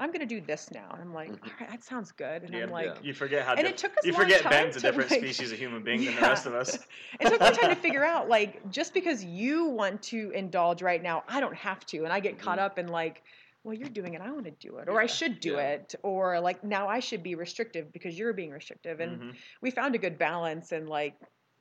I'm 0.00 0.12
gonna 0.12 0.26
do 0.26 0.40
this 0.40 0.70
now, 0.70 0.90
and 0.92 1.00
I'm 1.02 1.12
like, 1.12 1.30
Mhm. 1.30 1.42
all 1.44 1.50
right, 1.60 1.70
that 1.70 1.82
sounds 1.82 2.12
good. 2.12 2.42
And 2.44 2.54
Yeah, 2.54 2.62
I'm 2.64 2.70
like, 2.70 2.86
yeah. 2.86 2.94
You 3.02 3.14
forget 3.14 3.44
how. 3.44 3.54
And 3.54 3.62
diff- 3.62 3.70
it 3.70 3.78
took 3.78 3.98
us 3.98 4.04
You 4.04 4.12
forget 4.12 4.44
Ben's 4.48 4.76
a 4.76 4.80
different 4.80 5.10
like- 5.10 5.18
species 5.18 5.50
of 5.50 5.58
human 5.58 5.82
being 5.82 6.04
than 6.04 6.14
the 6.14 6.20
rest 6.20 6.46
of 6.46 6.54
us. 6.54 6.78
it 7.20 7.26
took 7.28 7.40
me 7.40 7.50
time 7.50 7.70
to 7.70 7.74
figure 7.80 8.04
out 8.04 8.28
like 8.28 8.70
just 8.70 8.94
because 8.94 9.24
you 9.24 9.64
want 9.64 10.00
to 10.02 10.30
indulge 10.32 10.82
right 10.82 11.02
now 11.02 11.24
i 11.26 11.40
don't 11.40 11.54
have 11.56 11.84
to 11.86 12.04
and 12.04 12.12
i 12.12 12.20
get 12.20 12.38
caught 12.38 12.58
Mhm. 12.58 12.62
up 12.62 12.78
in 12.78 12.86
like 12.88 13.24
well 13.68 13.76
you're 13.76 13.88
doing 13.90 14.14
it 14.14 14.22
i 14.22 14.30
want 14.30 14.46
to 14.46 14.50
do 14.66 14.78
it 14.78 14.88
or 14.88 14.98
i 14.98 15.04
should 15.06 15.40
do 15.40 15.52
yeah. 15.52 15.72
it 15.72 15.94
or 16.02 16.40
like 16.40 16.64
now 16.64 16.88
i 16.88 17.00
should 17.00 17.22
be 17.22 17.34
restrictive 17.34 17.92
because 17.92 18.18
you're 18.18 18.32
being 18.32 18.50
restrictive 18.50 19.00
and 19.00 19.20
Mhm. 19.20 19.34
we 19.60 19.70
found 19.70 19.94
a 19.94 19.98
good 19.98 20.16
balance 20.18 20.72
and 20.72 20.88
like 20.88 21.14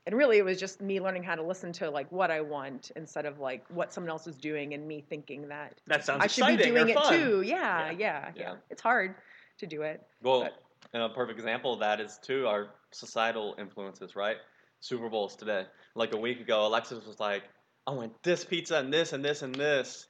and 0.06 0.16
really 0.16 0.38
it 0.38 0.46
was 0.46 0.58
just 0.58 0.80
me 0.82 1.02
learning 1.02 1.24
how 1.24 1.36
to 1.36 1.44
listen 1.44 1.74
to 1.74 1.90
like 1.90 2.10
what 2.14 2.32
i 2.32 2.40
want 2.40 2.92
instead 2.96 3.26
of 3.26 3.40
like 3.40 3.66
what 3.70 3.92
someone 3.92 4.10
else 4.10 4.26
is 4.26 4.38
doing 4.38 4.74
and 4.74 4.88
me 4.88 5.02
thinking 5.10 5.50
that 5.50 5.82
That 5.88 6.06
sounds 6.06 6.24
i 6.24 6.28
should 6.28 6.48
be 6.58 6.64
doing 6.64 6.88
it 6.88 6.98
too 7.10 7.42
yeah 7.42 7.92
Yeah. 7.92 7.92
yeah 7.92 7.98
yeah, 7.98 8.32
Yeah. 8.36 8.56
it's 8.70 8.82
hard 8.82 9.16
to 9.58 9.68
do 9.68 9.82
it 9.82 10.02
Well, 10.22 10.44
But- 10.44 10.64
and 10.94 11.04
a 11.04 11.10
perfect 11.10 11.38
example 11.40 11.74
of 11.74 11.80
that 11.82 12.00
is 12.00 12.18
too 12.20 12.48
our 12.48 12.70
societal 12.92 13.56
influences, 13.60 14.16
right? 14.16 14.38
Super 14.80 15.10
Bowls 15.10 15.36
today. 15.36 15.66
Like 15.96 16.14
a 16.14 16.18
week 16.18 16.40
ago, 16.40 16.66
Alexis 16.68 17.04
was 17.06 17.20
like, 17.20 17.44
"I 17.88 17.92
want 17.92 18.14
this 18.24 18.46
pizza 18.46 18.78
and 18.78 18.94
this 18.94 19.12
and 19.12 19.26
this 19.26 19.42
and 19.42 19.54
this," 19.56 20.08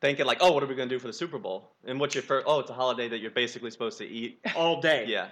thinking 0.00 0.26
like, 0.26 0.38
"Oh, 0.40 0.52
what 0.52 0.62
are 0.62 0.66
we 0.66 0.74
gonna 0.74 0.88
do 0.90 0.98
for 0.98 1.06
the 1.06 1.12
Super 1.12 1.38
Bowl?" 1.38 1.70
And 1.84 1.98
what's 2.00 2.14
your 2.14 2.22
first? 2.22 2.46
Oh, 2.48 2.60
it's 2.60 2.70
a 2.70 2.74
holiday 2.74 3.08
that 3.08 3.18
you're 3.18 3.30
basically 3.30 3.70
supposed 3.70 3.98
to 3.98 4.06
eat. 4.06 4.40
all 4.56 4.80
day. 4.80 5.04
Yeah. 5.08 5.28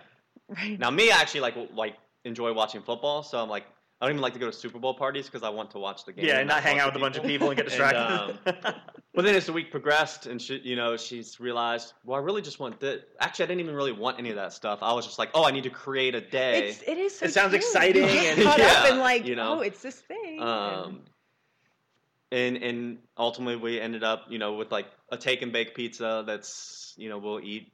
right 0.48 0.78
Now, 0.78 0.90
me, 0.90 1.10
I 1.10 1.20
actually 1.20 1.40
like 1.40 1.54
w- 1.54 1.72
like 1.74 1.96
enjoy 2.24 2.52
watching 2.52 2.82
football, 2.82 3.22
so 3.22 3.38
I'm 3.42 3.48
like, 3.48 3.64
I 4.00 4.06
don't 4.06 4.12
even 4.14 4.22
like 4.22 4.34
to 4.34 4.38
go 4.38 4.46
to 4.46 4.52
Super 4.52 4.78
Bowl 4.78 4.94
parties 4.94 5.26
because 5.26 5.42
I 5.42 5.48
want 5.48 5.70
to 5.72 5.78
watch 5.78 6.04
the 6.04 6.12
game. 6.12 6.24
Yeah, 6.26 6.38
and 6.38 6.48
not 6.48 6.62
hang 6.62 6.78
out 6.78 6.84
to 6.86 6.90
with 6.92 6.96
a 6.96 7.00
bunch 7.00 7.16
of 7.16 7.24
people 7.24 7.48
and 7.50 7.56
get 7.56 7.66
distracted. 7.66 8.38
But 9.14 9.24
then 9.24 9.34
as 9.34 9.46
the 9.46 9.52
week 9.52 9.72
progressed, 9.72 10.26
and 10.26 10.40
she, 10.40 10.58
you 10.58 10.76
know, 10.76 10.96
she's 10.96 11.40
realized, 11.40 11.92
well, 12.04 12.20
I 12.20 12.22
really 12.22 12.40
just 12.40 12.60
want 12.60 12.78
this. 12.78 13.02
Actually, 13.18 13.46
I 13.46 13.48
didn't 13.48 13.60
even 13.62 13.74
really 13.74 13.90
want 13.90 14.16
any 14.20 14.30
of 14.30 14.36
that 14.36 14.52
stuff. 14.52 14.78
I 14.80 14.92
was 14.92 15.06
just 15.06 15.18
like, 15.18 15.30
oh, 15.34 15.44
I 15.44 15.50
need 15.50 15.64
to 15.64 15.70
create 15.70 16.14
a 16.14 16.20
day. 16.20 16.68
it's, 16.68 16.82
it 16.82 16.98
is 16.98 17.18
so 17.18 17.24
It 17.26 17.32
sounds 17.32 17.48
true. 17.48 17.56
exciting 17.56 18.02
You 18.04 18.08
get 18.10 18.36
and- 18.38 18.44
caught 18.46 18.60
up 18.60 18.84
Yeah, 18.86 18.92
in 18.92 18.98
like 19.00 19.26
you 19.26 19.34
know. 19.34 19.54
oh 19.58 19.60
it's 19.60 19.82
this 19.82 19.96
thing 19.96 20.40
um, 20.40 20.88
and 20.88 21.00
and 22.32 22.56
and 22.58 22.98
ultimately 23.16 23.56
we 23.56 23.80
ended 23.80 24.04
up, 24.04 24.26
you 24.28 24.38
know, 24.38 24.54
with 24.54 24.70
like 24.72 24.86
a 25.10 25.16
take 25.16 25.42
and 25.42 25.52
bake 25.52 25.74
pizza 25.74 26.24
that's, 26.26 26.94
you 26.96 27.08
know, 27.08 27.18
we'll 27.18 27.40
eat, 27.40 27.72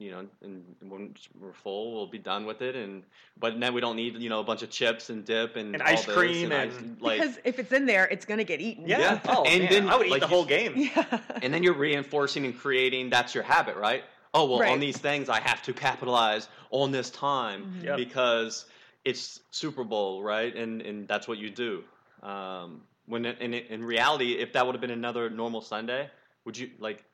you 0.00 0.10
know, 0.10 0.26
and 0.42 0.64
when 0.80 1.14
we're 1.38 1.52
full, 1.52 1.94
we'll 1.94 2.08
be 2.08 2.18
done 2.18 2.46
with 2.46 2.62
it. 2.62 2.74
And 2.74 3.04
but 3.38 3.58
then 3.60 3.72
we 3.74 3.80
don't 3.80 3.94
need, 3.96 4.16
you 4.16 4.28
know, 4.28 4.40
a 4.40 4.44
bunch 4.44 4.62
of 4.62 4.70
chips 4.70 5.08
and 5.10 5.24
dip 5.24 5.54
and, 5.56 5.74
And 5.74 5.82
all 5.82 5.88
ice 5.88 6.04
cream 6.04 6.50
ice- 6.52 6.76
and- 6.76 7.00
like, 7.00 7.20
because 7.20 7.38
if 7.44 7.58
it's 7.60 7.72
in 7.72 7.86
there, 7.86 8.06
it's 8.06 8.24
gonna 8.24 8.42
get 8.44 8.60
eaten. 8.60 8.88
yeah. 8.88 8.98
Yeah. 8.98 9.20
Oh, 9.28 9.44
And 9.44 9.62
man. 9.64 9.72
then, 9.72 9.88
I 9.88 9.96
would 9.96 10.06
eat 10.06 10.10
like 10.10 10.20
the 10.20 10.26
whole 10.26 10.44
game. 10.44 10.74
Yeah. 10.96 11.20
and 11.42 11.54
then 11.54 11.62
you're 11.62 11.74
reinforcing 11.74 12.44
and 12.44 12.58
creating 12.58 13.10
that's 13.10 13.34
your 13.34 13.44
habit 13.44 13.76
right 13.76 14.02
oh 14.36 14.46
well 14.46 14.68
on 14.72 14.80
these 14.80 14.96
things 14.98 15.28
i 15.28 15.38
have 15.40 15.62
to 15.62 15.72
capitalize 15.72 16.48
on 16.70 16.90
this 16.90 17.08
time 17.10 17.60
Mhm. 17.78 17.84
Yep. 17.84 17.96
because 17.98 18.64
it's 19.04 19.38
super 19.52 19.84
bowl 19.84 20.22
right 20.24 20.54
and 20.56 20.82
and 20.82 21.06
that's 21.06 21.28
what 21.28 21.38
you 21.38 21.50
do 21.50 21.84
um 22.24 22.82
when 23.06 23.24
in, 23.26 23.54
in 23.54 23.84
reality 23.84 24.32
if 24.32 24.52
that 24.52 24.64
would 24.66 24.74
have 24.74 24.80
been 24.80 24.90
another 24.90 25.28
normal 25.30 25.60
sunday 25.60 26.08
would 26.44 26.56
you 26.56 26.70
like 26.78 27.04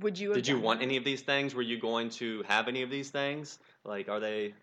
Would 0.00 0.18
you? 0.18 0.32
did 0.34 0.46
you 0.48 0.58
want 0.58 0.82
any 0.82 0.96
of 0.96 1.04
these 1.04 1.22
things 1.22 1.54
were 1.54 1.62
you 1.62 1.78
going 1.78 2.10
to 2.10 2.42
have 2.48 2.68
any 2.68 2.82
of 2.82 2.90
these 2.90 3.10
things 3.10 3.58
like 3.84 4.08
are 4.08 4.20
they 4.20 4.54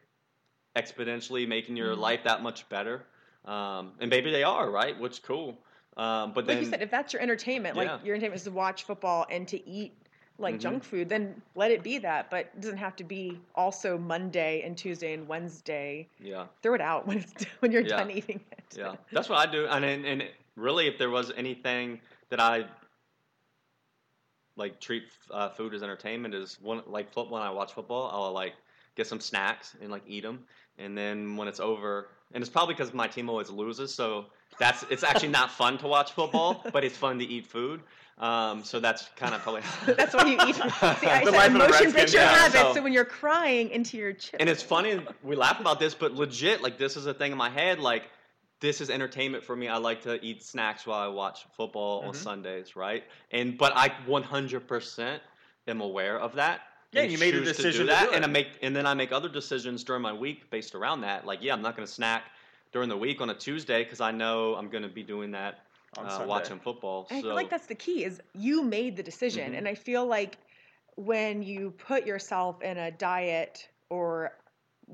exponentially 0.75 1.47
making 1.47 1.77
your 1.77 1.95
Mhm. 1.95 1.99
life 1.99 2.23
that 2.23 2.41
much 2.41 2.67
better 2.69 3.05
um 3.45 3.91
and 3.99 4.09
maybe 4.09 4.31
they 4.31 4.43
are 4.43 4.69
right 4.71 4.99
which 4.99 5.21
cool 5.23 5.57
um 5.97 6.31
but 6.33 6.47
Like 6.47 6.61
you 6.61 6.65
said, 6.65 6.81
if 6.81 6.89
that's 6.89 7.13
your 7.13 7.21
entertainment, 7.21 7.75
Yeah. 7.75 7.81
like 7.95 8.05
your 8.05 8.15
entertainment 8.15 8.39
is 8.39 8.45
to 8.45 8.51
watch 8.51 8.83
football 8.83 9.27
and 9.29 9.47
to 9.49 9.69
eat 9.69 9.93
like 10.39 10.55
Mhm. 10.55 10.59
junk 10.59 10.83
food, 10.83 11.07
then 11.07 11.39
let 11.53 11.69
it 11.69 11.83
be 11.83 11.99
that. 11.99 12.31
But 12.31 12.49
it 12.55 12.61
doesn't 12.61 12.79
have 12.79 12.95
to 12.95 13.03
be 13.03 13.37
also 13.53 13.99
Monday 13.99 14.63
and 14.63 14.75
Tuesday 14.75 15.13
and 15.13 15.27
Wednesday. 15.27 16.07
yeah 16.19 16.47
Throw 16.63 16.73
it 16.73 16.81
out 16.81 17.05
when 17.07 17.17
it's 17.19 17.43
when 17.59 17.71
you're 17.71 17.83
Yeah. 17.83 17.97
done 17.97 18.09
eating 18.09 18.39
it. 18.53 18.75
Yeah, 18.75 18.95
that's 19.11 19.29
what 19.29 19.37
I 19.47 19.51
do. 19.51 19.67
And 19.67 19.85
and, 19.85 20.03
and 20.05 20.23
really, 20.55 20.87
if 20.87 20.97
there 20.97 21.09
was 21.09 21.31
anything 21.35 21.99
that 22.29 22.39
I 22.39 22.65
like 24.55 24.79
treat 24.79 25.03
uh, 25.31 25.49
food 25.49 25.73
as 25.73 25.81
entertainment 25.83 26.33
is 26.35 26.57
one 26.61 26.81
like 26.87 27.11
foot 27.11 27.29
when 27.31 27.41
I 27.41 27.49
watch 27.49 27.73
football, 27.73 28.09
I'll 28.13 28.31
like 28.33 28.53
get 28.95 29.07
some 29.07 29.19
snacks 29.19 29.75
and 29.81 29.89
like 29.91 30.03
eat 30.07 30.23
them, 30.23 30.43
and 30.77 30.97
then 30.97 31.35
when 31.37 31.47
it's 31.47 31.59
over, 31.59 32.07
and 32.33 32.41
it's 32.41 32.49
probably 32.51 32.75
because 32.75 32.93
my 32.93 33.07
team 33.07 33.29
always 33.29 33.49
loses, 33.49 33.93
so 33.93 34.25
that's 34.59 34.85
it's 34.91 35.03
actually 35.03 35.29
not 35.29 35.49
fun 35.51 35.77
to 35.79 35.87
watch 35.87 36.11
football, 36.11 36.63
but 36.73 36.83
it's 36.83 36.95
fun 36.97 37.17
to 37.19 37.25
eat 37.25 37.47
food. 37.47 37.81
Um, 38.19 38.63
so 38.63 38.79
that's 38.79 39.09
kind 39.15 39.33
of 39.33 39.41
probably 39.41 39.63
That's 39.95 40.13
why 40.13 40.27
you 40.27 40.37
eat. 40.47 40.53
See, 40.55 40.61
I 41.07 41.25
The 41.25 41.31
said 41.31 41.33
life 41.33 41.49
of 41.49 41.61
a 41.61 41.65
emotion 41.65 41.91
breaks 41.91 42.13
your 42.13 42.21
yeah, 42.21 42.29
habit. 42.35 42.51
so- 42.61 42.73
So, 42.75 42.83
when 42.83 42.93
you're 42.93 43.05
crying 43.05 43.71
into 43.71 43.97
your 43.97 44.13
chips, 44.13 44.37
and 44.39 44.47
it's 44.47 44.61
funny 44.61 45.01
we 45.23 45.35
laugh 45.35 45.59
about 45.59 45.79
this 45.79 45.95
but 45.95 46.13
legit 46.13 46.61
like 46.61 46.77
this 46.77 46.95
is 46.95 47.07
a 47.07 47.13
thing 47.15 47.31
in 47.31 47.39
my 47.39 47.49
head 47.49 47.79
like 47.79 48.03
this 48.63 48.79
is 48.79 48.89
entertainment 48.89 49.43
for 49.43 49.55
me 49.55 49.67
i 49.67 49.77
like 49.77 50.01
to 50.01 50.13
eat 50.25 50.41
snacks 50.41 50.87
while 50.87 50.99
i 50.99 51.07
watch 51.07 51.45
football 51.51 52.01
on 52.07 52.13
Mhm. 52.13 52.15
sundays 52.15 52.75
right 52.75 53.03
and 53.31 53.57
but 53.57 53.73
i 53.75 53.89
100% 54.07 55.21
am 55.67 55.81
aware 55.81 56.17
of 56.19 56.33
that 56.33 56.61
Yeah, 56.93 57.01
and 57.03 57.11
you 57.11 57.17
made 57.17 57.35
a 57.35 57.41
decision 57.41 57.71
to 57.71 57.71
to 57.71 57.77
do 57.79 57.85
that 57.87 58.07
do 58.09 58.15
and 58.15 58.23
i 58.23 58.27
make 58.27 58.47
and 58.61 58.73
then 58.75 58.85
i 58.85 58.93
make 58.93 59.11
other 59.11 59.29
decisions 59.29 59.83
during 59.83 60.01
my 60.01 60.13
week 60.13 60.49
based 60.49 60.75
around 60.75 61.01
that 61.01 61.25
like 61.25 61.39
yeah 61.43 61.53
i'm 61.53 61.61
not 61.61 61.75
going 61.75 61.85
to 61.85 61.93
snack 61.93 62.23
during 62.71 62.87
the 62.87 62.97
week 62.97 63.19
on 63.21 63.29
a 63.29 63.35
tuesday 63.35 63.83
because 63.83 64.01
i 64.01 64.11
know 64.11 64.55
i'm 64.55 64.69
going 64.69 64.83
to 64.83 64.95
be 65.01 65.03
doing 65.03 65.29
that 65.31 65.53
On 65.97 66.05
uh, 66.07 66.25
watching 66.25 66.59
football 66.59 67.07
And 67.09 67.17
I 67.17 67.21
so 67.21 67.27
feel 67.27 67.35
like 67.35 67.49
that's 67.49 67.67
the 67.67 67.75
key 67.75 68.05
is 68.05 68.21
you 68.33 68.63
made 68.63 68.95
the 68.95 69.03
decision. 69.03 69.51
Mhm. 69.51 69.57
And 69.57 69.67
I 69.67 69.75
feel 69.75 70.05
like 70.05 70.37
when 70.95 71.43
you 71.43 71.71
put 71.71 72.05
yourself 72.05 72.61
in 72.61 72.77
a 72.77 72.91
diet 72.91 73.69
or 73.89 74.37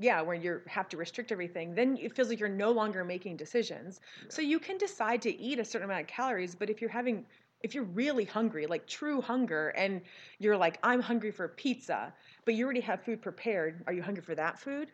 yeah, 0.00 0.22
where 0.22 0.34
you 0.34 0.62
have 0.66 0.88
to 0.88 0.96
restrict 0.96 1.30
everything, 1.30 1.74
then 1.74 1.98
it 2.00 2.16
feels 2.16 2.28
like 2.28 2.40
you're 2.40 2.48
no 2.48 2.72
longer 2.72 3.04
making 3.04 3.36
decisions. 3.36 4.00
So 4.28 4.40
you 4.42 4.58
can 4.58 4.78
decide 4.78 5.20
to 5.22 5.40
eat 5.40 5.58
a 5.58 5.64
certain 5.64 5.84
amount 5.84 6.02
of 6.02 6.06
calories, 6.06 6.54
but 6.54 6.70
if 6.70 6.80
you're 6.80 6.90
having 6.90 7.26
if 7.62 7.74
you're 7.74 7.84
really 7.84 8.24
hungry, 8.24 8.66
like 8.66 8.86
true 8.86 9.20
hunger, 9.20 9.68
and 9.76 10.00
you're 10.38 10.56
like, 10.56 10.78
I'm 10.82 11.02
hungry 11.02 11.30
for 11.30 11.46
pizza, 11.46 12.14
but 12.46 12.54
you 12.54 12.64
already 12.64 12.80
have 12.80 13.02
food 13.02 13.20
prepared, 13.20 13.82
are 13.86 13.92
you 13.92 14.02
hungry 14.02 14.22
for 14.22 14.34
that 14.34 14.58
food? 14.58 14.90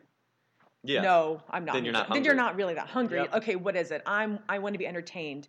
yeah 0.83 1.01
No, 1.01 1.41
I'm 1.49 1.65
not. 1.65 1.73
Then 1.73 1.85
you're 1.85 1.93
not 1.93 2.11
Then 2.13 2.23
you're 2.25 2.35
not 2.35 2.55
really 2.55 2.73
that 2.73 2.87
hungry. 2.87 3.19
Yep. 3.19 3.35
Okay, 3.35 3.55
what 3.55 3.75
is 3.75 3.91
it? 3.91 4.01
I'm. 4.05 4.39
I 4.49 4.59
want 4.59 4.73
to 4.73 4.79
be 4.79 4.87
entertained. 4.87 5.47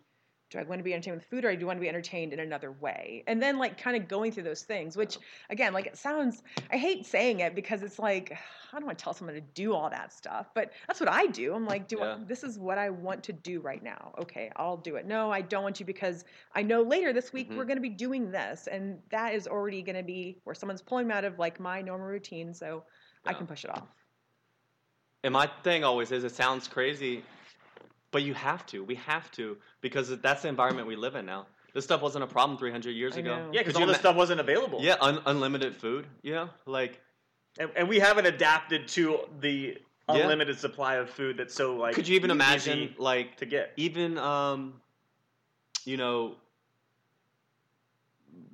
Do 0.49 0.57
I 0.57 0.63
want 0.63 0.79
to 0.79 0.83
be 0.83 0.93
entertained 0.93 1.17
with 1.17 1.25
food, 1.25 1.45
or 1.45 1.55
do 1.55 1.65
I 1.65 1.67
want 1.67 1.77
to 1.77 1.81
be 1.81 1.89
entertained 1.89 2.33
in 2.33 2.39
another 2.39 2.71
way? 2.71 3.23
And 3.27 3.41
then 3.41 3.59
like 3.59 3.77
kind 3.77 3.95
of 3.95 4.07
going 4.07 4.31
through 4.31 4.43
those 4.43 4.63
things, 4.63 4.97
which 4.97 5.19
again, 5.51 5.73
like 5.73 5.85
it 5.85 5.95
sounds. 5.95 6.41
I 6.71 6.77
hate 6.77 7.05
saying 7.05 7.41
it 7.41 7.53
because 7.53 7.83
it's 7.83 7.99
like 7.99 8.31
I 8.33 8.77
don't 8.77 8.85
want 8.85 8.97
to 8.97 9.03
tell 9.03 9.13
someone 9.13 9.35
to 9.35 9.41
do 9.41 9.73
all 9.73 9.89
that 9.91 10.11
stuff, 10.11 10.47
but 10.55 10.71
that's 10.87 10.99
what 10.99 11.09
I 11.09 11.27
do. 11.27 11.53
I'm 11.53 11.67
like, 11.67 11.87
do 11.87 11.99
Yeah. 11.99 12.15
I, 12.15 12.23
this 12.25 12.43
is 12.43 12.57
what 12.57 12.79
I 12.79 12.89
want 12.89 13.23
to 13.25 13.33
do 13.33 13.61
right 13.61 13.83
now. 13.83 14.13
Okay, 14.17 14.51
I'll 14.55 14.77
do 14.77 14.95
it. 14.95 15.05
No, 15.05 15.31
I 15.31 15.41
don't 15.41 15.63
want 15.63 15.75
to 15.77 15.83
because 15.85 16.25
I 16.55 16.63
know 16.63 16.81
later 16.81 17.13
this 17.13 17.31
week 17.31 17.51
Mhm. 17.51 17.57
we're 17.57 17.65
going 17.65 17.77
to 17.77 17.81
be 17.81 17.89
doing 17.89 18.31
this, 18.31 18.67
and 18.67 18.99
that 19.09 19.35
is 19.35 19.47
already 19.47 19.83
going 19.83 19.97
to 19.97 20.03
be 20.03 20.39
where 20.45 20.55
someone's 20.55 20.81
pulling 20.81 21.07
me 21.07 21.13
out 21.13 21.25
of 21.25 21.37
like 21.37 21.59
my 21.59 21.81
normal 21.81 22.07
routine, 22.07 22.53
so 22.55 22.83
I 23.25 23.33
can 23.33 23.45
push 23.45 23.65
it 23.65 23.69
off. 23.69 23.87
And 25.23 25.33
my 25.33 25.47
thing 25.63 25.83
always 25.83 26.11
is, 26.11 26.23
it 26.23 26.33
sounds 26.33 26.67
crazy, 26.67 27.23
but 28.11 28.23
you 28.23 28.33
have 28.33 28.65
to. 28.67 28.83
We 28.83 28.95
have 28.95 29.31
to 29.33 29.57
because 29.81 30.17
that's 30.21 30.41
the 30.43 30.47
environment 30.47 30.87
we 30.87 30.95
live 30.95 31.15
in 31.15 31.25
now. 31.25 31.47
This 31.73 31.83
stuff 31.83 32.01
wasn't 32.01 32.23
a 32.23 32.27
problem 32.27 32.57
300 32.57 32.91
years 32.91 33.15
I 33.15 33.19
ago. 33.19 33.35
know. 33.37 33.49
Yeah, 33.53 33.61
because 33.61 33.75
all 33.75 33.81
this 33.81 33.97
ima- 33.97 33.99
stuff 33.99 34.15
wasn't 34.15 34.39
available. 34.39 34.79
Yeah, 34.81 34.95
un- 35.01 35.21
unlimited 35.25 35.75
food. 35.75 36.07
You 36.23 36.33
know, 36.33 36.49
like 36.65 36.99
and, 37.59 37.69
and 37.75 37.87
we 37.87 37.99
haven't 37.99 38.25
adapted 38.25 38.87
to 38.89 39.19
the 39.39 39.77
Yeah. 40.09 40.15
unlimited 40.17 40.57
supply 40.59 40.95
of 40.95 41.09
food 41.09 41.37
that's 41.37 41.53
so 41.53 41.75
like. 41.75 41.93
could 41.93 42.07
you 42.07 42.15
even 42.15 42.31
imagine, 42.31 42.95
like 42.97 43.37
to 43.37 43.45
get? 43.45 43.73
even 43.77 44.17
um, 44.17 44.81
you 45.85 45.97
know, 45.97 46.35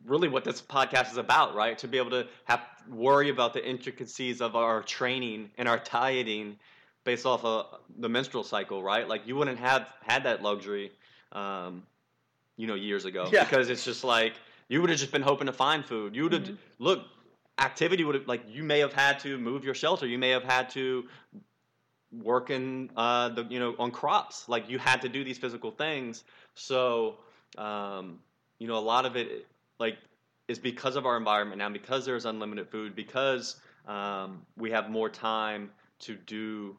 really 0.06 0.28
what 0.28 0.44
this 0.44 0.62
podcast 0.62 1.12
is 1.12 1.18
about, 1.18 1.56
right? 1.56 1.78
To 1.80 1.88
be 1.88 1.98
able 1.98 2.12
to 2.12 2.28
have 2.46 2.62
worry 2.90 3.30
about 3.30 3.54
the 3.54 3.68
intricacies 3.68 4.42
of 4.42 4.56
our 4.56 4.84
training 4.84 5.50
and 5.58 5.68
our 5.68 5.80
dieting 5.80 6.58
based 7.06 7.26
off 7.26 7.46
of 7.46 7.68
the 8.00 8.10
menstrual 8.10 8.44
cycle, 8.44 8.84
right? 8.84 9.08
Like 9.08 9.26
you 9.26 9.36
wouldn't 9.38 9.60
have 9.60 9.88
had 10.02 10.24
that 10.24 10.42
luxury, 10.42 10.92
um, 11.32 11.84
you 12.58 12.68
know, 12.68 12.76
years 12.76 13.06
ago 13.06 13.30
Yeah. 13.32 13.46
because 13.46 13.70
it's 13.70 13.86
just 13.86 14.04
like 14.04 14.34
you 14.68 14.82
would 14.82 14.90
have 14.90 15.00
just 15.00 15.12
been 15.12 15.22
hoping 15.22 15.46
to 15.48 15.54
find 15.54 15.86
food. 15.86 16.16
You 16.16 16.24
would 16.24 16.34
have 16.34 16.44
Mhm. 16.44 16.58
look 16.80 17.06
activity 17.60 18.04
would 18.04 18.16
have 18.16 18.28
like 18.28 18.42
you 18.50 18.64
may 18.64 18.80
have 18.80 18.92
had 18.92 19.20
to 19.22 19.38
move 19.38 19.64
your 19.64 19.76
shelter. 19.76 20.06
You 20.06 20.18
may 20.18 20.32
have 20.32 20.44
had 20.44 20.70
to 20.72 21.08
work 22.12 22.50
in 22.50 22.90
uh, 22.98 23.30
the 23.30 23.44
you 23.46 23.60
know 23.60 23.76
on 23.80 23.92
crops. 23.92 24.50
Like 24.50 24.70
you 24.70 24.80
had 24.80 25.02
to 25.04 25.10
do 25.10 25.24
these 25.24 25.38
physical 25.38 25.72
things. 25.72 26.24
So 26.56 27.18
um, 27.58 28.20
you 28.58 28.68
know 28.68 28.78
a 28.78 28.86
lot 28.94 29.06
of 29.06 29.16
it 29.16 29.46
like 29.80 29.98
is 30.48 30.58
because 30.60 30.96
of 30.96 31.06
our 31.06 31.18
environment 31.18 31.60
now 31.60 31.70
because 31.70 32.06
there's 32.06 32.26
unlimited 32.26 32.70
food 32.70 32.96
because 32.96 33.58
um, 33.88 34.46
we 34.58 34.72
have 34.72 34.90
more 34.90 35.10
time 35.10 35.70
to 36.00 36.16
do 36.16 36.76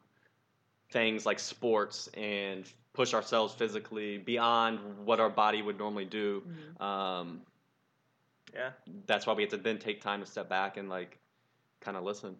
things 0.89 1.25
like 1.25 1.39
sports 1.39 2.09
and 2.15 2.65
push 2.93 3.13
ourselves 3.13 3.53
physically 3.53 4.17
beyond 4.17 4.79
what 5.05 5.19
our 5.19 5.29
body 5.29 5.61
would 5.61 5.77
normally 5.77 6.05
do. 6.05 6.41
Mhm. 6.79 6.81
Um, 6.83 7.41
Yeah, 8.53 8.71
that's 9.05 9.27
why 9.27 9.33
we 9.33 9.43
have 9.43 9.51
to 9.51 9.57
then 9.57 9.77
take 9.77 10.01
time 10.01 10.21
to 10.21 10.25
step 10.25 10.47
back 10.49 10.77
and 10.77 10.89
like 10.89 11.19
kind 11.81 11.97
of 11.97 12.03
listen. 12.03 12.35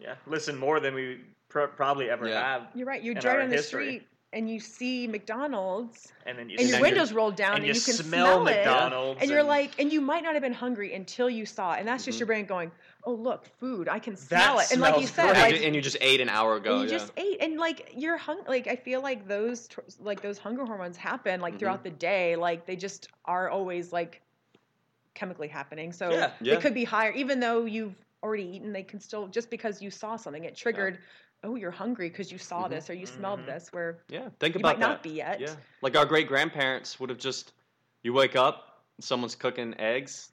yeah. 0.00 0.14
Listen 0.26 0.56
more 0.58 0.80
than 0.80 0.94
we 0.94 1.20
pr- 1.48 1.66
probably 1.66 2.08
ever 2.10 2.26
Yeah. 2.28 2.40
have, 2.42 2.68
You're 2.74 2.86
right. 2.86 3.02
You 3.02 3.12
in 3.12 3.18
drive 3.18 3.34
our 3.34 3.40
down 3.42 3.50
the 3.50 3.56
history. 3.56 3.86
street 3.98 4.08
and 4.32 4.50
you 4.50 4.58
see 4.58 5.06
McDonald's 5.06 6.12
and 6.26 6.36
then 6.38 6.48
you 6.48 6.56
and 6.58 6.62
your 6.68 6.72
then 6.72 6.82
windows 6.82 7.12
rolled 7.12 7.36
down 7.36 7.56
and 7.56 7.64
and, 7.64 7.66
you, 7.66 7.74
you 7.74 7.80
can 7.80 7.92
smell, 7.94 8.42
smell, 8.42 8.48
it. 8.48 8.56
McDonald's, 8.56 9.20
And 9.20 9.30
you're 9.30 9.44
like, 9.44 9.78
and 9.78 9.92
you 9.92 10.00
might 10.00 10.24
not 10.24 10.32
have 10.32 10.42
been 10.42 10.52
hungry 10.54 10.94
until 10.94 11.28
you 11.30 11.44
saw 11.46 11.74
it, 11.74 11.78
and 11.80 11.86
that's 11.86 12.04
just 12.04 12.16
Mhm. 12.16 12.20
your 12.20 12.26
brain 12.26 12.46
going, 12.46 12.72
"Oh, 13.06 13.14
look, 13.14 13.46
food! 13.58 13.88
I 13.88 13.98
can 13.98 14.14
That 14.14 14.26
smell 14.28 14.58
it." 14.58 14.72
And 14.72 14.80
like 14.80 15.00
you 15.00 15.06
said, 15.06 15.30
and, 15.30 15.38
like 15.38 15.56
you, 15.60 15.66
and 15.66 15.74
you 15.74 15.80
just 15.80 15.96
ate 16.00 16.20
an 16.20 16.28
hour 16.28 16.56
ago. 16.56 16.72
and 16.72 16.80
you 16.82 16.86
yeah. 16.86 16.98
just 16.98 17.12
ate, 17.16 17.38
and 17.40 17.58
like 17.58 17.92
you're 17.96 18.16
hung. 18.16 18.42
Like 18.46 18.66
I 18.66 18.76
feel 18.76 19.00
like 19.02 19.26
those, 19.28 19.68
like 19.98 20.20
those 20.22 20.38
hunger 20.38 20.64
hormones 20.64 20.96
happen 20.96 21.40
like 21.40 21.54
Mhm. 21.54 21.58
throughout 21.58 21.84
the 21.84 21.90
day. 21.90 22.36
Like 22.36 22.66
they 22.66 22.76
just 22.76 23.08
are 23.24 23.48
always 23.50 23.92
like 23.92 24.22
chemically 25.14 25.48
happening. 25.48 25.92
So 25.92 26.10
Yeah. 26.10 26.32
Yeah. 26.40 26.54
it 26.54 26.60
could 26.60 26.74
be 26.74 26.84
higher, 26.84 27.12
even 27.12 27.40
though 27.40 27.64
you've 27.64 27.94
already 28.22 28.44
eaten. 28.44 28.72
They 28.72 28.82
can 28.82 29.00
still 29.00 29.28
just 29.28 29.50
because 29.50 29.80
you 29.82 29.90
saw 29.90 30.16
something, 30.16 30.44
it 30.44 30.56
triggered. 30.56 30.98
Oh, 31.42 31.56
you're 31.56 31.70
hungry 31.70 32.08
because 32.08 32.32
you 32.32 32.38
saw 32.38 32.66
Mhm. 32.66 32.70
this 32.70 32.88
or 32.88 32.94
you 32.94 33.04
smelled 33.06 33.40
Mhm. 33.40 33.46
this. 33.46 33.68
Where 33.72 33.98
yeah, 34.08 34.30
think 34.40 34.54
you 34.54 34.60
about 34.60 34.78
might 34.78 34.80
that. 34.80 34.88
not 34.88 35.02
be 35.02 35.10
yet. 35.10 35.40
Yeah, 35.40 35.54
like 35.82 35.94
our 35.96 36.06
great 36.06 36.26
grandparents 36.26 36.98
would 36.98 37.10
have 37.10 37.18
just. 37.18 37.52
You 38.02 38.12
wake 38.12 38.36
up, 38.36 38.84
someone's 39.00 39.34
cooking 39.34 39.74
eggs. 39.80 40.30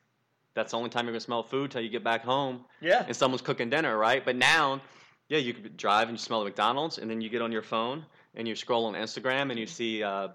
That's 0.54 0.72
the 0.72 0.78
only 0.78 0.90
time 0.90 1.06
you're 1.06 1.14
gonna 1.14 1.22
smell 1.22 1.44
food 1.44 1.72
till 1.72 1.82
you 1.82 1.90
get 1.90 2.04
back 2.04 2.24
home, 2.24 2.66
yeah, 2.82 3.06
and 3.08 3.16
someone's 3.16 3.42
cooking 3.42 3.70
dinner, 3.70 3.98
right? 3.98 4.24
But 4.24 4.36
now, 4.36 4.82
yeah, 5.30 5.38
you 5.40 5.54
could 5.54 5.78
drive 5.78 6.10
and 6.10 6.18
you 6.18 6.22
smell 6.22 6.40
the 6.40 6.46
McDonald's, 6.46 6.98
and 6.98 7.10
then 7.10 7.22
you 7.22 7.30
get 7.30 7.42
on 7.42 7.52
your 7.52 7.62
phone 7.62 8.06
and 8.36 8.48
you 8.48 8.56
scroll 8.56 8.86
on 8.86 8.94
Instagram 8.94 9.50
and 9.50 9.60
you 9.60 9.68
see 9.68 10.04
uh, 10.04 10.30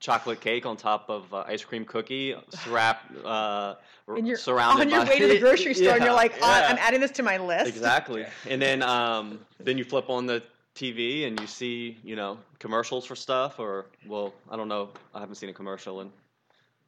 chocolate 0.00 0.40
cake 0.40 0.66
on 0.66 0.76
top 0.76 1.08
of 1.08 1.32
uh, 1.32 1.44
ice 1.46 1.64
cream 1.64 1.84
cookie, 1.84 2.34
wrap, 2.68 3.10
uh, 3.24 3.74
And 4.08 4.26
you're 4.26 4.36
surrounded 4.36 4.82
on 4.82 4.90
your 4.90 5.04
by 5.04 5.10
way 5.10 5.18
to 5.20 5.26
the 5.28 5.38
grocery 5.38 5.74
store, 5.82 5.94
and 5.94 6.04
you're 6.04 6.12
like, 6.12 6.34
oh, 6.42 6.46
yeah. 6.46 6.68
I'm 6.68 6.78
adding 6.78 7.00
this 7.00 7.12
to 7.12 7.22
my 7.22 7.38
list. 7.38 7.68
Exactly. 7.68 8.24
And 8.48 8.60
then 8.60 8.82
um, 8.82 9.40
then 9.58 9.78
you 9.78 9.84
flip 9.84 10.10
on 10.10 10.26
the 10.26 10.42
TV 10.74 11.26
and 11.26 11.40
you 11.40 11.46
see, 11.46 11.96
you 12.04 12.16
know, 12.16 12.38
commercials 12.58 13.06
for 13.06 13.16
stuff 13.16 13.58
or 13.58 13.86
well, 14.06 14.34
I 14.50 14.56
don't 14.56 14.68
know. 14.68 14.90
I 15.14 15.20
haven't 15.20 15.36
seen 15.36 15.48
a 15.48 15.54
commercial 15.54 16.02
in 16.02 16.12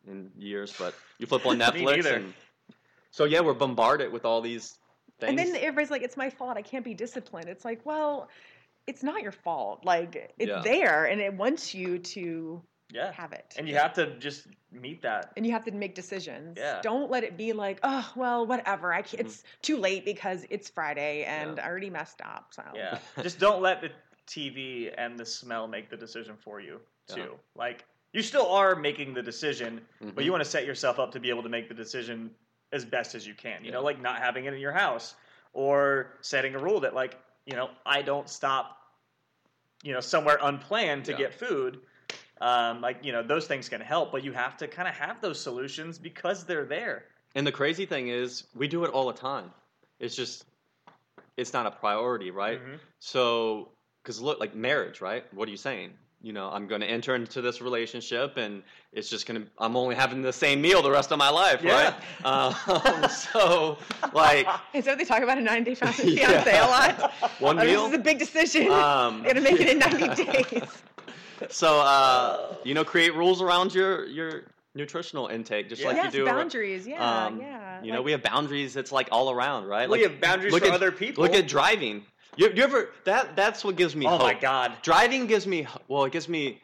in 0.07 0.31
years, 0.39 0.74
but 0.79 0.95
you 1.18 1.26
flip 1.26 1.47
on 1.47 1.59
Me 1.59 1.64
Netflix 1.64 1.97
neither. 1.97 2.14
and 2.16 2.35
so 3.11 3.25
yeah, 3.25 3.41
we're 3.41 3.55
bombarded 3.55 4.13
with 4.13 4.25
all 4.25 4.41
these 4.41 4.79
things. 5.21 5.31
And 5.31 5.39
then 5.39 5.57
everybody's 5.57 5.91
like, 5.91 6.03
it's 6.03 6.17
my 6.17 6.31
fault. 6.31 6.57
I 6.57 6.63
can't 6.63 6.85
be 6.85 6.95
disciplined. 6.95 7.49
It's 7.49 7.65
like, 7.65 7.85
well, 7.85 8.29
it's 8.87 9.03
not 9.03 9.23
your 9.23 9.33
fault. 9.33 9.85
Like, 9.85 10.33
it's 10.39 10.49
Yeah. 10.49 10.61
there 10.63 11.05
and 11.07 11.21
it 11.21 11.35
wants 11.35 11.75
you 11.75 11.99
to 11.99 12.63
yeah. 12.91 13.13
have 13.13 13.33
it. 13.33 13.55
And 13.59 13.69
you 13.69 13.75
have 13.77 13.93
to 13.95 14.17
just 14.19 14.47
meet 14.71 15.03
that. 15.03 15.33
and 15.37 15.47
you 15.47 15.53
have 15.53 15.65
to 15.65 15.71
make 15.73 15.95
decisions. 15.95 16.57
Yeah. 16.59 16.81
Don't 16.83 17.11
let 17.11 17.25
it 17.25 17.37
be 17.37 17.53
like, 17.53 17.81
oh, 17.83 18.11
well, 18.17 18.47
whatever. 18.47 18.93
I 18.93 19.03
can't, 19.03 19.21
It's 19.27 19.43
too 19.63 19.77
late 19.79 20.05
because 20.05 20.45
it's 20.51 20.69
Friday 20.69 21.25
and 21.25 21.57
Yeah. 21.57 21.65
I 21.65 21.69
already 21.69 21.91
messed 21.91 22.21
up. 22.23 22.49
So 22.53 22.63
Yeah, 22.75 22.99
just 23.23 23.39
don't 23.39 23.63
let 23.63 23.81
the 23.81 23.91
TV 24.27 24.93
and 24.97 25.19
the 25.19 25.25
smell 25.25 25.67
make 25.67 25.89
the 25.91 25.97
decision 25.97 26.37
for 26.37 26.61
you. 26.61 26.81
Yeah. 27.09 27.15
Too 27.17 27.39
like 27.55 27.85
you 28.13 28.23
still 28.23 28.47
are 28.51 28.75
making 28.77 29.15
the 29.15 29.23
decision, 29.23 29.81
but 30.01 30.17
Mhm. 30.17 30.25
you 30.25 30.31
want 30.31 30.45
to 30.45 30.49
set 30.49 30.65
yourself 30.67 30.99
up 30.99 31.13
to 31.13 31.21
be 31.21 31.29
able 31.31 31.43
to 31.43 31.49
make 31.49 31.69
the 31.69 31.75
decision 31.75 32.31
as 32.73 32.85
best 32.85 33.14
as 33.14 33.27
you 33.27 33.35
can. 33.35 33.64
You 33.64 33.73
know, 33.73 33.83
like 33.83 34.01
not 34.01 34.19
having 34.19 34.45
it 34.45 34.55
in 34.55 34.61
your 34.61 34.73
house 34.73 35.14
or 35.53 36.16
setting 36.21 36.55
a 36.55 36.59
rule 36.59 36.81
that 36.81 36.95
like 36.95 37.19
you 37.47 37.55
know 37.57 37.71
I 37.87 38.03
don't 38.03 38.29
stop. 38.29 38.77
You 39.85 39.93
know, 39.95 40.01
somewhere 40.01 40.39
unplanned 40.43 41.05
to 41.05 41.12
Yeah. 41.12 41.19
get 41.19 41.35
food. 41.35 41.81
Um, 42.41 42.81
like 42.81 43.05
you 43.05 43.12
know, 43.12 43.23
those 43.23 43.47
things 43.47 43.69
can 43.69 43.81
help, 43.81 44.11
but 44.12 44.25
you 44.25 44.33
have 44.33 44.57
to 44.59 44.69
kind 44.69 44.89
of 44.89 44.95
have 44.95 45.21
those 45.21 45.41
solutions 45.41 45.99
because 45.99 46.45
they're 46.45 46.64
there. 46.64 47.05
And 47.35 47.47
the 47.47 47.53
crazy 47.53 47.87
thing 47.87 48.09
is, 48.09 48.45
we 48.55 48.66
do 48.66 48.85
it 48.85 48.91
all 48.91 49.07
the 49.07 49.19
time. 49.19 49.53
It's 50.01 50.16
just 50.16 50.45
it's 51.37 51.53
not 51.53 51.66
a 51.66 51.71
priority, 51.71 52.33
right? 52.33 52.61
Mhm. 52.61 52.81
So, 52.99 53.71
because 54.03 54.21
look, 54.21 54.41
like 54.41 54.55
marriage, 54.55 55.01
right? 55.01 55.33
What 55.33 55.47
are 55.49 55.51
you 55.53 55.57
saying? 55.57 55.93
You 56.21 56.33
know, 56.33 56.51
I'm 56.51 56.66
going 56.66 56.81
to 56.81 56.87
enter 56.87 57.14
into 57.14 57.41
this 57.41 57.61
relationship, 57.61 58.37
and 58.39 58.64
it's 58.93 59.09
just 59.09 59.25
going 59.27 59.41
to. 59.41 59.49
I'm 59.59 59.77
only 59.77 59.95
having 59.95 60.21
the 60.21 60.33
same 60.33 60.61
meal 60.61 60.83
the 60.83 60.91
rest 60.91 61.12
of 61.12 61.19
my 61.19 61.31
life, 61.31 61.62
Yeah. 61.62 61.95
right? 62.25 62.27
Um, 63.05 63.09
so, 63.11 63.79
like. 64.12 64.45
Is 64.75 64.85
that 64.87 64.93
what 64.93 64.99
they 64.99 65.05
talk 65.05 65.23
about 65.23 65.39
a 65.39 65.41
90 65.41 65.71
day 65.71 65.75
fast 65.77 66.01
fiance 66.01 66.16
Yeah. 66.51 66.66
a 66.66 66.69
lot. 66.69 67.12
one 67.39 67.61
Oh, 67.61 67.64
meal. 67.64 67.83
This 67.85 67.93
is 67.93 67.99
a 68.01 68.03
big 68.03 68.19
decision. 68.19 68.69
Um, 68.73 69.23
going 69.23 69.37
to 69.37 69.41
make 69.41 69.61
it 69.61 69.69
in 69.69 69.79
90 69.79 70.25
days. 70.25 70.62
so, 71.51 71.79
uh, 71.81 72.57
you 72.64 72.75
know, 72.75 72.85
create 72.85 73.14
rules 73.14 73.41
around 73.41 73.73
your 73.73 74.05
your 74.07 74.43
nutritional 74.75 75.29
intake, 75.29 75.69
just 75.69 75.83
Yeah. 75.83 75.89
like 75.89 75.97
yes, 75.99 76.12
you 76.14 76.25
do. 76.25 76.29
ar- 76.29 76.35
boundaries. 76.35 76.85
Yeah, 76.85 77.27
um, 77.27 77.41
yeah. 77.41 77.81
You 77.83 77.93
know, 77.93 78.03
we 78.03 78.11
have 78.11 78.25
boundaries. 78.25 78.75
It's 78.75 78.91
like 78.91 79.09
all 79.12 79.31
around, 79.31 79.66
right? 79.66 79.89
we 79.89 80.03
Like 80.03 80.11
have 80.11 80.21
boundaries 80.21 80.53
look 80.53 80.62
for 80.64 80.69
at- 80.71 80.75
other 80.75 80.91
people. 80.91 81.23
look 81.23 81.35
at 81.35 81.47
driving. 81.47 82.05
You, 82.39 82.53
you 82.55 82.62
ever 82.62 82.91
that 83.05 83.34
that's 83.34 83.64
what 83.64 83.74
gives 83.74 83.97
me 83.97 84.07
oh 84.07 84.11
hope. 84.11 84.22
my 84.22 84.34
god! 84.34 84.72
Driving 84.82 85.26
gives 85.26 85.47
me 85.47 85.66
well, 85.89 86.05
it 86.05 86.12
gives 86.12 86.28
me 86.28 86.61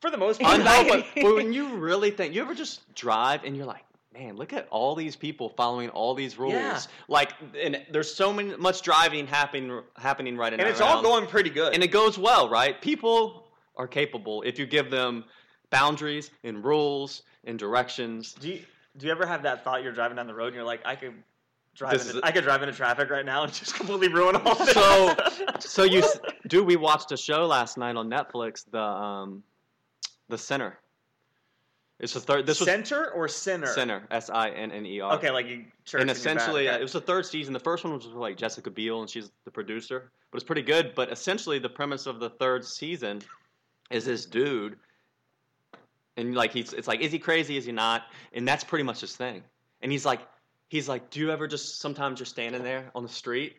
For 0.00 0.10
the 0.10 0.18
most 0.18 0.40
part. 0.40 0.62
But, 0.62 1.06
but 1.22 1.34
when 1.36 1.52
you 1.52 1.76
really 1.76 2.10
think, 2.10 2.34
you 2.34 2.42
ever 2.42 2.54
just 2.54 2.92
drive 2.96 3.44
and 3.44 3.56
you're 3.56 3.64
like, 3.64 3.84
man, 4.12 4.36
look 4.36 4.52
at 4.52 4.66
all 4.70 4.96
these 4.96 5.14
people 5.14 5.48
following 5.48 5.90
all 5.90 6.14
these 6.14 6.38
rules. 6.38 6.54
Yeah. 6.54 6.80
Like, 7.06 7.34
and 7.60 7.80
there's 7.92 8.12
so 8.12 8.32
many, 8.32 8.56
much 8.56 8.82
driving 8.82 9.28
happening 9.28 9.82
happening 9.96 10.36
right 10.36 10.52
now, 10.52 10.64
and 10.64 10.68
it's 10.68 10.80
all 10.80 11.00
going 11.02 11.28
pretty 11.28 11.50
good. 11.50 11.72
and 11.72 11.84
it 11.84 11.92
goes 11.92 12.18
well, 12.18 12.48
right? 12.48 12.80
People 12.82 13.46
are 13.76 13.86
capable 13.86 14.42
if 14.42 14.58
you 14.58 14.66
give 14.66 14.90
them 14.90 15.24
boundaries 15.70 16.32
and 16.42 16.64
rules 16.64 17.22
and 17.44 17.58
directions. 17.58 18.34
do 18.34 18.48
you 18.48 18.60
do 18.98 19.06
you 19.06 19.12
ever 19.12 19.24
have 19.24 19.44
that 19.44 19.64
thought 19.64 19.82
you're 19.82 19.92
driving 19.92 20.16
down 20.16 20.26
the 20.26 20.34
road 20.34 20.48
and 20.48 20.56
you're 20.56 20.64
like, 20.64 20.80
I 20.84 20.96
could 20.96 21.14
drive 21.74 21.94
into, 21.94 22.08
is- 22.08 22.20
I 22.22 22.30
could 22.32 22.44
drive 22.44 22.62
into 22.62 22.74
traffic 22.74 23.10
right 23.10 23.24
now 23.24 23.44
and 23.44 23.52
just 23.52 23.74
completely 23.74 24.08
ruin 24.08 24.36
all 24.36 24.54
this. 24.54 24.72
So, 24.72 25.16
so 25.58 25.82
you, 25.84 26.02
dude, 26.48 26.66
we 26.66 26.76
watched 26.76 27.12
a 27.12 27.16
show 27.16 27.46
last 27.46 27.76
night 27.78 27.96
on 27.96 28.08
Netflix, 28.08 28.64
the 28.70 28.80
um, 28.80 29.42
the 30.28 30.38
Sinner. 30.38 30.78
It's 32.02 32.14
the 32.14 32.20
third. 32.20 32.46
This 32.46 32.58
was 32.58 32.68
center 32.68 33.12
or 33.12 33.28
sinner? 33.28 33.68
Sinner, 33.68 34.02
S 34.10 34.28
I 34.28 34.50
N 34.50 34.72
N 34.72 34.84
E 34.84 35.00
R. 35.00 35.14
Okay, 35.14 35.30
like 35.30 35.46
you 35.46 35.52
and 35.54 35.62
in 35.62 35.68
your 35.94 36.06
back, 36.06 36.16
essentially, 36.16 36.68
okay. 36.68 36.80
it 36.80 36.82
was 36.82 36.92
the 36.92 37.00
third 37.00 37.24
season. 37.24 37.52
The 37.52 37.60
first 37.60 37.84
one 37.84 37.94
was 37.94 38.08
with, 38.08 38.16
like 38.16 38.36
Jessica 38.36 38.70
Biel, 38.70 39.02
and 39.02 39.08
she's 39.08 39.30
the 39.44 39.52
producer, 39.52 40.10
but 40.32 40.36
it's 40.36 40.44
pretty 40.44 40.62
good. 40.62 40.96
But 40.96 41.12
essentially, 41.12 41.60
the 41.60 41.68
premise 41.68 42.06
of 42.06 42.18
the 42.18 42.30
third 42.30 42.64
season 42.64 43.22
is 43.92 44.06
this 44.06 44.26
dude, 44.26 44.76
and 46.16 46.34
like 46.34 46.52
he's, 46.52 46.72
it's 46.72 46.88
like, 46.88 47.00
is 47.00 47.12
he 47.12 47.20
crazy? 47.20 47.56
Is 47.56 47.66
he 47.66 47.72
not? 47.72 48.06
And 48.32 48.48
that's 48.48 48.64
pretty 48.64 48.82
much 48.82 49.00
his 49.00 49.14
thing. 49.14 49.44
And 49.80 49.92
he's 49.92 50.04
like, 50.04 50.22
he's 50.72 50.88
like, 50.88 51.10
do 51.10 51.20
you 51.20 51.30
ever 51.30 51.46
just 51.46 51.80
sometimes 51.80 52.18
you're 52.18 52.24
standing 52.24 52.62
there 52.62 52.90
on 52.94 53.02
the 53.02 53.08
street? 53.08 53.56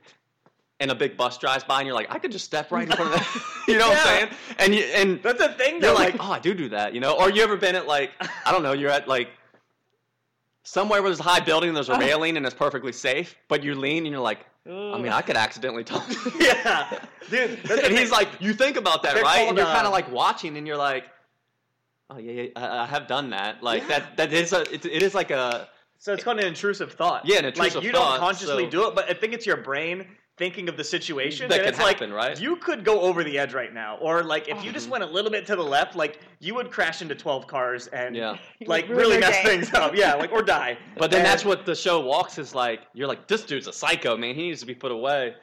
And 0.80 0.90
a 0.90 0.96
big 0.96 1.16
bus 1.16 1.38
drives 1.38 1.64
by, 1.64 1.78
and 1.80 1.86
you're 1.86 1.96
like, 1.96 2.08
I 2.10 2.18
could 2.18 2.32
just 2.32 2.44
step 2.44 2.72
right 2.72 2.90
in 2.90 2.96
front 2.96 3.14
of 3.14 3.20
that. 3.20 3.44
you 3.68 3.78
know 3.78 3.88
what 3.88 4.00
I'm 4.00 4.04
saying? 4.04 4.30
And 4.58 4.74
you, 4.76 4.82
and 4.96 5.22
That's 5.22 5.40
a 5.40 5.54
thing. 5.54 5.74
you're 5.74 5.82
Though, 5.82 5.94
like, 5.94 6.16
oh, 6.20 6.32
I 6.32 6.40
do 6.40 6.56
do 6.56 6.70
that, 6.70 6.96
you 6.96 7.00
know? 7.00 7.14
Or 7.18 7.30
you 7.30 7.44
ever 7.44 7.56
been 7.56 7.76
at 7.76 7.86
like, 7.86 8.10
I 8.46 8.52
don't 8.52 8.64
know, 8.64 8.74
you're 8.74 8.90
at 8.90 9.08
like 9.08 9.30
somewhere 10.64 11.02
where 11.04 11.10
there's 11.12 11.20
a 11.20 11.24
high 11.24 11.40
building 11.40 11.70
and 11.70 11.78
there's 11.78 11.90
a 11.90 11.98
railing 12.00 12.36
and 12.36 12.46
it's 12.48 12.56
perfectly 12.56 12.92
safe, 12.92 13.36
but 13.48 13.64
you 13.64 13.76
lean 13.76 14.06
and 14.08 14.12
you're 14.12 14.20
like, 14.22 14.40
I 14.66 14.98
mean, 14.98 15.12
I 15.12 15.22
could 15.22 15.38
accidentally 15.38 15.84
talk. 15.84 16.04
yeah, 16.40 17.00
dude. 17.30 17.60
And 17.70 17.96
he's 17.96 18.12
like, 18.12 18.30
you 18.40 18.54
think 18.54 18.76
about 18.76 19.04
that, 19.04 19.14
They're 19.14 19.24
right? 19.24 19.48
And 19.48 19.56
you're 19.56 19.68
kind 19.68 19.86
uh, 19.86 19.90
of 19.90 19.94
like 19.94 20.12
watching 20.12 20.58
and 20.58 20.66
you're 20.66 20.78
like, 20.78 21.06
oh 22.10 22.18
yeah, 22.18 22.32
yeah 22.44 22.48
I, 22.56 22.80
I 22.80 22.86
have 22.88 23.08
done 23.08 23.30
that. 23.30 23.62
Like 23.62 23.84
Yeah. 23.84 24.00
that, 24.00 24.18
that 24.18 24.34
is 24.34 24.52
a, 24.54 24.62
it, 24.74 24.86
it 24.86 25.04
is 25.04 25.14
like 25.14 25.32
a, 25.32 25.68
so 26.04 26.12
it's 26.12 26.22
called 26.24 26.40
an 26.40 26.46
intrusive 26.46 26.92
thought. 26.92 27.26
Yeah, 27.26 27.38
an 27.40 27.46
intrusive 27.46 27.74
thought. 27.74 27.80
like 27.80 27.86
you 27.86 27.92
thought, 27.94 28.12
don't 28.18 28.20
consciously 28.20 28.64
so- 28.66 28.70
do 28.70 28.88
it, 28.90 28.96
but 28.96 29.10
I 29.10 29.14
think 29.14 29.32
it's 29.32 29.46
your 29.46 29.56
brain 29.56 30.06
thinking 30.36 30.68
of 30.68 30.76
the 30.76 30.84
situation. 30.84 31.48
That 31.48 31.60
and 31.60 31.64
could 31.66 31.70
it's 31.76 31.80
like, 31.80 31.96
happen, 32.00 32.12
right? 32.12 32.38
You 32.42 32.58
could 32.58 32.84
go 32.84 33.00
over 33.02 33.24
the 33.24 33.38
edge 33.40 33.54
right 33.54 33.74
now, 33.74 33.98
or 34.02 34.22
like 34.22 34.50
if 34.50 34.64
you 34.66 34.74
just 34.74 34.88
Mhm. 34.88 34.92
went 34.92 35.04
a 35.06 35.08
little 35.08 35.32
bit 35.32 35.46
to 35.46 35.56
the 35.56 35.64
left, 35.64 35.96
like 35.96 36.20
you 36.40 36.56
would 36.56 36.72
crash 36.72 37.02
into 37.02 37.16
twelve 37.16 37.48
cars 37.48 37.88
and 37.88 38.16
yeah. 38.18 38.36
like 38.66 38.86
Ruin 38.90 38.98
really 38.98 39.12
their 39.20 39.30
mess 39.30 39.38
day. 39.38 39.44
things 39.46 39.74
up. 39.74 39.96
Yeah, 39.96 40.16
like 40.16 40.34
or 40.34 40.42
die. 40.42 40.78
But 40.98 41.10
then 41.10 41.20
And- 41.22 41.28
that's 41.28 41.46
what 41.46 41.66
the 41.66 41.76
show 41.76 42.02
walks 42.02 42.38
is 42.38 42.54
like. 42.54 42.82
You're 42.94 43.08
like, 43.08 43.28
this 43.28 43.44
dude's 43.44 43.68
a 43.68 43.74
psycho, 43.74 44.18
man. 44.18 44.36
He 44.36 44.42
needs 44.42 44.60
to 44.60 44.66
be 44.66 44.76
put 44.76 44.92
away. 44.92 45.36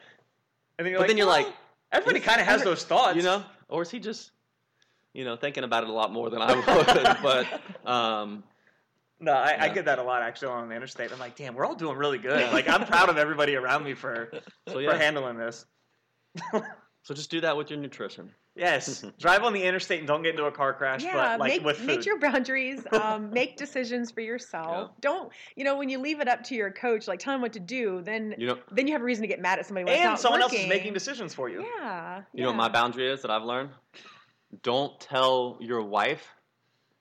And 0.78 0.84
then 0.84 0.90
you're 0.90 0.98
But 0.98 1.02
like, 1.02 1.08
then 1.08 1.16
you're 1.16 1.26
well, 1.26 1.44
like, 1.44 1.54
everybody 1.92 2.20
kind 2.20 2.38
of 2.40 2.46
has 2.46 2.62
those 2.64 2.84
thoughts, 2.84 3.16
you 3.16 3.22
know 3.22 3.44
or 3.68 3.82
is 3.82 3.90
he 3.90 3.98
just 4.00 4.32
you 5.14 5.24
know 5.24 5.36
thinking 5.36 5.62
about 5.64 5.84
it 5.84 5.88
a 5.88 5.92
lot 5.92 6.12
more 6.12 6.28
than 6.28 6.42
i 6.42 6.52
would 6.54 7.16
but 7.22 7.88
um 7.88 8.42
No, 9.20 9.32
I, 9.32 9.64
I 9.64 9.68
get 9.68 9.84
that 9.84 9.98
a 9.98 10.02
lot 10.02 10.22
actually 10.22 10.48
on 10.48 10.68
the 10.68 10.74
interstate. 10.74 11.12
I'm 11.12 11.18
like, 11.18 11.36
damn, 11.36 11.54
we're 11.54 11.66
all 11.66 11.74
doing 11.74 11.96
really 11.96 12.18
good. 12.30 12.52
Like 12.52 12.68
I'm 12.68 12.86
proud 12.86 13.08
of 13.08 13.18
everybody 13.18 13.54
around 13.54 13.84
me 13.84 13.94
for 13.94 14.30
so 14.68 14.74
for 14.74 14.96
handling 14.96 15.36
this. 15.36 15.66
so 17.02 17.14
just 17.14 17.30
do 17.30 17.40
that 17.40 17.56
with 17.56 17.70
your 17.70 17.78
nutrition 17.78 18.32
Yes, 18.56 19.04
drive 19.18 19.44
on 19.44 19.52
the 19.52 19.62
interstate 19.62 20.00
and 20.00 20.08
don't 20.08 20.22
get 20.22 20.30
into 20.30 20.44
a 20.44 20.52
car 20.52 20.74
crash. 20.74 21.04
yeah, 21.04 21.14
but 21.14 21.40
like 21.40 21.52
make, 21.52 21.64
with 21.64 21.78
food. 21.78 21.86
make 21.86 22.04
your 22.04 22.18
boundaries. 22.18 22.84
Um, 22.92 23.30
make 23.30 23.56
decisions 23.56 24.10
for 24.10 24.20
yourself. 24.20 24.90
Don't 25.00 25.32
you 25.54 25.64
know 25.64 25.76
when 25.78 25.88
you 25.88 25.98
leave 25.98 26.20
it 26.20 26.28
up 26.28 26.42
to 26.44 26.54
your 26.54 26.70
coach, 26.70 27.06
like 27.06 27.20
tell 27.20 27.34
him 27.34 27.40
what 27.40 27.52
to 27.52 27.60
do, 27.60 28.02
then 28.02 28.34
you 28.36 28.48
know 28.48 28.58
then 28.72 28.86
you 28.86 28.92
have 28.92 29.02
a 29.02 29.04
reason 29.04 29.22
to 29.22 29.28
get 29.28 29.40
mad 29.40 29.58
at 29.58 29.66
somebody 29.66 29.84
when 29.84 29.94
it's 29.94 30.00
and 30.00 30.10
not 30.10 30.20
someone 30.20 30.42
else 30.42 30.52
is 30.52 30.68
making 30.68 30.92
decisions 30.92 31.32
for 31.32 31.48
you. 31.48 31.64
Yeah, 31.78 32.22
you 32.34 32.42
know 32.42 32.50
what 32.50 32.56
my 32.56 32.68
boundary 32.68 33.10
is 33.10 33.22
that 33.22 33.30
i've 33.30 33.44
learned 33.44 33.70
don't 34.62 34.98
tell 35.00 35.56
your 35.60 35.82
wife 35.82 36.26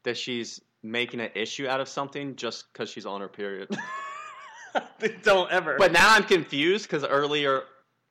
that 0.04 0.16
she's 0.16 0.62
making 0.84 1.20
an 1.20 1.30
issue 1.36 1.68
out 1.68 1.82
of 1.82 1.90
something 1.90 2.36
just 2.36 2.72
because 2.72 2.90
she's 2.90 3.06
on 3.06 3.22
her 3.22 3.28
period. 3.28 3.70
Don't 5.24 5.52
ever. 5.52 5.76
but 5.78 5.92
now 5.92 6.14
I'm 6.14 6.24
confused 6.24 6.86
because 6.86 7.04
earlier 7.04 7.64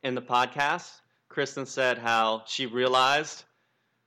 in 0.02 0.14
the 0.14 0.22
podcast, 0.22 0.90
Kristen 1.28 1.66
said 1.66 1.98
how 1.98 2.42
she 2.46 2.66
realized 2.66 3.44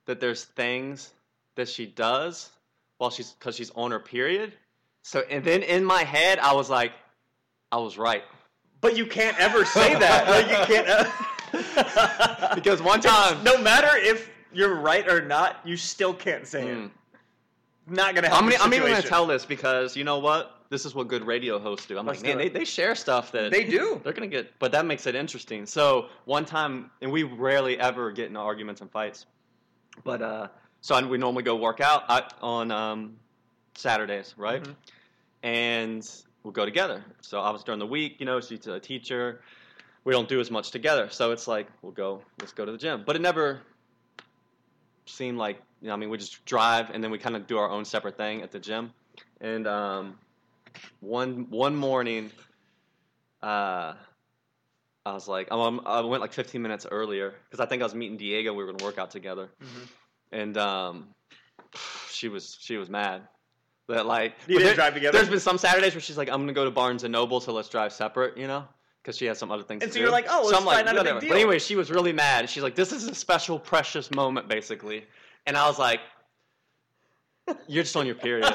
that 0.06 0.20
there's 0.20 0.44
things 0.44 1.12
that 1.56 1.68
she 1.68 1.86
does 1.86 2.50
while 2.98 3.10
she's 3.10 3.30
because 3.32 3.56
she's 3.56 3.70
on 3.70 3.90
her 3.90 3.98
period. 4.00 4.52
So 5.02 5.20
and 5.30 5.42
then 5.44 5.62
in 5.62 5.84
my 5.84 6.04
head, 6.04 6.38
I 6.38 6.52
was 6.54 6.68
like, 6.70 6.92
I 7.72 7.78
was 7.78 7.96
right 7.98 8.22
But 8.80 8.96
you 8.96 9.06
can't 9.06 9.38
ever 9.40 9.64
say 9.64 9.94
that. 9.98 10.28
Like 10.28 10.48
you 10.50 10.74
can't. 10.74 10.86
ever- 10.88 12.54
because 12.54 12.82
one 12.82 13.00
time. 13.00 13.42
no 13.44 13.56
matter 13.62 13.88
if 13.96 14.30
you're 14.52 14.74
right 14.74 15.08
or 15.08 15.22
not, 15.22 15.56
you 15.64 15.76
still 15.76 16.12
can't 16.14 16.46
say 16.46 16.64
Mm. 16.64 16.86
it. 16.86 16.90
Not 17.92 18.14
gonna 18.14 18.28
help. 18.28 18.42
I'm, 18.42 18.48
gonna- 18.48 18.62
I'm 18.62 18.72
even 18.72 18.88
going 18.88 19.02
to 19.02 19.06
tell 19.06 19.26
this 19.26 19.44
because 19.44 19.96
you 19.96 20.02
know 20.04 20.18
what? 20.18 20.58
This 20.70 20.86
is 20.86 20.94
what 20.94 21.08
good 21.08 21.26
radio 21.26 21.58
hosts 21.58 21.84
do. 21.84 21.98
I'm 21.98 22.06
Let's 22.06 22.20
like, 22.22 22.28
man, 22.30 22.38
they, 22.38 22.46
it. 22.46 22.54
they 22.54 22.64
share 22.64 22.94
stuff 22.94 23.30
that 23.32 23.50
They 23.50 23.64
do. 23.64 24.00
They're 24.04 24.14
gonna 24.14 24.26
get, 24.26 24.58
but 24.58 24.72
that 24.72 24.86
makes 24.86 25.06
it 25.06 25.14
interesting. 25.14 25.66
So 25.66 26.06
one 26.24 26.46
time, 26.46 26.90
and 27.02 27.12
we 27.12 27.24
rarely 27.24 27.78
ever 27.78 28.10
get 28.10 28.28
into 28.28 28.40
arguments 28.40 28.80
and 28.80 28.90
fights, 28.90 29.26
but 30.04 30.22
uh, 30.22 30.48
so 30.80 30.94
I- 30.94 31.04
we 31.06 31.18
normally 31.18 31.42
go 31.42 31.56
work 31.56 31.80
out 31.82 32.04
uh, 32.08 32.22
on 32.40 32.70
um, 32.70 33.16
Saturdays, 33.74 34.34
right? 34.38 34.62
Mhm. 34.64 34.74
And 35.42 36.10
we'll 36.44 36.52
go 36.52 36.64
together. 36.64 37.04
So 37.20 37.40
I 37.40 37.50
was 37.50 37.62
during 37.62 37.78
the 37.78 37.86
week, 37.86 38.16
you 38.20 38.24
know, 38.26 38.40
she's 38.40 38.66
a 38.66 38.80
teacher. 38.80 39.42
We 40.04 40.12
don't 40.14 40.28
do 40.28 40.40
as 40.40 40.50
much 40.50 40.70
together, 40.70 41.08
so 41.10 41.30
it's 41.32 41.46
like 41.46 41.68
we'll 41.82 41.92
go, 41.92 42.22
let's 42.40 42.52
go 42.52 42.64
to 42.64 42.72
the 42.72 42.78
gym. 42.78 43.02
But 43.04 43.16
it 43.16 43.22
never 43.22 43.60
seemed 45.04 45.36
like, 45.36 45.60
you 45.82 45.88
know, 45.88 45.94
I 45.94 45.96
mean, 45.96 46.08
we 46.08 46.16
just 46.16 46.44
drive 46.46 46.88
and 46.90 47.02
then 47.04 47.10
we 47.10 47.18
kind 47.18 47.36
of 47.36 47.46
do 47.46 47.58
our 47.58 47.68
own 47.68 47.84
separate 47.84 48.16
thing 48.16 48.40
at 48.42 48.50
the 48.52 48.58
gym. 48.60 48.92
And 49.40 49.66
um, 49.66 50.18
one 51.00 51.48
one 51.50 51.74
morning, 51.76 52.30
uh, 53.42 53.94
I 55.04 55.12
was 55.12 55.26
like, 55.26 55.48
oh, 55.50 55.80
I 55.84 56.00
went 56.02 56.20
like 56.20 56.32
15 56.32 56.62
minutes 56.62 56.86
earlier 56.90 57.34
because 57.50 57.60
I 57.60 57.66
think 57.68 57.82
I 57.82 57.84
was 57.84 57.94
meeting 57.94 58.16
Diego. 58.16 58.52
We 58.54 58.62
were 58.64 58.72
gonna 58.72 58.84
work 58.84 58.98
out 58.98 59.10
together, 59.10 59.50
Mhm. 59.60 59.88
and 60.30 60.56
um, 60.58 61.08
she 62.10 62.28
was 62.28 62.56
she 62.60 62.76
was 62.76 62.88
mad 62.88 63.22
that 63.88 64.06
like 64.06 64.34
You 64.46 64.58
didn't 64.58 64.66
there- 64.68 64.74
drive 64.76 64.94
together? 64.94 65.18
There's 65.18 65.28
been 65.28 65.40
some 65.40 65.58
Saturdays 65.58 65.94
where 65.94 66.00
she's 66.00 66.16
like, 66.16 66.28
I'm 66.28 66.40
gonna 66.40 66.52
go 66.52 66.64
to 66.64 66.70
Barnes 66.70 67.02
and 67.02 67.12
Noble, 67.12 67.40
so 67.40 67.52
let's 67.52 67.68
drive 67.68 67.92
separate, 67.92 68.38
you 68.38 68.46
know. 68.46 68.64
Because 69.02 69.16
she 69.18 69.24
has 69.26 69.36
some 69.36 69.50
other 69.50 69.64
things 69.64 69.80
to 69.80 69.86
do. 69.86 69.88
And 69.88 69.92
so 69.94 69.98
do. 69.98 70.02
you're 70.02 70.12
like, 70.12 70.26
oh, 70.30 70.44
so 70.44 70.50
it's 70.50 70.58
I'm 70.60 70.64
like, 70.64 70.76
fine, 70.76 70.84
not 70.84 70.94
a 70.94 70.98
big 70.98 70.98
whatever. 71.14 71.20
deal. 71.22 71.28
But 71.30 71.34
anyway, 71.34 71.58
she 71.58 71.74
was 71.74 71.90
really 71.90 72.12
mad. 72.12 72.48
She's 72.48 72.62
like, 72.62 72.76
this 72.76 72.92
is 72.92 73.08
a 73.08 73.14
special, 73.16 73.58
precious 73.58 74.12
moment, 74.12 74.46
basically. 74.48 75.06
And 75.46 75.56
I 75.56 75.66
was 75.66 75.78
like, 75.78 76.00
you're 77.66 77.82
just 77.82 77.96
on 77.96 78.06
your 78.06 78.14
period. 78.14 78.52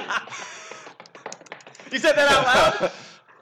You 1.91 1.99
said 1.99 2.13
that 2.13 2.29
out 2.29 2.81
loud. 2.81 2.91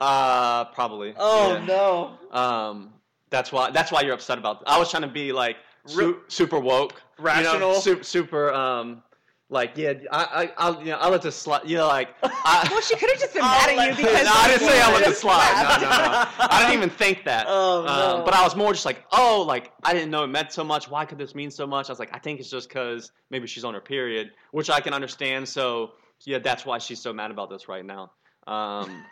uh, 0.00 0.64
probably. 0.72 1.14
oh 1.16 1.54
yeah. 1.54 1.64
no. 1.64 2.18
Um, 2.38 2.92
that's 3.30 3.50
why. 3.52 3.70
That's 3.70 3.90
why 3.90 4.02
you're 4.02 4.14
upset 4.14 4.38
about. 4.38 4.62
I 4.66 4.78
was 4.78 4.90
trying 4.90 5.02
to 5.02 5.08
be 5.08 5.32
like 5.32 5.56
su- 5.86 6.20
super 6.28 6.58
woke, 6.60 7.02
you 7.18 7.24
know, 7.24 7.30
Rational? 7.30 7.74
su- 7.74 8.02
super. 8.02 8.52
Um, 8.52 9.02
like 9.48 9.76
yeah, 9.76 9.92
I, 10.10 10.24
I, 10.24 10.52
I'll, 10.58 10.80
you 10.80 10.86
know, 10.86 10.96
I'll 10.96 11.10
let 11.10 11.22
this 11.22 11.36
slide. 11.36 11.62
You 11.64 11.76
know, 11.76 11.86
like. 11.86 12.08
I, 12.22 12.66
Well, 12.70 12.80
she 12.80 12.96
could 12.96 13.10
have 13.10 13.20
just 13.20 13.32
been 13.32 13.42
mad 13.42 13.78
at 13.78 13.90
you 13.90 13.96
because 13.96 14.24
no, 14.24 14.32
I 14.32 14.48
didn't 14.48 14.68
say 14.68 14.80
I 14.80 14.92
let 14.92 15.08
it 15.08 15.16
slide. 15.16 15.78
No, 15.80 15.88
no, 15.88 15.96
no. 15.96 16.28
I 16.38 16.62
didn't 16.62 16.82
even 16.82 16.90
think 16.90 17.24
that. 17.24 17.46
Oh, 17.56 17.84
no. 17.86 18.18
Um, 18.18 18.24
but 18.24 18.34
I 18.34 18.42
was 18.42 18.56
more 18.56 18.72
just 18.72 18.84
like, 18.84 19.04
oh, 19.12 19.44
like 19.46 19.72
I 19.84 19.92
didn't 19.92 20.10
know 20.10 20.24
it 20.24 20.28
meant 20.28 20.52
so 20.52 20.64
much. 20.64 20.90
Why 20.90 21.04
could 21.04 21.18
this 21.18 21.34
mean 21.34 21.50
so 21.50 21.66
much? 21.66 21.88
I 21.88 21.92
was 21.92 21.98
like, 21.98 22.10
I 22.12 22.18
think 22.18 22.40
it's 22.40 22.50
just 22.50 22.68
because 22.68 23.12
maybe 23.30 23.46
she's 23.46 23.64
on 23.64 23.72
her 23.74 23.80
period, 23.80 24.32
which 24.50 24.68
I 24.68 24.80
can 24.80 24.92
understand. 24.92 25.48
So 25.48 25.92
yeah, 26.24 26.38
that's 26.38 26.66
why 26.66 26.78
she's 26.78 27.00
so 27.00 27.12
mad 27.12 27.30
about 27.30 27.50
this 27.50 27.68
right 27.68 27.84
now. 27.84 28.10
Um, 28.46 29.04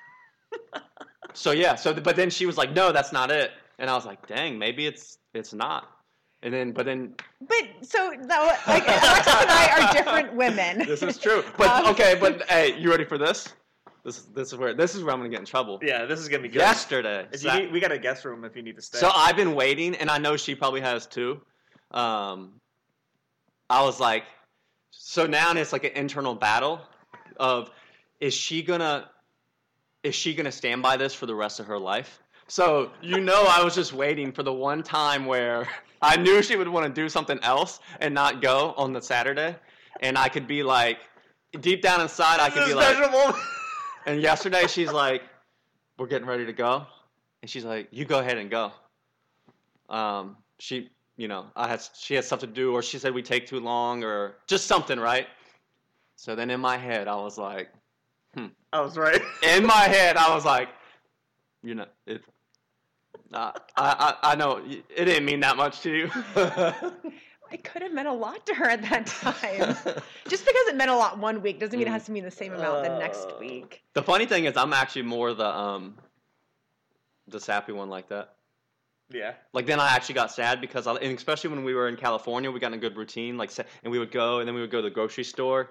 so 1.32 1.53
yeah, 1.53 1.74
so 1.76 1.95
but 1.95 2.16
then 2.16 2.30
she 2.30 2.45
was 2.47 2.57
like, 2.57 2.72
no, 2.72 2.93
that's 2.93 3.12
not 3.12 3.30
it, 3.30 3.53
and 3.78 3.89
I 3.89 3.95
was 3.95 4.05
like, 4.05 4.26
dang, 4.26 4.59
maybe 4.59 4.87
it's 4.87 5.18
it's 5.32 5.53
not. 5.55 5.89
And 6.45 6.53
then, 6.53 6.72
but 6.72 6.84
then 6.86 7.14
But 7.40 7.64
so 7.80 8.12
that, 8.28 8.62
like 8.68 8.86
Alexis 8.86 9.34
and 9.34 9.51
I 9.51 9.88
are 9.88 9.92
different 9.95 10.34
women. 10.36 10.78
this 10.86 11.03
is 11.03 11.18
true. 11.18 11.42
But 11.57 11.68
Um, 11.68 11.86
okay, 11.92 12.16
but 12.20 12.42
hey, 12.51 12.78
you 12.78 12.90
ready 12.90 13.05
for 13.07 13.16
this? 13.18 13.49
This 14.05 14.18
is 14.18 14.24
this 14.26 14.49
is 14.53 14.59
where 14.59 14.74
this 14.74 14.95
is 14.95 15.03
where 15.03 15.14
I'm 15.14 15.20
gonna 15.20 15.30
get 15.30 15.40
in 15.40 15.47
trouble. 15.47 15.80
Yeah, 15.82 16.05
this 16.05 16.20
is 16.20 16.28
gonna 16.28 16.42
be 16.42 16.51
good. 16.51 16.59
Yesterday, 16.59 17.26
If 17.32 17.40
Sa- 17.40 17.55
you 17.55 17.61
need, 17.62 17.72
we 17.72 17.80
got 17.80 17.90
a 17.92 17.99
guest 17.99 18.26
room 18.26 18.45
if 18.45 18.55
you 18.55 18.62
need 18.62 18.76
to 18.76 18.82
stay. 18.82 18.99
So 18.99 19.11
I've 19.12 19.36
been 19.36 19.55
waiting, 19.55 19.95
and 19.97 20.11
I 20.11 20.18
know 20.18 20.36
she 20.36 20.55
probably 20.55 20.82
has 20.82 21.07
too. 21.07 21.40
Um, 21.90 22.61
I 23.70 23.82
was 23.82 23.99
like, 24.01 24.24
so 24.90 25.26
now 25.26 25.51
it's 25.53 25.72
like 25.72 25.84
an 25.84 25.92
internal 25.92 26.34
battle 26.34 26.82
of 27.38 27.70
is 28.20 28.34
she 28.34 28.62
gonna 28.62 29.09
is 30.03 30.14
she 30.14 30.34
gonna 30.34 30.53
stand 30.53 30.82
by 30.82 30.99
this 30.99 31.14
for 31.14 31.24
the 31.24 31.34
rest 31.34 31.59
of 31.59 31.66
her 31.68 31.78
life? 31.78 32.18
So 32.47 32.90
you 33.01 33.20
know, 33.20 33.47
I 33.49 33.64
was 33.64 33.74
just 33.74 33.95
waiting 33.95 34.32
for 34.32 34.42
the 34.42 34.53
one 34.53 34.82
time 34.82 35.24
where 35.24 35.66
I 36.05 36.16
knew 36.16 36.42
she 36.42 36.57
would 36.57 36.68
want 36.68 36.86
to 36.86 36.92
do 36.92 37.09
something 37.09 37.38
else 37.42 37.80
and 38.00 38.14
not 38.14 38.42
go 38.42 38.74
on 38.76 38.92
the 38.92 39.00
Saturday, 39.00 39.57
and 40.00 40.18
I 40.18 40.28
could 40.28 40.46
be 40.46 40.62
like, 40.62 40.98
deep 41.61 41.82
down 41.82 42.00
inside, 42.00 42.40
I 42.40 42.50
could 42.50 42.66
be 42.66 42.74
like, 42.74 42.96
and 44.07 44.20
yesterday 44.20 44.66
she's 44.66 44.92
like, 44.92 45.22
"We're 45.98 46.07
getting 46.07 46.26
ready 46.26 46.46
to 46.46 46.52
go," 46.52 46.86
and 47.42 47.50
she's 47.50 47.64
like, 47.64 47.88
"You 47.90 48.05
go 48.05 48.18
ahead 48.18 48.38
and 48.38 48.50
go." 48.50 48.72
Um, 49.88 50.36
she, 50.59 50.90
you 51.16 51.28
know, 51.28 51.46
I 51.57 51.68
had 51.68 51.82
she 51.96 52.14
had 52.14 52.24
stuff 52.24 52.40
to 52.40 52.46
do, 52.46 52.72
or 52.72 52.82
she 52.82 52.98
said 52.98 53.14
we 53.14 53.22
take 53.22 53.46
too 53.46 53.61
long, 53.61 54.05
or 54.05 54.36
just 54.46 54.66
something, 54.66 54.98
right? 54.98 55.26
So 56.16 56.34
then 56.34 56.50
in 56.50 56.61
my 56.61 56.76
head, 56.76 57.09
I 57.09 57.16
was 57.16 57.38
like, 57.38 57.68
I 58.72 58.80
was 58.80 58.96
right. 58.96 59.20
in 59.42 59.64
my 59.64 59.82
head, 59.82 60.16
I 60.16 60.34
was 60.34 60.44
like, 60.44 60.68
you 61.62 61.74
know, 61.74 61.86
it. 62.07 62.22
Uh, 63.35 63.53
I, 63.76 64.14
I 64.22 64.32
I 64.32 64.35
know 64.37 64.62
it 64.64 65.05
didn't 65.05 65.24
mean 65.24 65.41
that 65.41 65.57
much 65.57 65.80
to 65.80 65.91
you. 65.91 66.11
It 67.53 67.62
could 67.62 67.82
have 67.82 67.93
meant 67.93 68.09
a 68.09 68.12
lot 68.12 68.45
to 68.47 68.55
her 68.55 68.64
at 68.68 68.82
that 68.91 69.07
time. 69.07 69.76
Just 70.28 70.45
because 70.45 70.66
it 70.66 70.74
meant 70.74 70.91
a 70.91 70.97
lot 70.97 71.18
one 71.18 71.41
week 71.41 71.61
doesn't 71.61 71.78
mean 71.78 71.87
it 71.87 71.91
Mm. 71.91 71.95
has 71.95 72.07
to 72.07 72.11
mean 72.12 72.24
the 72.24 72.30
same 72.30 72.53
amount 72.53 72.82
the 72.82 72.99
next 72.99 73.26
Uh, 73.26 73.37
week. 73.39 73.85
the 73.93 74.03
funny 74.03 74.26
thing 74.26 74.47
is, 74.47 74.57
I'm 74.57 74.72
actually 74.72 75.03
more 75.03 75.32
the 75.35 75.47
um, 75.47 75.95
the 77.28 77.39
sappy 77.39 77.70
one 77.70 77.89
like 77.91 78.09
that. 78.09 78.35
yeah. 79.11 79.35
Like 79.53 79.66
then 79.66 79.78
I 79.78 79.91
actually 79.95 80.16
got 80.16 80.32
sad 80.32 80.61
because, 80.61 80.89
I, 80.89 80.95
and 80.95 81.16
especially 81.16 81.51
when 81.51 81.62
we 81.62 81.74
were 81.74 81.87
in 81.87 81.97
California, 81.97 82.51
we 82.51 82.59
got 82.59 82.68
in 82.68 82.74
a 82.74 82.78
good 82.78 82.97
routine. 82.97 83.37
Like, 83.37 83.53
and 83.85 83.93
we 83.93 84.01
would 84.01 84.11
go, 84.11 84.41
and 84.41 84.49
then 84.49 84.55
we 84.57 84.61
would 84.61 84.70
go 84.72 84.78
to 84.78 84.89
the 84.89 84.95
grocery 84.95 85.24
store. 85.24 85.70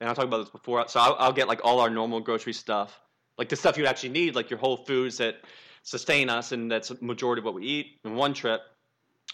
And 0.00 0.10
I 0.10 0.14
talked 0.14 0.26
about 0.28 0.38
this 0.38 0.50
before. 0.50 0.86
So 0.88 1.00
I'll, 1.00 1.16
I'll 1.18 1.32
get 1.32 1.48
like 1.48 1.60
all 1.64 1.80
our 1.80 1.88
normal 1.88 2.20
grocery 2.20 2.52
stuff, 2.52 3.00
like 3.38 3.48
the 3.48 3.56
stuff 3.56 3.78
you 3.78 3.86
actually 3.86 4.10
need, 4.10 4.34
like 4.34 4.50
your 4.50 4.58
whole 4.58 4.78
foods 4.84 5.16
that 5.18 5.36
sustain 5.82 6.28
us, 6.28 6.52
and 6.52 6.70
that's 6.70 6.90
a 6.90 6.96
majority 7.02 7.40
of 7.40 7.44
what 7.44 7.54
we 7.54 7.64
eat 7.64 7.98
in 8.04 8.14
one 8.14 8.34
trip. 8.34 8.62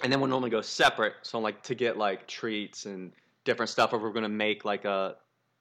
And 0.02 0.12
then 0.12 0.20
we'll 0.20 0.30
normally 0.30 0.50
go 0.50 0.60
separate. 0.60 1.14
So 1.22 1.40
like 1.40 1.62
to 1.64 1.74
get 1.74 1.96
like 1.96 2.26
treats 2.26 2.86
and 2.86 3.12
different 3.44 3.70
stuff, 3.70 3.92
or 3.92 3.98
we're 3.98 4.12
gonna 4.12 4.28
make 4.28 4.64
like 4.64 4.84
a 4.84 5.16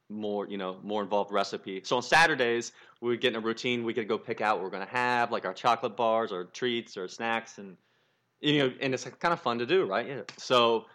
more 0.09 0.47
you 0.47 0.57
know 0.57 0.77
more 0.83 1.01
involved 1.01 1.31
recipe. 1.31 1.81
So 1.83 1.97
on 1.97 2.03
Saturdays 2.03 2.71
we 3.01 3.09
would 3.09 3.21
get 3.21 3.33
in 3.33 3.35
a 3.35 3.39
routine. 3.39 3.83
We 3.83 3.93
could 3.93 4.07
go 4.07 4.17
pick 4.17 4.41
out 4.41 4.57
what 4.57 4.63
we're 4.63 4.71
gonna 4.71 4.85
have, 4.85 5.31
like 5.31 5.45
our 5.45 5.53
chocolate 5.53 5.95
bars 5.95 6.31
or 6.31 6.45
treats 6.45 6.97
or 6.97 7.07
snacks, 7.07 7.57
and 7.57 7.77
you 8.39 8.59
know, 8.59 8.73
and 8.81 8.93
it's 8.93 9.03
kind 9.03 9.33
of 9.33 9.41
fun 9.41 9.59
to 9.59 9.65
do, 9.65 9.85
right? 9.85 10.07
Yeah. 10.07 10.21
So 10.37 10.85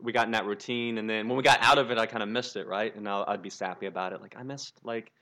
we 0.00 0.12
got 0.12 0.26
in 0.26 0.32
that 0.32 0.46
routine, 0.46 0.98
and 0.98 1.08
then 1.08 1.28
when 1.28 1.36
we 1.36 1.42
got 1.42 1.58
out 1.60 1.78
of 1.78 1.90
it, 1.90 1.98
I 1.98 2.06
kind 2.06 2.22
of 2.22 2.28
missed 2.28 2.56
it, 2.56 2.66
right? 2.66 2.94
And 2.94 3.08
I'll, 3.08 3.24
I'd 3.26 3.42
be 3.42 3.50
sappy 3.50 3.86
about 3.86 4.12
it, 4.12 4.20
like 4.20 4.34
I 4.38 4.42
missed 4.42 4.78
like 4.84 5.12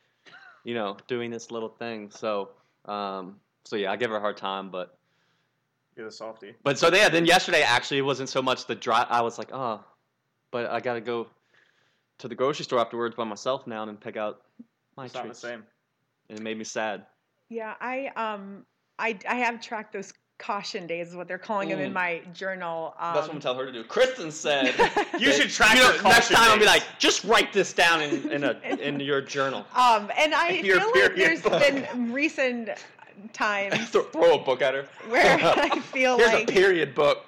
you 0.64 0.74
know 0.74 0.96
doing 1.06 1.30
this 1.30 1.50
little 1.50 1.68
thing. 1.68 2.10
So 2.10 2.50
um, 2.86 3.36
so 3.66 3.76
yeah, 3.76 3.90
I 3.92 3.96
give 3.96 4.10
her 4.10 4.16
a 4.16 4.20
hard 4.20 4.36
time, 4.36 4.70
but 4.70 4.96
You're 5.96 6.06
the 6.06 6.12
softy. 6.12 6.54
but 6.62 6.78
so 6.78 6.88
yeah, 6.94 7.08
then 7.08 7.26
yesterday 7.26 7.62
actually 7.62 7.98
it 7.98 8.02
wasn't 8.02 8.28
so 8.28 8.40
much 8.40 8.66
the 8.66 8.74
drive. 8.74 9.06
I 9.10 9.20
was 9.20 9.38
like, 9.38 9.50
oh, 9.52 9.80
but 10.50 10.66
I 10.70 10.80
got 10.80 10.94
to 10.94 11.00
go 11.00 11.26
to 12.18 12.28
the 12.28 12.34
grocery 12.34 12.64
store 12.64 12.78
afterwards 12.80 13.14
by 13.16 13.24
myself 13.24 13.66
now 13.66 13.82
and 13.82 14.00
pick 14.00 14.16
out 14.16 14.42
my 14.96 15.06
It's 15.06 15.14
not 15.14 15.28
the 15.28 15.34
same. 15.34 15.62
And 16.30 16.38
it 16.38 16.42
made 16.42 16.56
me 16.58 16.64
sad. 16.64 17.04
Yeah, 17.48 17.74
I 17.80 18.10
um 18.16 18.64
I 18.98 19.18
I 19.28 19.34
have 19.36 19.60
tracked 19.60 19.92
those 19.92 20.12
caution 20.38 20.86
days 20.86 21.08
is 21.08 21.16
what 21.16 21.26
they're 21.28 21.38
calling 21.38 21.70
them 21.70 21.80
in 21.80 21.90
Mm. 21.92 21.94
my 21.94 22.20
journal. 22.34 22.94
Um, 22.98 23.14
That's 23.14 23.26
what 23.26 23.34
I'm 23.36 23.40
telling 23.40 23.58
her 23.60 23.66
to 23.66 23.72
do. 23.72 23.84
Kristen 23.84 24.30
said. 24.30 24.74
You 25.18 25.32
should 25.32 25.48
track 25.48 25.76
you 25.76 25.80
know, 25.82 25.94
your 25.94 26.02
next 26.02 26.28
caution 26.28 26.36
time. 26.36 26.50
I'll 26.50 26.58
be 26.58 26.66
like, 26.66 26.82
just 26.98 27.24
write 27.24 27.54
this 27.54 27.72
down 27.72 28.02
in 28.02 28.30
in, 28.30 28.44
a, 28.44 28.50
in 28.80 29.00
your 29.00 29.22
journal. 29.22 29.64
Um, 29.74 30.10
and 30.18 30.34
I 30.34 30.48
Your 30.62 30.78
feel 30.80 30.86
like 30.90 30.94
period 30.94 31.18
there's 31.18 31.40
book. 31.42 31.60
been 31.62 32.12
recent 32.12 32.68
times 33.32 33.88
Throw, 33.90 34.02
throw 34.04 34.34
a 34.34 34.38
book 34.38 34.62
at 34.62 34.74
her. 34.74 34.86
where 35.08 35.38
I 35.40 35.78
feel 35.92 36.16
Here's 36.18 36.32
like 36.32 36.48
a 36.48 36.52
period 36.52 36.94
book. 36.94 37.24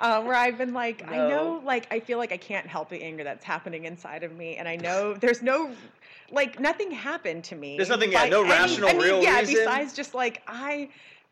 uh, 0.00 0.22
where 0.22 0.34
I've 0.36 0.58
been 0.58 0.72
like, 0.72 1.06
I 1.08 1.16
know, 1.28 1.60
like, 1.64 1.86
I 1.90 2.00
feel 2.00 2.18
like 2.18 2.32
I 2.32 2.36
can't 2.36 2.66
help 2.66 2.88
the 2.88 3.02
anger 3.02 3.24
that's 3.24 3.44
happening 3.44 3.84
inside 3.84 4.22
of 4.22 4.36
me, 4.36 4.56
and 4.56 4.68
I 4.68 4.76
know 4.76 5.14
there's 5.14 5.42
no, 5.42 5.70
like, 6.30 6.60
nothing 6.60 6.90
happened 6.90 7.44
to 7.44 7.54
me. 7.56 7.76
There's 7.76 7.88
nothing, 7.88 8.12
yeah, 8.12 8.26
no 8.26 8.42
any- 8.42 8.50
rational, 8.50 8.88
I 8.90 8.92
mean, 8.92 9.02
real 9.02 9.22
yeah, 9.22 9.40
reason. 9.40 9.54
besides 9.56 9.92
just 9.94 10.14
like 10.14 10.42
I, 10.46 10.88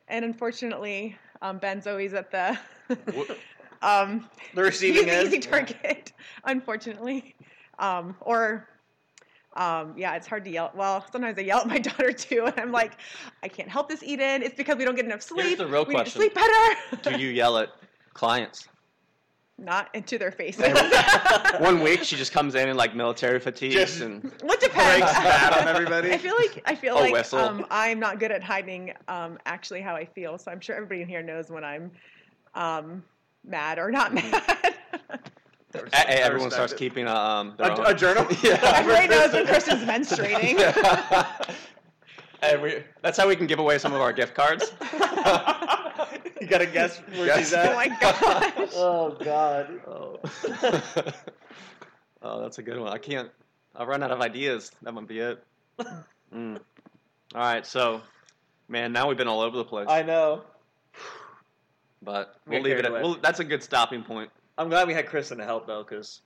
and 0.08 0.24
unfortunately, 0.24 1.16
um, 1.42 1.58
Ben's 1.58 1.86
always 1.86 2.12
at 2.14 2.30
the. 2.30 2.58
Um, 3.82 4.28
The 4.54 4.62
receiving 4.62 5.04
he's 5.04 5.12
end. 5.12 5.26
easy 5.28 5.38
target, 5.38 6.12
unfortunately. 6.44 7.34
Um, 7.78 8.16
or, 8.20 8.66
um, 9.56 9.94
yeah, 9.96 10.14
it's 10.14 10.26
hard 10.26 10.44
to 10.44 10.50
yell. 10.50 10.70
Well, 10.74 11.04
sometimes 11.10 11.38
I 11.38 11.42
yell 11.42 11.60
at 11.60 11.66
my 11.66 11.78
daughter 11.90 12.12
too, 12.12 12.44
and 12.46 12.60
I'm 12.60 12.72
like, 12.72 12.92
I 13.42 13.48
can't 13.48 13.68
help 13.68 13.88
this, 13.88 14.02
Eden. 14.02 14.42
It's 14.42 14.54
because 14.54 14.76
we 14.76 14.84
don't 14.84 14.94
get 14.94 15.06
enough 15.06 15.22
sleep. 15.22 15.58
the 15.58 15.66
real 15.66 15.84
we 15.84 15.94
need 15.94 16.04
to 16.04 16.10
question. 16.12 16.20
sleep 16.20 16.34
better. 16.34 16.76
Do 17.10 17.18
you 17.18 17.30
yell 17.30 17.58
at 17.58 17.70
clients? 18.12 18.68
Not 19.58 19.88
into 19.94 20.18
their 20.18 20.30
faces. 20.30 20.78
One 21.60 21.80
week 21.80 22.04
she 22.04 22.14
just 22.14 22.30
comes 22.30 22.54
in 22.54 22.68
in 22.68 22.76
like 22.76 22.94
military 22.94 23.40
fatigues 23.40 23.74
Just- 23.74 24.00
and 24.02 24.22
what 24.42 24.60
depends? 24.60 24.98
Breaks 25.00 25.12
bad 25.12 25.62
on 25.62 25.66
everybody. 25.66 26.12
I 26.12 26.18
feel 26.18 26.34
like 26.38 26.62
I 26.66 26.74
feel 26.74 26.98
A 26.98 27.00
like 27.10 27.32
um, 27.32 27.64
I'm 27.70 27.98
not 27.98 28.20
good 28.20 28.30
at 28.30 28.42
hiding 28.42 28.92
um, 29.08 29.38
actually 29.46 29.80
how 29.80 29.94
I 29.94 30.04
feel. 30.04 30.36
So 30.36 30.50
I'm 30.50 30.60
sure 30.60 30.76
everybody 30.76 31.00
in 31.00 31.08
here 31.08 31.22
knows 31.22 31.48
when 31.48 31.64
I'm 31.64 31.90
um, 32.54 33.02
mad 33.46 33.78
or 33.78 33.90
not 33.90 34.12
mad. 34.12 34.74
E- 35.84 35.90
everyone 35.92 36.50
starts 36.50 36.72
it. 36.72 36.78
keeping 36.78 37.06
a, 37.06 37.14
um, 37.14 37.54
A, 37.58 37.70
own- 37.78 37.86
a 37.86 37.94
journal? 37.94 38.26
Yeah. 38.42 38.58
Everybody 38.76 39.08
knows 39.08 39.32
when 39.32 39.46
Kristen's 39.52 39.82
menstruating. 39.84 40.58
and 42.42 42.62
we, 42.62 42.82
that's 43.02 43.16
how 43.18 43.26
we 43.28 43.36
can 43.36 43.46
give 43.46 43.58
away 43.58 43.78
some 43.78 43.92
of 43.92 44.00
our 44.00 44.12
gift 44.12 44.34
cards. 44.34 44.72
you 46.40 46.46
gotta 46.48 46.66
guess 46.66 46.98
where 47.14 47.26
Guess. 47.26 47.38
she's 47.38 47.54
Oh 47.54 47.74
my 47.74 47.88
gosh. 48.00 48.70
Oh 48.74 49.16
god. 49.22 49.80
oh. 49.86 50.20
oh, 52.22 52.40
that's 52.42 52.58
a 52.58 52.62
good 52.62 52.78
one. 52.78 52.92
I 52.92 52.98
can't. 52.98 53.30
I'll 53.74 53.86
run 53.86 54.02
out 54.02 54.10
of 54.10 54.20
ideas. 54.20 54.70
That 54.82 54.92
might 54.92 55.06
be 55.06 55.18
it. 55.20 55.42
Mm. 56.34 56.58
All 57.34 57.40
right, 57.42 57.66
so, 57.66 58.00
man, 58.68 58.92
now 58.92 59.08
we've 59.08 59.18
been 59.18 59.28
all 59.28 59.40
over 59.40 59.56
the 59.56 59.64
place, 59.64 59.86
I 59.90 60.02
know. 60.02 60.42
but 62.02 62.36
We 62.46 62.56
we'll 62.56 62.62
leave 62.62 62.78
it 62.78 62.84
at. 62.86 62.90
away. 62.90 63.02
Well, 63.02 63.18
that's 63.20 63.40
a 63.40 63.44
good 63.44 63.62
stopping 63.62 64.02
point. 64.02 64.30
I'm 64.58 64.68
glad 64.68 64.86
we 64.88 64.94
had 64.94 65.06
Kristen 65.06 65.38
to 65.38 65.44
help 65.44 65.66
though, 65.66 65.82
because 65.84 66.22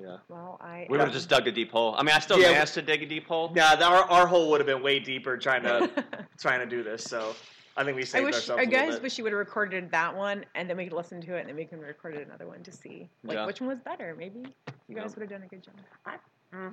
Yeah, 0.00 0.18
Well, 0.28 0.58
I 0.60 0.86
we 0.88 0.92
would 0.96 1.00
have 1.00 1.12
just 1.12 1.28
dug 1.28 1.46
a 1.46 1.52
deep 1.52 1.70
hole. 1.70 1.94
I 1.96 2.02
mean, 2.02 2.14
I 2.14 2.18
still 2.20 2.38
Yeah, 2.40 2.52
managed 2.52 2.74
to 2.74 2.82
dig 2.82 3.02
a 3.02 3.06
deep 3.06 3.26
hole. 3.26 3.52
yeah, 3.54 3.74
our 3.74 4.04
our 4.04 4.26
hole 4.26 4.50
would 4.50 4.60
have 4.60 4.66
been 4.66 4.82
way 4.82 4.98
deeper 4.98 5.36
trying 5.36 5.62
to 5.62 5.90
trying 6.38 6.60
to 6.60 6.66
do 6.66 6.82
this. 6.82 7.04
So 7.04 7.34
I 7.76 7.84
think 7.84 7.96
we 7.96 8.02
I 8.02 8.06
saved 8.06 8.24
wish 8.26 8.34
ourselves. 8.34 8.60
I 8.60 8.62
a 8.62 8.66
little 8.66 8.80
guys 8.86 8.94
bit. 8.94 9.02
wish 9.02 9.18
you 9.18 9.24
would 9.24 9.32
have 9.32 9.38
recorded 9.38 9.90
that 9.90 10.14
one 10.16 10.44
and 10.54 10.68
then 10.68 10.76
we 10.76 10.84
could 10.84 10.92
listen 10.94 11.20
to 11.22 11.34
it 11.36 11.40
and 11.40 11.48
then 11.48 11.56
we 11.56 11.64
can 11.64 11.80
record 11.80 12.16
another 12.16 12.46
one 12.46 12.62
to 12.64 12.72
see 12.72 13.08
like 13.22 13.36
Yeah. 13.36 13.46
which 13.46 13.60
one 13.60 13.68
was 13.68 13.78
better. 13.80 14.14
Maybe 14.18 14.40
you 14.88 14.94
guys 14.96 15.10
Yeah. 15.10 15.20
would 15.20 15.20
have 15.20 15.30
done 15.30 15.42
a 15.42 15.46
good 15.48 15.62
job. 15.62 15.74
I 16.04 16.16
mm, 16.54 16.72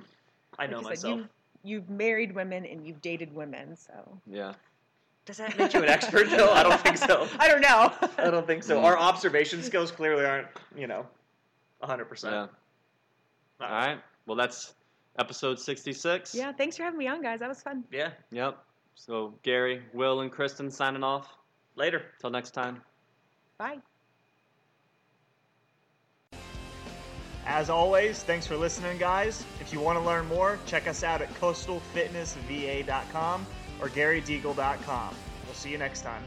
Like 0.58 0.70
you 0.70 0.76
said, 0.76 0.82
myself. 0.84 1.18
you- 1.20 1.28
You've 1.64 1.90
married 1.90 2.32
women 2.32 2.64
and 2.64 2.86
you've 2.86 3.02
dated 3.02 3.34
women, 3.34 3.74
so 3.76 4.20
Yeah. 4.24 4.54
Does 5.26 5.36
that 5.38 5.58
make 5.58 5.74
you 5.74 5.82
an 5.82 5.88
expert 5.88 6.30
though? 6.30 6.52
I 6.52 6.62
don't 6.62 6.80
think 6.80 6.96
so. 6.96 7.28
I 7.40 7.48
don't 7.48 7.60
know. 7.60 7.92
I 8.16 8.30
don't 8.30 8.46
think 8.46 8.62
so. 8.62 8.78
Hmm. 8.78 8.84
Our 8.84 8.96
observation 8.96 9.60
skills 9.60 9.90
clearly 9.90 10.24
aren't, 10.24 10.46
you 10.76 10.86
know, 10.86 11.04
100%. 11.82 12.24
Yeah. 12.24 12.46
All 13.60 13.68
right. 13.68 13.98
Well, 14.26 14.36
that's 14.36 14.74
episode 15.18 15.58
66. 15.58 16.32
yeah, 16.34 16.52
thanks 16.52 16.76
for 16.76 16.84
having 16.84 16.98
me 16.98 17.08
on, 17.08 17.22
guys. 17.22 17.40
That 17.40 17.48
was 17.48 17.60
fun. 17.60 17.82
Yeah. 17.90 18.10
Yep. 18.30 18.56
So, 18.94 19.34
Gary, 19.42 19.82
Will, 19.92 20.20
and 20.20 20.30
Kristen 20.30 20.70
signing 20.70 21.02
off. 21.02 21.34
Later. 21.74 22.02
Till 22.20 22.30
next 22.30 22.52
time. 22.52 22.80
Bye. 23.58 23.78
As 27.44 27.68
always, 27.68 28.22
thanks 28.22 28.46
for 28.46 28.56
listening, 28.56 28.96
guys. 28.98 29.44
If 29.60 29.72
you 29.72 29.80
want 29.80 29.98
to 29.98 30.04
learn 30.04 30.26
more, 30.26 30.60
check 30.66 30.86
us 30.86 31.02
out 31.02 31.20
at 31.20 31.34
coastalfitnessva.com 31.34 33.46
or 33.80 33.88
garydeagle.com. 33.88 35.14
We'll 35.44 35.54
see 35.54 35.70
you 35.70 35.78
next 35.78 36.02
time. 36.02 36.24